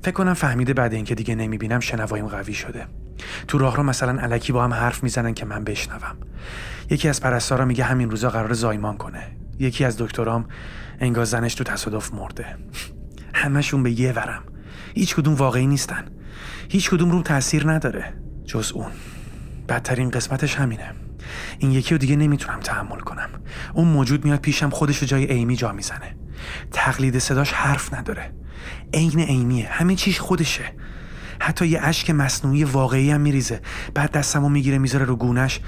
فکر 0.02 0.14
کنم 0.14 0.34
فهمیده 0.34 0.74
بعد 0.74 0.94
اینکه 0.94 1.14
دیگه 1.14 1.34
نمی‌بینم 1.34 1.80
شنوایم 1.80 2.26
قوی 2.26 2.54
شده. 2.54 2.86
تو 3.48 3.58
راه 3.58 3.76
رو 3.76 3.82
مثلا 3.82 4.22
علکی 4.22 4.52
با 4.52 4.64
هم 4.64 4.74
حرف 4.74 5.02
می‌زنن 5.02 5.34
که 5.34 5.44
من 5.44 5.64
بشنوم. 5.64 6.16
یکی 6.90 7.08
از 7.08 7.20
پرستارا 7.20 7.64
میگه 7.64 7.84
همین 7.84 8.10
روزا 8.10 8.30
قرار 8.30 8.52
زایمان 8.52 8.96
کنه. 8.96 9.36
یکی 9.58 9.84
از 9.84 9.96
دکترام 9.98 10.48
انگار 11.00 11.24
زنش 11.24 11.54
تو 11.54 11.64
تصادف 11.64 12.14
مرده. 12.14 12.46
همشون 13.34 13.82
به 13.82 14.00
یه 14.00 14.12
ورم. 14.12 14.42
هیچ 14.94 15.16
کدوم 15.16 15.34
واقعی 15.34 15.66
نیستن. 15.66 16.04
هیچ 16.72 16.90
کدوم 16.90 17.10
رو 17.10 17.22
تاثیر 17.22 17.70
نداره. 17.70 18.14
جز 18.44 18.72
اون. 18.72 18.90
بدترین 19.68 20.10
قسمتش 20.10 20.54
همینه. 20.54 20.90
این 21.58 21.72
یکی 21.72 21.94
رو 21.94 21.98
دیگه 21.98 22.16
نمی‌تونم 22.16 22.60
تحمل 22.60 23.00
کنم. 23.00 23.28
اون 23.74 23.88
موجود 23.88 24.24
میاد 24.24 24.40
پیشم 24.40 24.70
خودش 24.70 24.98
رو 24.98 25.06
جای 25.06 25.32
ایمی 25.32 25.56
جا 25.56 25.72
می‌زنه. 25.72 26.16
تقلید 26.70 27.18
صداش 27.18 27.52
حرف 27.52 27.94
نداره. 27.94 28.34
عین 28.94 29.18
ایمیه. 29.18 29.68
همه 29.68 29.94
چیش 29.94 30.20
خودشه. 30.20 30.64
حتی 31.40 31.66
یه 31.66 31.80
اشک 31.82 32.10
مصنوعی 32.10 32.64
واقعی 32.64 33.10
هم 33.10 33.20
میریزه. 33.20 33.60
بعد 33.94 34.10
دستمو 34.10 34.48
می‌گیره 34.48 34.78
می‌ذاره 34.78 35.04
رو 35.04 35.16
گونش. 35.16 35.60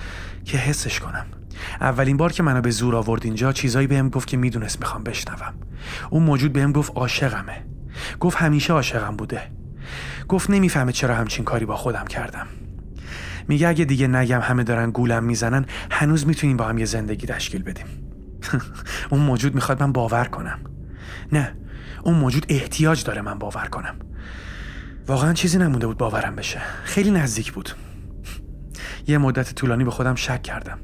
که 0.44 0.58
حسش 0.58 1.00
کنم. 1.00 1.26
اولین 1.80 2.16
بار 2.16 2.32
که 2.32 2.42
منو 2.42 2.60
به 2.60 2.70
زور 2.70 2.96
آورد 2.96 3.24
اینجا 3.24 3.52
چیزایی 3.52 3.86
بهم 3.86 4.08
گفت 4.08 4.28
که 4.28 4.36
می‌دونست 4.36 4.80
می‌خوام 4.80 5.02
بشنوم. 5.02 5.54
اون 6.10 6.22
موجود 6.22 6.52
بهم 6.52 6.72
گفت 6.72 6.92
عاشقمه. 6.94 7.66
گفت 8.20 8.36
همیشه 8.36 8.72
عاشقم 8.72 9.16
بوده. 9.16 9.63
گفت 10.28 10.50
نمی‌فهمه 10.50 10.92
چرا 10.92 11.14
همچین 11.14 11.44
کاری 11.44 11.64
با 11.64 11.76
خودم 11.76 12.04
کردم. 12.04 12.46
میگه 13.48 13.68
اگه 13.68 13.84
دیگه 13.84 14.06
نگم 14.06 14.40
همه 14.40 14.64
دارن 14.64 14.90
گولم 14.90 15.24
می‌زنن 15.24 15.66
هنوز 15.90 16.26
می‌تونیم 16.26 16.56
با 16.56 16.64
هم 16.64 16.78
یه 16.78 16.84
زندگی 16.84 17.26
تشکیل 17.26 17.62
بدیم. 17.62 17.86
اون 19.10 19.20
موجود 19.20 19.54
می‌خواد 19.54 19.82
من 19.82 19.92
باور 19.92 20.24
کنم. 20.24 20.58
نه 21.32 21.56
اون 22.02 22.14
موجود 22.14 22.46
احتیاج 22.48 23.04
داره 23.04 23.22
من 23.22 23.38
باور 23.38 23.66
کنم. 23.66 23.94
واقعا 25.06 25.32
چیزی 25.32 25.58
نمونده 25.58 25.86
بود 25.86 25.98
باورم 25.98 26.36
بشه. 26.36 26.60
خیلی 26.84 27.10
نزدیک 27.10 27.52
بود. 27.52 27.70
یه 29.08 29.18
مدت 29.18 29.54
طولانی 29.54 29.84
به 29.84 29.90
خودم 29.90 30.14
شک 30.14 30.42
کردم. 30.42 30.78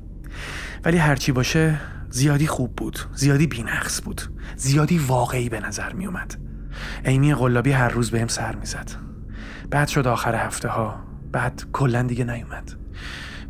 ولی 0.85 0.97
هرچی 0.97 1.33
باشه 1.33 1.81
زیادی 2.11 2.47
خوب 2.47 2.77
بود. 2.77 2.99
زیادی 3.15 3.47
بینقص 3.47 4.03
بود. 4.05 4.23
زیادی 4.57 4.99
واقعی 4.99 5.49
به 5.49 5.61
نظر 5.61 5.93
می 5.93 6.07
اومد 6.07 6.35
ایمی 7.05 7.35
قلابی 7.35 7.73
هر 7.73 7.89
روز 7.89 8.11
بهم 8.11 8.29
سر 8.29 8.55
می‌زد. 8.57 9.10
بعد 9.71 9.89
شد 9.89 10.07
آخر 10.07 10.35
هفته 10.35 10.69
ها 10.69 11.01
بعد 11.33 11.65
کلا 11.73 12.03
دیگه 12.03 12.25
نیومد. 12.25 12.73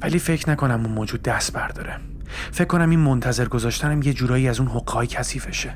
ولی 0.03 0.19
فکر 0.19 0.51
نکنم 0.51 0.81
اون 0.81 0.95
موجود 0.95 1.23
دست 1.23 1.53
برداره. 1.53 1.97
فکر 2.53 2.65
کنم 2.65 2.91
این 2.91 3.01
منتظر 3.01 3.49
گذاشتنم 3.49 4.03
یه 4.03 4.13
جورایی 4.13 4.49
از 4.49 4.61
اون 4.61 4.69
حقای 4.69 5.07
کثیفشه. 5.07 5.75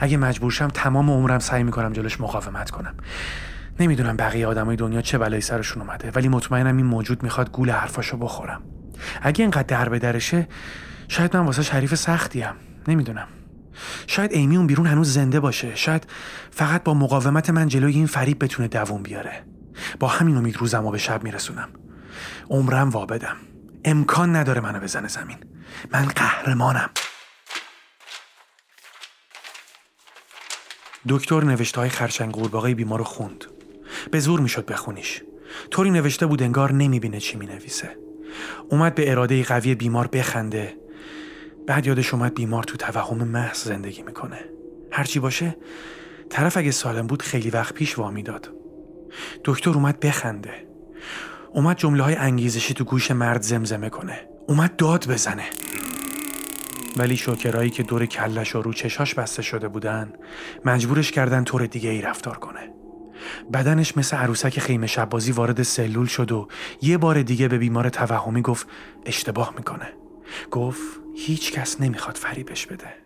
اگه 0.00 0.16
مجبورشم 0.16 0.68
تمام 0.68 1.10
عمرم 1.10 1.38
سعی 1.38 1.62
می‌کنم 1.62 1.92
جلوش 1.92 2.20
مقاومت 2.20 2.70
کنم. 2.70 2.94
نمی‌دونم 3.80 4.16
بقیه 4.16 4.46
آدمای 4.46 4.76
دنیا 4.76 5.02
چه 5.02 5.18
بلایی 5.18 5.42
سرشون 5.42 5.82
اومده 5.82 6.10
ولی 6.14 6.28
مطمئنم 6.28 6.76
این 6.76 6.86
موجود 6.86 7.22
می‌خواد 7.22 7.50
گول 7.50 7.70
حرفاشو 7.70 8.16
بخورم. 8.16 8.62
اگه 9.22 9.42
اینقدر 9.42 9.62
در 9.62 9.88
به 9.88 9.98
درشه 9.98 10.48
شاید 11.08 11.36
من 11.36 11.46
واسه 11.46 11.62
شریف 11.62 11.94
سختیم. 11.94 12.52
نمی‌دونم. 12.88 13.26
شاید 14.06 14.32
ایمی 14.32 14.56
اون 14.56 14.66
بیرون 14.66 14.86
هنوز 14.86 15.12
زنده 15.12 15.40
باشه. 15.40 15.74
شاید 15.74 16.06
فقط 16.50 16.84
با 16.84 16.94
مقاومت 16.94 17.50
من 17.50 17.68
جلوی 17.68 17.92
این 17.92 18.06
فریب 18.06 18.44
بتونه 18.44 18.68
دووم 18.68 19.02
بیاره. 19.02 19.53
با 20.00 20.08
همین 20.08 20.36
امید 20.36 20.56
روزم 20.56 20.86
و 20.86 20.90
به 20.90 20.98
شب 20.98 21.24
میرسونم. 21.24 21.68
عمرم 22.50 22.90
وابدم. 22.90 23.36
امکان 23.84 24.36
نداره 24.36 24.60
منو 24.60 24.80
بزنه 24.80 25.08
زمین. 25.08 25.38
من 25.92 26.06
قهرمانم. 26.06 26.90
دکتر 31.08 31.44
نوشته 31.44 31.80
های 31.80 31.90
خرچنگ 31.90 32.32
قورباغه 32.32 32.74
بیمار 32.74 32.98
رو 32.98 33.04
خوند. 33.04 33.44
به 34.10 34.20
زور 34.20 34.40
می‌شد 34.40 34.66
بخونیش. 34.66 35.22
طوری 35.70 35.90
نوشته 35.90 36.26
بود 36.26 36.42
انگار 36.42 36.72
نمی‌بینه 36.72 37.20
چی 37.20 37.36
می‌نویسه. 37.36 37.96
اومد 38.70 38.94
به 38.94 39.10
اراده 39.10 39.44
قوی 39.44 39.74
بیمار 39.74 40.06
بخنده. 40.06 40.76
بعد 41.66 41.86
یادش 41.86 42.14
اومد 42.14 42.34
بیمار 42.34 42.62
تو 42.62 42.76
توهم 42.76 43.28
محض 43.28 43.64
زندگی 43.64 44.02
می‌کنه. 44.02 44.44
هرچی 44.92 45.20
باشه 45.20 45.56
طرف 46.30 46.56
اگه 46.56 46.70
سالم 46.70 47.06
بود 47.06 47.22
خیلی 47.22 47.50
وقت 47.50 47.74
پیش 47.74 47.98
وامی 47.98 48.22
داد 48.22 48.50
دکتر 49.44 49.70
اومد 49.70 50.00
بخنده. 50.00 50.66
اومد 51.52 51.76
جمله 51.76 52.02
های 52.02 52.14
انگیزشی 52.14 52.74
تو 52.74 52.84
گوش 52.84 53.10
مرد 53.10 53.42
زمزمه 53.42 53.88
کنه. 53.88 54.28
اومد 54.48 54.76
داد 54.76 55.10
بزنه. 55.10 55.44
ولی 56.96 57.16
شوکرایی 57.16 57.70
که 57.70 57.82
دور 57.82 58.06
کلش 58.06 58.56
و 58.56 58.62
رو 58.62 58.72
چشاش 58.72 59.14
بسته 59.14 59.42
شده 59.42 59.68
بودن 59.68 60.12
مجبورش 60.64 61.10
کردن 61.10 61.44
طور 61.44 61.66
دیگه 61.66 61.90
ای 61.90 62.02
رفتار 62.02 62.38
کنه. 62.38 62.70
بدنش 63.52 63.96
مثل 63.96 64.16
عروسک 64.16 64.58
خیمه 64.58 64.86
شبازی 64.86 65.32
وارد 65.32 65.62
سلول 65.62 66.06
شد 66.06 66.32
و 66.32 66.48
یه 66.82 66.98
بار 66.98 67.22
دیگه 67.22 67.48
به 67.48 67.58
بیمار 67.58 67.88
توهمی 67.88 68.42
گفت 68.42 68.66
اشتباه 69.06 69.54
می‌کنه. 69.56 69.92
گفت 70.50 70.82
هیچ 71.16 71.52
کس 71.52 71.80
نمی‌خواد 71.80 72.16
فریبش 72.16 72.66
بده. 72.66 73.03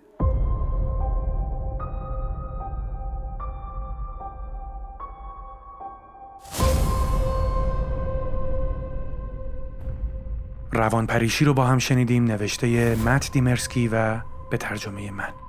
روان 10.79 11.07
پریشی 11.07 11.45
رو 11.45 11.55
با 11.55 11.65
هم 11.65 11.79
شنیدیم 11.79 12.25
نوشته 12.25 12.97
مت 12.97 13.33
دیمرسکی 13.33 13.89
و 13.89 14.21
به 14.51 14.57
ترجمه 14.57 15.11
من. 15.11 15.48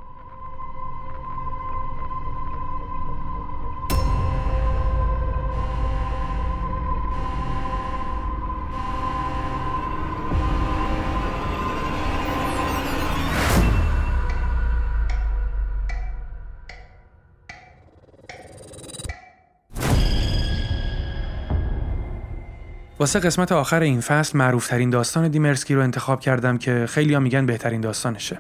واسه 23.00 23.19
قسمت 23.19 23.52
آخر 23.52 23.79
این 23.81 24.02
فصل 24.02 24.37
معروفترین 24.37 24.89
داستان 24.89 25.27
دیمرسکی 25.27 25.75
رو 25.75 25.81
انتخاب 25.81 26.19
کردم 26.19 26.58
که 26.58 26.85
خیلی 26.89 27.13
ها 27.13 27.19
میگن 27.19 27.45
بهترین 27.45 27.81
داستانشه. 27.81 28.39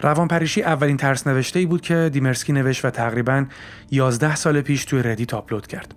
روان 0.00 0.28
پریشی 0.28 0.62
اولین 0.62 0.96
ترس 0.96 1.26
نوشته 1.26 1.58
ای 1.58 1.66
بود 1.66 1.80
که 1.80 2.10
دیمرسکی 2.12 2.52
نوشت 2.52 2.84
و 2.84 2.90
تقریبا 2.90 3.46
11 3.90 4.36
سال 4.36 4.60
پیش 4.60 4.84
توی 4.84 5.02
ردیت 5.02 5.34
آپلود 5.34 5.66
کرد. 5.66 5.94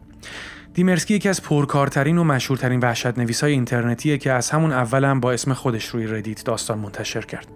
دیمرسکی 0.74 1.14
یکی 1.14 1.30
از 1.30 1.42
پرکارترین 1.42 2.18
و 2.18 2.24
مشهورترین 2.24 2.80
وحشت 2.80 3.18
نویس 3.18 3.44
های 3.44 3.52
اینترنتیه 3.52 4.18
که 4.18 4.32
از 4.32 4.50
همون 4.50 4.72
اولم 4.72 5.20
با 5.20 5.32
اسم 5.32 5.54
خودش 5.54 5.86
روی 5.86 6.08
ردیت 6.08 6.46
داستان 6.46 6.80
منتشر 6.80 7.22
کرد. 7.22 7.48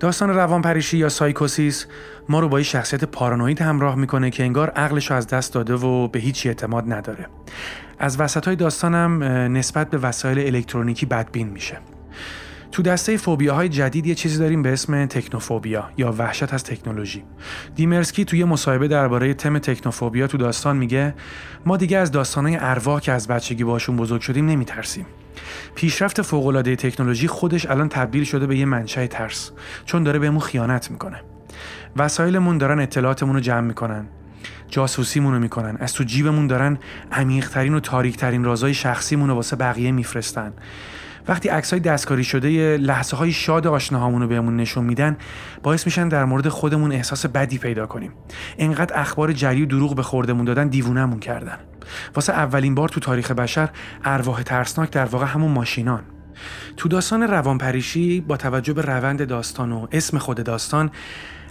داستان 0.00 0.30
روان 0.30 0.62
پریشی 0.62 0.98
یا 0.98 1.08
سایکوسیس 1.08 1.86
ما 2.28 2.40
رو 2.40 2.48
با 2.48 2.60
یه 2.60 2.64
شخصیت 2.64 3.04
پارانوید 3.04 3.62
همراه 3.62 3.94
می‌کنه 3.94 4.30
که 4.30 4.42
انگار 4.42 4.70
عقلش 4.70 5.10
رو 5.10 5.16
از 5.16 5.26
دست 5.26 5.52
داده 5.52 5.74
و 5.74 6.08
به 6.08 6.18
هیچی 6.18 6.48
اعتماد 6.48 6.92
نداره. 6.92 7.26
از 8.00 8.20
وسط 8.20 8.46
های 8.46 8.56
داستانم 8.56 9.22
نسبت 9.56 9.90
به 9.90 9.98
وسایل 9.98 10.38
الکترونیکی 10.38 11.06
بدبین 11.06 11.48
میشه. 11.48 11.78
تو 12.72 12.82
دسته 12.82 13.16
فوبیاهای 13.16 13.68
جدید 13.68 14.06
یه 14.06 14.14
چیزی 14.14 14.38
داریم 14.38 14.62
به 14.62 14.72
اسم 14.72 15.06
تکنوفوبیا 15.06 15.90
یا 15.96 16.14
وحشت 16.18 16.54
از 16.54 16.64
تکنولوژی. 16.64 17.24
دیمرسکی 17.74 18.24
توی 18.24 18.44
مصاحبه 18.44 18.88
درباره 18.88 19.34
تم 19.34 19.58
تکنوفوبیا 19.58 20.26
تو 20.26 20.38
داستان 20.38 20.76
میگه 20.76 21.14
ما 21.66 21.76
دیگه 21.76 21.98
از 21.98 22.10
داستانهای 22.10 22.56
ارواح 22.60 23.00
که 23.00 23.12
از 23.12 23.28
بچگی 23.28 23.64
باشون 23.64 23.96
بزرگ 23.96 24.20
شدیم 24.20 24.46
نمیترسیم. 24.46 25.06
پیشرفت 25.74 26.22
فوق‌العاده 26.22 26.76
تکنولوژی 26.76 27.28
خودش 27.28 27.66
الان 27.66 27.88
تبدیل 27.88 28.24
شده 28.24 28.46
به 28.46 28.56
یه 28.56 28.64
منشأ 28.64 29.06
ترس 29.06 29.50
چون 29.84 30.02
داره 30.02 30.18
بهمون 30.18 30.40
خیانت 30.40 30.90
می‌کنه. 30.90 31.22
وسایلمون 31.96 32.58
دارن 32.58 32.80
اطلاعاتمون 32.80 33.34
رو 33.34 33.40
جمع 33.40 33.60
می‌کنن 33.60 34.06
جاسوسیمون 34.68 35.32
رو 35.32 35.38
می‌کنن. 35.38 35.76
از 35.80 35.94
تو 35.94 36.04
جیبمون 36.04 36.46
دارن 36.46 36.78
عمیقترین 37.12 37.74
و 37.74 37.80
تاریکترین 37.80 38.44
رازهای 38.44 38.74
شخصیمون 38.74 39.28
رو 39.28 39.34
واسه 39.34 39.56
بقیه 39.56 39.92
میفرستن. 39.92 40.52
وقتی 41.28 41.48
عکس 41.48 41.70
های 41.70 41.80
دستکاری 41.80 42.24
شده 42.24 42.76
لحظه 42.76 43.16
های 43.16 43.32
شاد 43.32 43.66
آشناهامون 43.66 44.22
رو 44.22 44.28
بهمون 44.28 44.56
نشون 44.56 44.84
میدن 44.84 45.16
باعث 45.62 45.86
میشن 45.86 46.08
در 46.08 46.24
مورد 46.24 46.48
خودمون 46.48 46.92
احساس 46.92 47.26
بدی 47.26 47.58
پیدا 47.58 47.86
کنیم. 47.86 48.12
انقدر 48.58 49.00
اخبار 49.00 49.32
جری 49.32 49.62
و 49.62 49.66
دروغ 49.66 49.94
به 49.94 50.02
خوردمون 50.02 50.44
دادن 50.44 50.68
دیوونهمون 50.68 51.20
کردن. 51.20 51.58
واسه 52.14 52.32
اولین 52.32 52.74
بار 52.74 52.88
تو 52.88 53.00
تاریخ 53.00 53.30
بشر 53.30 53.68
ارواح 54.04 54.42
ترسناک 54.42 54.90
در 54.90 55.04
واقع 55.04 55.26
همون 55.26 55.52
ماشینان. 55.52 56.02
تو 56.76 56.88
داستان 56.88 57.22
روانپریشی 57.22 58.20
با 58.20 58.36
توجه 58.36 58.72
به 58.72 58.82
روند 58.82 59.28
داستان 59.28 59.72
و 59.72 59.86
اسم 59.92 60.18
خود 60.18 60.42
داستان 60.42 60.90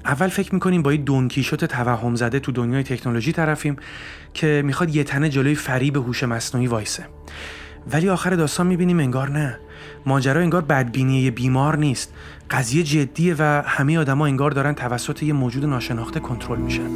اول 0.05 0.27
فکر 0.27 0.53
می‌کنیم 0.53 0.81
با 0.81 0.91
یه 0.91 0.97
دونکیشوت 0.97 1.65
توهم 1.65 2.15
زده 2.15 2.39
تو 2.39 2.51
دنیای 2.51 2.83
تکنولوژی 2.83 3.31
طرفیم 3.31 3.75
که 4.33 4.61
می‌خواد 4.65 4.95
یه 4.95 5.03
تنه 5.03 5.29
جلوی 5.29 5.55
فریب 5.55 5.97
هوش 5.97 6.23
مصنوعی 6.23 6.67
وایسه. 6.67 7.05
ولی 7.91 8.09
آخر 8.09 8.29
داستان 8.29 8.67
می‌بینیم 8.67 8.99
انگار 8.99 9.29
نه. 9.29 9.59
ماجرا 10.05 10.41
انگار 10.41 10.61
بدبینی 10.61 11.21
یه 11.21 11.31
بیمار 11.31 11.77
نیست. 11.77 12.13
قضیه 12.51 12.83
جدیه 12.83 13.35
و 13.39 13.63
همه 13.65 13.99
آدما 13.99 14.25
انگار 14.25 14.51
دارن 14.51 14.73
توسط 14.73 15.23
یه 15.23 15.33
موجود 15.33 15.65
ناشناخته 15.65 16.19
کنترل 16.19 16.59
میشن. 16.59 16.89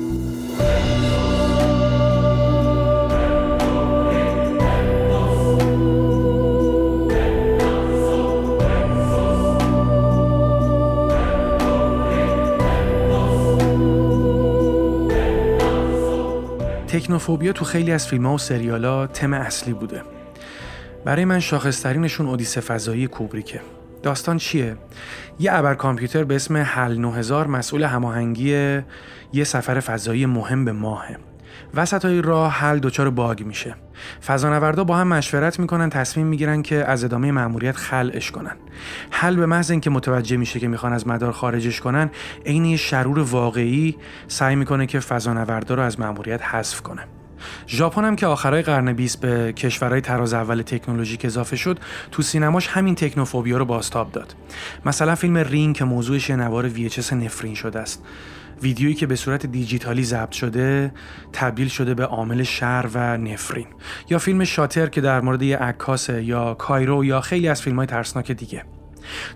تکنوفوبیا 16.93 17.53
تو 17.53 17.65
خیلی 17.65 17.91
از 17.91 18.07
فیلم 18.07 18.25
ها 18.25 18.33
و 18.33 18.37
سریال 18.37 18.85
ها 18.85 19.07
تم 19.07 19.33
اصلی 19.33 19.73
بوده. 19.73 20.01
برای 21.05 21.25
من 21.25 21.39
شاخصترینشون 21.39 22.25
اودیسه 22.25 22.61
فضایی 22.61 23.07
کوبریکه. 23.07 23.61
داستان 24.03 24.37
چیه؟ 24.37 24.75
یه 25.39 25.53
ابر 25.53 25.75
کامپیوتر 25.75 26.23
به 26.23 26.35
اسم 26.35 26.57
هل 26.57 26.97
9000 26.97 27.47
مسئول 27.47 27.83
هماهنگی 27.83 28.51
یه 29.33 29.43
سفر 29.43 29.79
فضایی 29.79 30.25
مهم 30.25 30.65
به 30.65 30.71
ماهه. 30.71 31.17
وسط 31.73 32.05
های 32.05 32.21
راه 32.21 32.51
حل 32.51 32.79
دچار 32.79 33.09
باگ 33.09 33.43
میشه. 33.43 33.75
فضانوردا 34.27 34.83
با 34.83 34.97
هم 34.97 35.07
مشورت 35.07 35.59
می‌کنن 35.59 35.89
تصمیم 35.89 36.27
می‌گیرن 36.27 36.61
که 36.61 36.75
از 36.75 37.03
ادامه 37.03 37.31
مأموریت 37.31 37.75
خلعش 37.75 38.31
کنن. 38.31 38.55
حل 39.11 39.35
به 39.35 39.45
محض 39.45 39.71
اینکه 39.71 39.89
متوجه 39.89 40.37
میشه 40.37 40.59
که 40.59 40.67
می‌خوان 40.67 40.93
از 40.93 41.07
مدار 41.07 41.31
خارجش 41.31 41.81
کنن 41.81 42.09
عین 42.45 42.77
شرور 42.77 43.19
واقعی 43.19 43.95
سعی 44.27 44.55
می‌کنه 44.55 44.85
که 44.85 44.99
فضانوردا 44.99 45.75
رو 45.75 45.81
از 45.81 45.99
مأموریت 45.99 46.41
حذف 46.41 46.81
کنه. 46.81 47.01
ژاپن 47.67 48.05
هم 48.05 48.15
که 48.15 48.27
آخرای 48.27 48.61
قرن 48.61 48.93
20 48.93 49.21
به 49.21 49.53
کشورهای 49.53 50.01
تراز 50.01 50.33
اول 50.33 50.61
تکنولوژیک 50.61 51.25
اضافه 51.25 51.55
شد 51.55 51.79
تو 52.11 52.21
سینماش 52.21 52.67
همین 52.67 52.95
تکنوفوبیا 52.95 53.57
رو 53.57 53.65
بازتاب 53.65 54.11
داد. 54.11 54.35
مثلا 54.85 55.15
فیلم 55.15 55.37
رینگ 55.37 55.75
که 55.75 55.85
موضوعش 55.85 56.29
یه 56.29 56.35
نوار 56.35 56.69
VHS 56.69 57.13
نفرین 57.13 57.55
شده 57.55 57.79
است. 57.79 58.03
ویدیویی 58.61 58.95
که 58.95 59.07
به 59.07 59.15
صورت 59.15 59.45
دیجیتالی 59.45 60.03
ضبط 60.03 60.31
شده 60.31 60.93
تبدیل 61.33 61.67
شده 61.67 61.93
به 61.93 62.05
عامل 62.05 62.43
شر 62.43 62.89
و 62.93 63.17
نفرین. 63.17 63.67
یا 64.09 64.19
فیلم 64.19 64.43
شاتر 64.43 64.87
که 64.87 65.01
در 65.01 65.21
مورد 65.21 65.41
یه 65.41 65.57
عکاسه 65.57 66.23
یا 66.23 66.53
کایرو 66.53 67.05
یا 67.05 67.21
خیلی 67.21 67.47
از 67.47 67.61
فیلم 67.61 67.75
های 67.75 67.87
ترسناک 67.87 68.31
دیگه. 68.31 68.63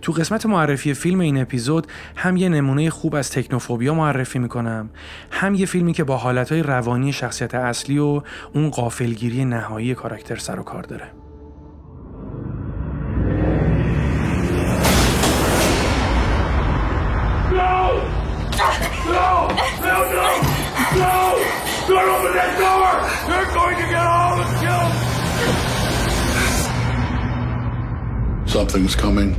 تو 0.02 0.12
قسمت 0.12 0.46
معرفی 0.46 0.94
فیلم 0.94 1.20
این 1.20 1.42
اپیزود 1.42 1.88
هم 2.16 2.38
یه 2.38 2.50
نمونه 2.50 2.90
خوب 2.90 3.16
از 3.16 3.32
تکنوفوبیا 3.32 3.94
معرفی 3.94 4.40
می‌کنم 4.40 4.90
هم 5.32 5.56
یه 5.56 5.66
فیلمی 5.66 5.94
که 5.94 6.04
با 6.04 6.18
حالتهای 6.18 6.64
روانی 6.64 7.14
شخصیت 7.14 7.56
اصلی 7.56 8.00
و 8.00 8.22
اون 8.54 8.70
قافلگیری 8.70 9.46
نهایی 9.46 9.96
کاراکتر 9.96 10.36
سر 10.36 10.60
و 10.60 10.64
کار 10.64 10.84
داره. 10.84 11.17
No! 19.98 20.04
No, 20.04 20.30
no! 21.04 21.18
Don't 21.88 22.10
open 22.16 22.34
that 22.40 22.54
door! 22.64 22.92
They're 23.28 23.52
going 23.60 23.78
to 23.82 23.88
get 23.94 24.06
all 24.16 24.34
the 24.42 24.48
kills! 24.62 24.96
Something's 28.56 28.96
coming. 28.96 29.32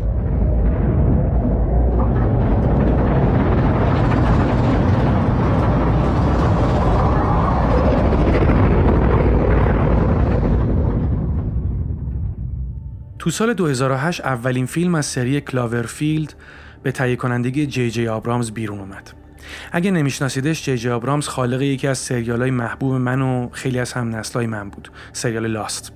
تو 13.19 13.31
سال 13.31 13.53
2008 13.53 14.21
اولین 14.21 14.67
فیلم 14.67 14.95
از 14.95 15.07
سری 15.07 15.41
کلاورفیلد 15.41 16.35
به 16.83 16.93
تهیه 16.93 17.17
کنندگی 17.17 17.67
جی 17.67 17.91
جی 17.91 18.09
آبرامز 18.09 18.51
بیرون 18.51 18.79
اومد. 18.79 19.28
اگه 19.73 19.91
نمیشناسیدش 19.91 20.65
جی 20.65 20.79
جی 20.79 20.91
آبرامز 20.91 21.29
خالق 21.29 21.63
یکی 21.63 21.89
از 21.89 21.99
سریال 21.99 22.41
های 22.41 22.51
محبوب 22.51 22.95
من 22.95 23.23
و 23.23 23.49
خیلی 23.53 23.79
از 23.79 23.93
هم 23.93 24.17
نسلای 24.17 24.47
من 24.47 24.71
بود. 24.71 24.91
سریال 25.13 25.47
لاست. 25.47 25.93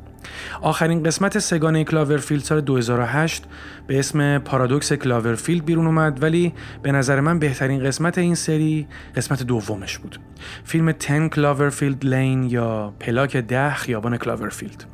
آخرین 0.60 1.02
قسمت 1.02 1.38
سگانه 1.38 1.84
کلاورفیلد 1.84 2.42
سال 2.42 2.60
2008 2.60 3.44
به 3.86 3.98
اسم 3.98 4.38
پارادوکس 4.38 4.92
کلاورفیلد 4.92 5.64
بیرون 5.64 5.86
اومد 5.86 6.22
ولی 6.22 6.52
به 6.82 6.92
نظر 6.92 7.20
من 7.20 7.38
بهترین 7.38 7.84
قسمت 7.84 8.18
این 8.18 8.34
سری 8.34 8.86
قسمت 9.16 9.42
دومش 9.42 9.98
بود. 9.98 10.20
فیلم 10.64 10.92
10 10.92 11.28
Cloverfield 11.28 12.04
Lane 12.04 12.42
یا 12.42 12.94
پلاک 13.00 13.36
ده 13.36 13.74
خیابان 13.74 14.16
کلاورفیلد 14.16 14.84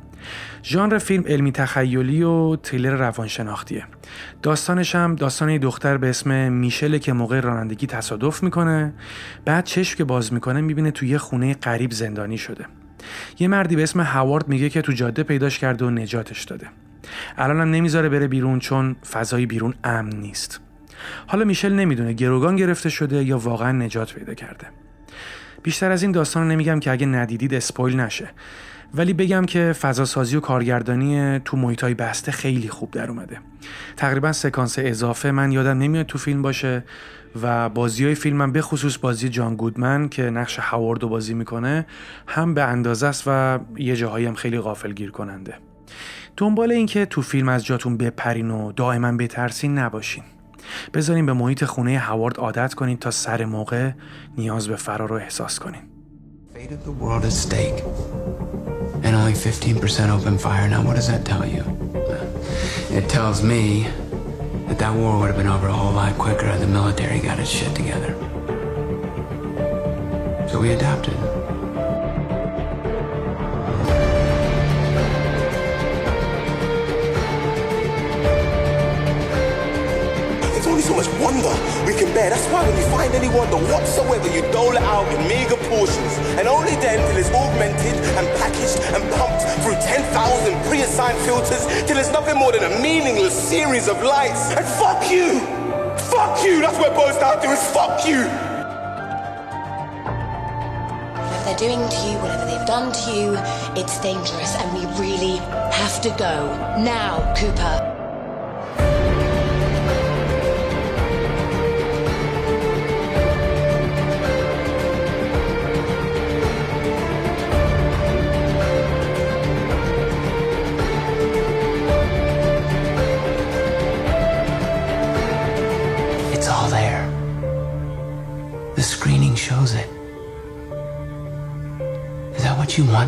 ژانر 0.63 0.97
فیلم 0.97 1.23
علمی 1.27 1.51
تخیلی 1.51 2.23
و 2.23 2.55
تریلر 2.55 2.95
روانشناختیه. 2.95 3.85
داستانش 4.41 4.95
هم 4.95 5.15
داستان 5.15 5.57
دختر 5.57 5.97
به 5.97 6.09
اسم 6.09 6.51
میشل 6.51 6.97
که 6.97 7.13
موقع 7.13 7.39
رانندگی 7.39 7.87
تصادف 7.87 8.43
می‌کنه 8.43 8.93
بعد 9.45 9.63
چشم 9.63 9.97
که 9.97 10.03
باز 10.03 10.33
می‌کنه 10.33 10.61
می‌بینه 10.61 10.91
توی 10.91 11.09
یه 11.09 11.17
خونه 11.17 11.53
غریب 11.53 11.91
زندانی 11.91 12.37
شده. 12.37 12.65
یه 13.39 13.47
مردی 13.47 13.75
به 13.75 13.83
اسم 13.83 14.01
هاوارد 14.01 14.47
میگه 14.47 14.69
که 14.69 14.81
تو 14.81 14.91
جاده 14.91 15.23
پیداش 15.23 15.59
کرده 15.59 15.85
و 15.85 15.89
نجاتش 15.89 16.43
داده. 16.43 16.67
الان 17.37 17.61
هم 17.61 17.71
نمی‌ذاره 17.71 18.09
بره 18.09 18.27
بیرون 18.27 18.59
چون 18.59 18.95
فضای 19.11 19.45
بیرون 19.45 19.73
امن 19.83 20.15
نیست. 20.15 20.59
حالا 21.27 21.45
میشل 21.45 21.73
نمی‌دونه 21.73 22.13
گروگان 22.13 22.55
گرفته 22.55 22.89
شده 22.89 23.23
یا 23.23 23.37
واقعا 23.37 23.71
نجات 23.71 24.13
پیدا 24.13 24.33
کرده. 24.33 24.67
بیشتر 25.63 25.91
از 25.91 26.03
این 26.03 26.11
داستان 26.11 26.43
رو 26.43 26.49
نمیگم 26.49 26.79
که 26.79 26.91
اگه 26.91 27.05
ندیدید 27.05 27.53
اسپویل 27.53 27.99
نشه. 27.99 28.29
ولی 28.93 29.13
بگم 29.13 29.45
که 29.45 29.73
فضاسازی 29.81 30.35
و 30.35 30.39
کارگردانی 30.39 31.39
تو 31.39 31.57
محیطای 31.57 31.93
بسته 31.93 32.31
خیلی 32.31 32.69
خوب 32.69 32.91
در 32.91 33.09
اومده. 33.09 33.37
تقریبا 33.97 34.31
سکانس 34.31 34.75
اضافه 34.79 35.31
من 35.31 35.51
یادم 35.51 35.77
نمیاد 35.77 36.05
تو 36.05 36.17
فیلم 36.17 36.41
باشه 36.41 36.83
و 37.41 37.69
بازی 37.69 38.05
های 38.05 38.15
فیلمم 38.15 38.51
به 38.51 38.61
خصوص 38.61 38.97
بازی 38.97 39.29
جان 39.29 39.55
گودمن 39.55 40.09
که 40.09 40.23
نقش 40.23 40.59
هاوارد 40.59 41.01
بازی 41.01 41.33
می‌کنه 41.33 41.85
هم 42.27 42.53
به 42.53 42.63
اندازه 42.63 43.07
است 43.07 43.23
و 43.27 43.59
یه 43.77 43.95
جاهایی 43.95 44.25
هم 44.25 44.35
خیلی 44.35 44.59
غافل 44.59 44.93
گیر 44.93 45.11
کننده. 45.11 45.55
دنبال 46.37 46.71
اینکه 46.71 47.05
تو 47.05 47.21
فیلم 47.21 47.49
از 47.49 47.65
جاتون 47.65 47.97
بپرین 47.97 48.51
و 48.51 48.71
دائما 48.71 49.11
بترسین 49.11 49.77
نباشین. 49.77 50.23
بذارین 50.93 51.25
به 51.25 51.33
محیط 51.33 51.65
خونه 51.65 51.99
هاوارد 51.99 52.37
عادت 52.37 52.73
کنین 52.73 52.97
تا 52.97 53.11
سر 53.11 53.45
موقع 53.45 53.91
نیاز 54.37 54.67
به 54.67 54.75
فرار 54.75 55.09
رو 55.09 55.15
احساس 55.15 55.59
کنین. 55.59 55.81
And 59.09 59.17
only 59.17 59.33
15% 59.33 60.09
open 60.09 60.37
fire. 60.37 60.69
Now, 60.69 60.83
what 60.83 60.95
does 60.95 61.07
that 61.07 61.25
tell 61.25 61.43
you? 61.43 61.63
It 62.95 63.09
tells 63.09 63.41
me 63.41 63.87
that 64.67 64.77
that 64.77 64.95
war 64.95 65.17
would 65.17 65.29
have 65.29 65.35
been 65.35 65.47
over 65.47 65.65
a 65.65 65.73
whole 65.73 65.93
lot 65.93 66.15
quicker 66.19 66.45
if 66.45 66.59
the 66.59 66.67
military 66.67 67.19
got 67.19 67.39
its 67.39 67.49
shit 67.49 67.75
together. 67.75 68.13
So 70.47 70.61
we 70.61 70.73
adapted. 70.73 71.15
It's 80.55 80.67
only 80.67 80.83
only 80.83 80.83
so 80.83 80.95
much 80.95 81.07
wonder 81.19 81.78
we 81.89 81.97
can 81.97 82.13
bear. 82.13 82.29
That's 82.29 82.45
why 82.53 82.61
when 82.69 82.77
you 82.77 82.85
find 82.93 83.15
any 83.15 83.29
wonder 83.29 83.57
whatsoever, 83.57 84.29
you 84.29 84.41
dole 84.53 84.75
it 84.77 84.83
out 84.85 85.09
in 85.09 85.27
meager 85.27 85.57
portions. 85.73 86.13
And 86.37 86.47
only 86.47 86.75
then 86.77 87.01
till 87.09 87.17
it's 87.17 87.33
augmented 87.33 87.97
and 88.13 88.27
packaged 88.37 88.77
and 88.93 89.01
pumped 89.17 89.41
through 89.65 89.73
10,000 89.81 90.05
pre-assigned 90.69 91.17
filters 91.25 91.65
till 91.87 91.97
it's 91.97 92.11
nothing 92.11 92.37
more 92.37 92.51
than 92.51 92.63
a 92.71 92.79
meaningless 92.79 93.33
series 93.33 93.87
of 93.87 94.03
lights. 94.03 94.53
And 94.53 94.65
fuck 94.77 95.09
you! 95.09 95.41
Fuck 96.13 96.45
you! 96.45 96.61
That's 96.61 96.77
what 96.77 96.91
it 96.91 96.95
boils 96.95 97.17
down 97.17 97.41
to 97.41 97.47
is 97.49 97.63
fuck 97.73 98.05
you! 98.05 98.21
If 101.33 101.41
they're 101.45 101.57
doing 101.57 101.81
to 101.89 101.99
you 102.05 102.17
whatever 102.21 102.45
they've 102.45 102.67
done 102.67 102.93
to 102.93 103.11
you, 103.17 103.33
it's 103.73 103.99
dangerous 104.01 104.55
and 104.55 104.67
we 104.77 104.85
really 105.01 105.37
have 105.73 106.01
to 106.01 106.09
go. 106.09 106.53
Now, 106.77 107.33
Cooper. 107.35 107.98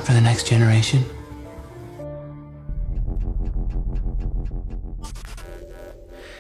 Want 0.01 0.07
for 0.07 0.13
the 0.13 0.21
next 0.21 0.45
generation? 0.47 0.99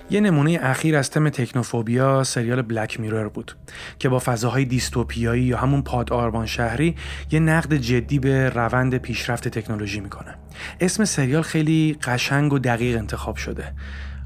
یه 0.09 0.19
نمونه 0.19 0.59
اخیر 0.61 0.95
از 0.95 1.09
تم 1.09 1.29
تکنوفوبیا 1.29 2.23
سریال 2.23 2.61
بلک 2.61 2.99
میرر 2.99 3.27
بود 3.27 3.55
که 3.99 4.09
با 4.09 4.19
فضاهای 4.19 4.65
دیستوپیایی 4.65 5.43
یا 5.43 5.57
همون 5.57 5.81
پاد 5.81 6.13
آربان 6.13 6.45
شهری 6.45 6.95
یه 7.31 7.39
نقد 7.39 7.73
جدی 7.73 8.19
به 8.19 8.49
روند 8.49 8.97
پیشرفت 8.97 9.47
تکنولوژی 9.47 9.99
می‌کنه. 9.99 10.35
اسم 10.79 11.05
سریال 11.05 11.41
خیلی 11.41 11.97
قشنگ 12.03 12.53
و 12.53 12.59
دقیق 12.59 12.97
انتخاب 12.97 13.35
شده. 13.35 13.73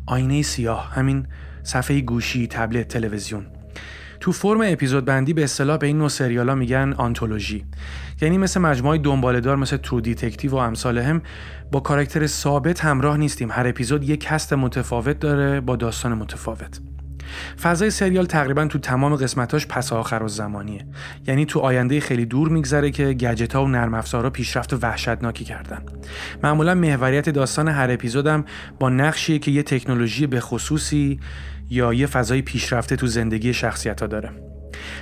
آینه 0.06 0.42
سیاه 0.42 0.92
همین 0.94 1.28
صفحه 1.64 2.02
گوشی 2.02 2.48
تبلت 2.48 2.88
تلویزیون. 2.88 3.46
تو 4.20 4.32
فرم 4.32 4.62
اپیزود 4.64 5.06
بندی 5.06 5.34
به 5.34 5.44
اصطلاح 5.44 5.78
به 5.78 5.88
این 5.88 5.98
نوع 5.98 6.10
سریالا 6.10 6.56
میگن 6.56 6.94
آنتولوژی. 6.98 7.66
یعنی 8.22 8.38
مثل 8.38 8.62
مجموعه 8.62 8.98
دنبالهدار 8.98 9.56
مثل 9.56 9.78
True 9.78 10.02
Detective 10.02 10.52
و 10.52 10.56
امثال 10.56 10.98
هم 10.98 11.22
با 11.72 11.80
کاراکتر 11.80 12.28
ثابت 12.28 12.86
همراه 12.86 13.18
نیستیم. 13.18 13.52
هر 13.52 13.68
اپیزود 13.68 14.10
یک 14.10 14.20
کست 14.20 14.54
متفاوت 14.54 15.20
داره 15.20 15.62
با 15.62 15.76
داستان 15.76 16.14
متفاوت. 16.14 16.80
فضای 17.62 17.92
سریال 17.92 18.26
تقریبا 18.26 18.66
تو 18.66 18.80
تمام 18.80 19.16
قسمتاش 19.16 19.68
پس 19.68 19.94
آخر 19.94 20.24
و 20.24 20.28
زمانیه. 20.28 20.86
یعنی 21.28 21.46
تو 21.46 21.60
آینده 21.60 22.00
خیلی 22.00 22.26
دور 22.26 22.50
میگذره 22.50 22.92
که 22.92 23.14
گجت 23.14 23.56
ها 23.56 23.66
و 23.66 23.68
نرم 23.68 23.94
افزارها 23.94 24.30
پیشرفت 24.30 24.84
وحشتناکی 24.84 25.46
کردن. 25.46 25.82
معمولا 26.44 26.76
محوریت 26.76 27.30
داستان 27.30 27.68
هر 27.68 27.92
اپیزودم 27.92 28.46
با 28.80 28.90
نقشیه 28.90 29.40
که 29.40 29.52
یه 29.52 29.64
تکنولوژی 29.64 30.28
به 30.28 30.40
خصوصی 30.40 31.20
یا 31.70 31.94
یه 31.94 32.08
فضای 32.08 32.42
پیشرفته 32.42 32.96
تو 32.96 33.08
زندگی 33.08 33.54
شخصیت 33.54 34.02
ها 34.02 34.08
داره. 34.08 34.30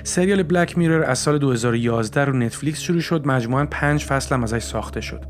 سریال 0.02 0.42
Black 0.42 0.78
Mirror 0.78 1.02
از 1.02 1.18
سال 1.18 1.38
2011 1.38 2.24
رو 2.24 2.32
نتفلیکس 2.36 2.80
شروع 2.80 3.00
شد 3.00 3.26
مجموعاً 3.26 3.66
پنج 3.66 4.04
فصل 4.04 4.34
هم 4.34 4.42
ازش 4.42 4.62
ساخته 4.62 5.00
شد. 5.00 5.24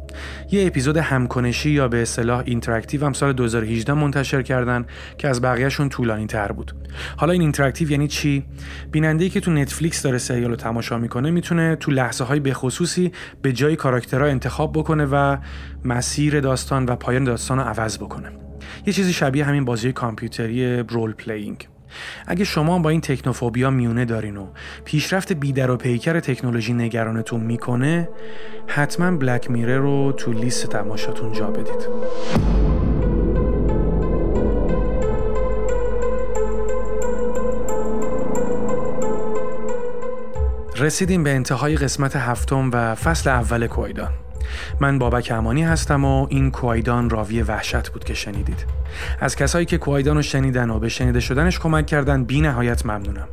یه 0.51 0.67
اپیزود 0.67 0.97
همکنشی 0.97 1.71
یا 1.71 1.89
به 1.89 2.03
اصطلاح 2.03 2.43
interactive 2.45 3.07
هم 3.07 3.13
سال 3.13 3.33
2018 3.33 3.95
منتشر 3.95 4.43
کردن 4.43 4.87
که 5.19 5.29
از 5.29 5.41
بقیهشون 5.41 5.89
طولانی 5.89 6.27
تر 6.27 6.53
بود. 6.53 6.73
حالا 7.17 7.33
این 7.33 7.43
interactive 7.43 7.91
یعنی 7.91 8.09
چی؟ 8.09 8.45
بیننده 8.93 9.29
که 9.29 9.41
تو 9.41 9.51
نتفلیکس 9.51 10.03
داره 10.03 10.19
سریال 10.19 10.51
رو 10.51 10.57
تماشا 10.57 10.99
می‌کنه 10.99 11.31
می‌تونه 11.31 11.77
تو 11.77 11.91
لحظه 11.91 12.25
های 12.25 12.41
بخصوصی 12.41 13.13
به 13.43 13.53
جای 13.53 13.77
کاراکترها 13.77 14.27
انتخاب 14.27 14.73
بکنه 14.73 15.05
و 15.05 15.37
مسیر 15.85 16.41
داستان 16.41 16.87
و 16.87 16.97
پایان 16.97 17.25
داستان 17.25 17.59
رو 17.59 17.65
عوض 17.65 17.99
بکنه. 17.99 18.44
یه 18.87 18.93
چیزی 18.93 19.13
شبیه 19.13 19.45
همین 19.45 19.65
بازی 19.65 19.93
کامپیوتری 19.93 20.77
role 20.77 21.13
playing 21.13 21.69
اگه 22.27 22.45
شما 22.45 22.79
با 22.79 22.91
این 22.91 23.01
تکنوفوبیا 23.01 23.71
میونه 23.71 24.05
دارین 24.05 24.37
و 24.37 24.47
پیشرفت 24.85 25.33
بیدر 25.33 25.71
و 25.71 25.77
پیکر 25.77 26.21
تکنولوژی 26.21 26.73
نگرانتون 26.73 27.41
می‌کنه 27.41 28.09
حتما 28.67 29.17
بلک 29.17 29.51
میره 29.51 29.79
رو 29.79 30.13
تو 30.13 30.33
لیست 30.33 30.67
تماشاتون 30.67 31.33
جا 31.33 31.51
بدید. 31.51 31.89
رسیدیم 40.77 41.25
به 41.25 41.31
انتهای 41.31 41.77
قسمت 41.77 42.17
هفتم 42.17 42.71
و 42.73 42.95
فصل 42.95 43.31
اول 43.31 43.67
کویدان 43.67 44.24
من 44.81 44.99
بابک 44.99 45.33
امانی 45.35 45.63
هستم 45.63 46.05
و 46.05 46.27
این 46.31 46.51
کوایدان 46.51 47.11
راوی 47.11 47.43
وحشت 47.43 47.89
بود 47.89 48.05
که 48.05 48.15
شنیدید. 48.15 48.65
از 49.21 49.37
کسایی 49.37 49.67
که 49.67 49.79
کوایدان 49.79 50.17
رو 50.17 50.23
شنیدن 50.23 50.71
و 50.71 50.79
به 50.79 50.89
شنیده 50.89 51.21
شدنش 51.21 51.59
کمک 51.59 51.87
کردن 51.87 52.25
بی 52.25 52.41
نهایت 52.41 52.87
ممنونم. 52.87 53.29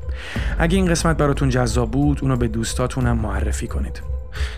اگه 0.59 0.77
این 0.77 0.85
قسمت 0.85 1.17
براتون 1.17 1.49
جذاب 1.49 1.91
بود 1.91 2.19
اونو 2.21 2.35
به 2.35 2.47
دوستاتون 2.47 3.11
معرفی 3.11 3.67
کنید. 3.67 4.01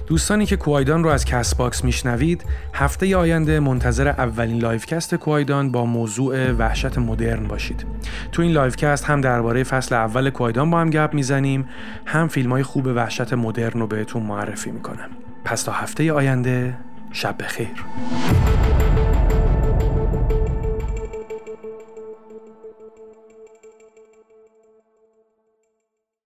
دوستانی 0.07 0.45
که 0.45 0.57
کوایدان 0.57 1.03
رو 1.03 1.09
از 1.09 1.26
Castbox 1.26 1.84
میشنوید 1.84 2.45
هفته 2.74 3.18
آینده 3.18 3.59
منتظر 3.59 4.07
اولین 4.07 4.57
livecast 4.58 5.16
کوایدان 5.16 5.72
با 5.72 5.86
موضوع 5.86 6.51
وحشت 6.51 6.97
مدرن 6.97 7.47
باشید. 7.47 7.86
تو 8.32 8.41
این 8.41 8.51
livecast 8.51 9.06
هم 9.05 9.22
درباره 9.22 9.64
فصل 9.64 9.95
اول 9.95 10.30
کوایدان 10.30 10.70
با 10.70 10.80
هم 10.80 10.89
گپ 10.89 11.14
می‌زنیم 11.14 11.70
هم 12.05 12.28
فیلم 12.28 12.51
های 12.51 12.64
خوب 12.64 12.88
وحشت 12.88 13.34
مدرن 13.34 13.80
رو 13.80 13.88
بهتون 13.88 14.24
معرفی 14.24 14.72
می‌کنم. 14.72 15.09
پس 15.46 15.64
تا 15.64 15.72
هفته 15.72 16.14
آینده 16.14 16.78
شب 17.12 17.36
بخیر. 17.39 17.86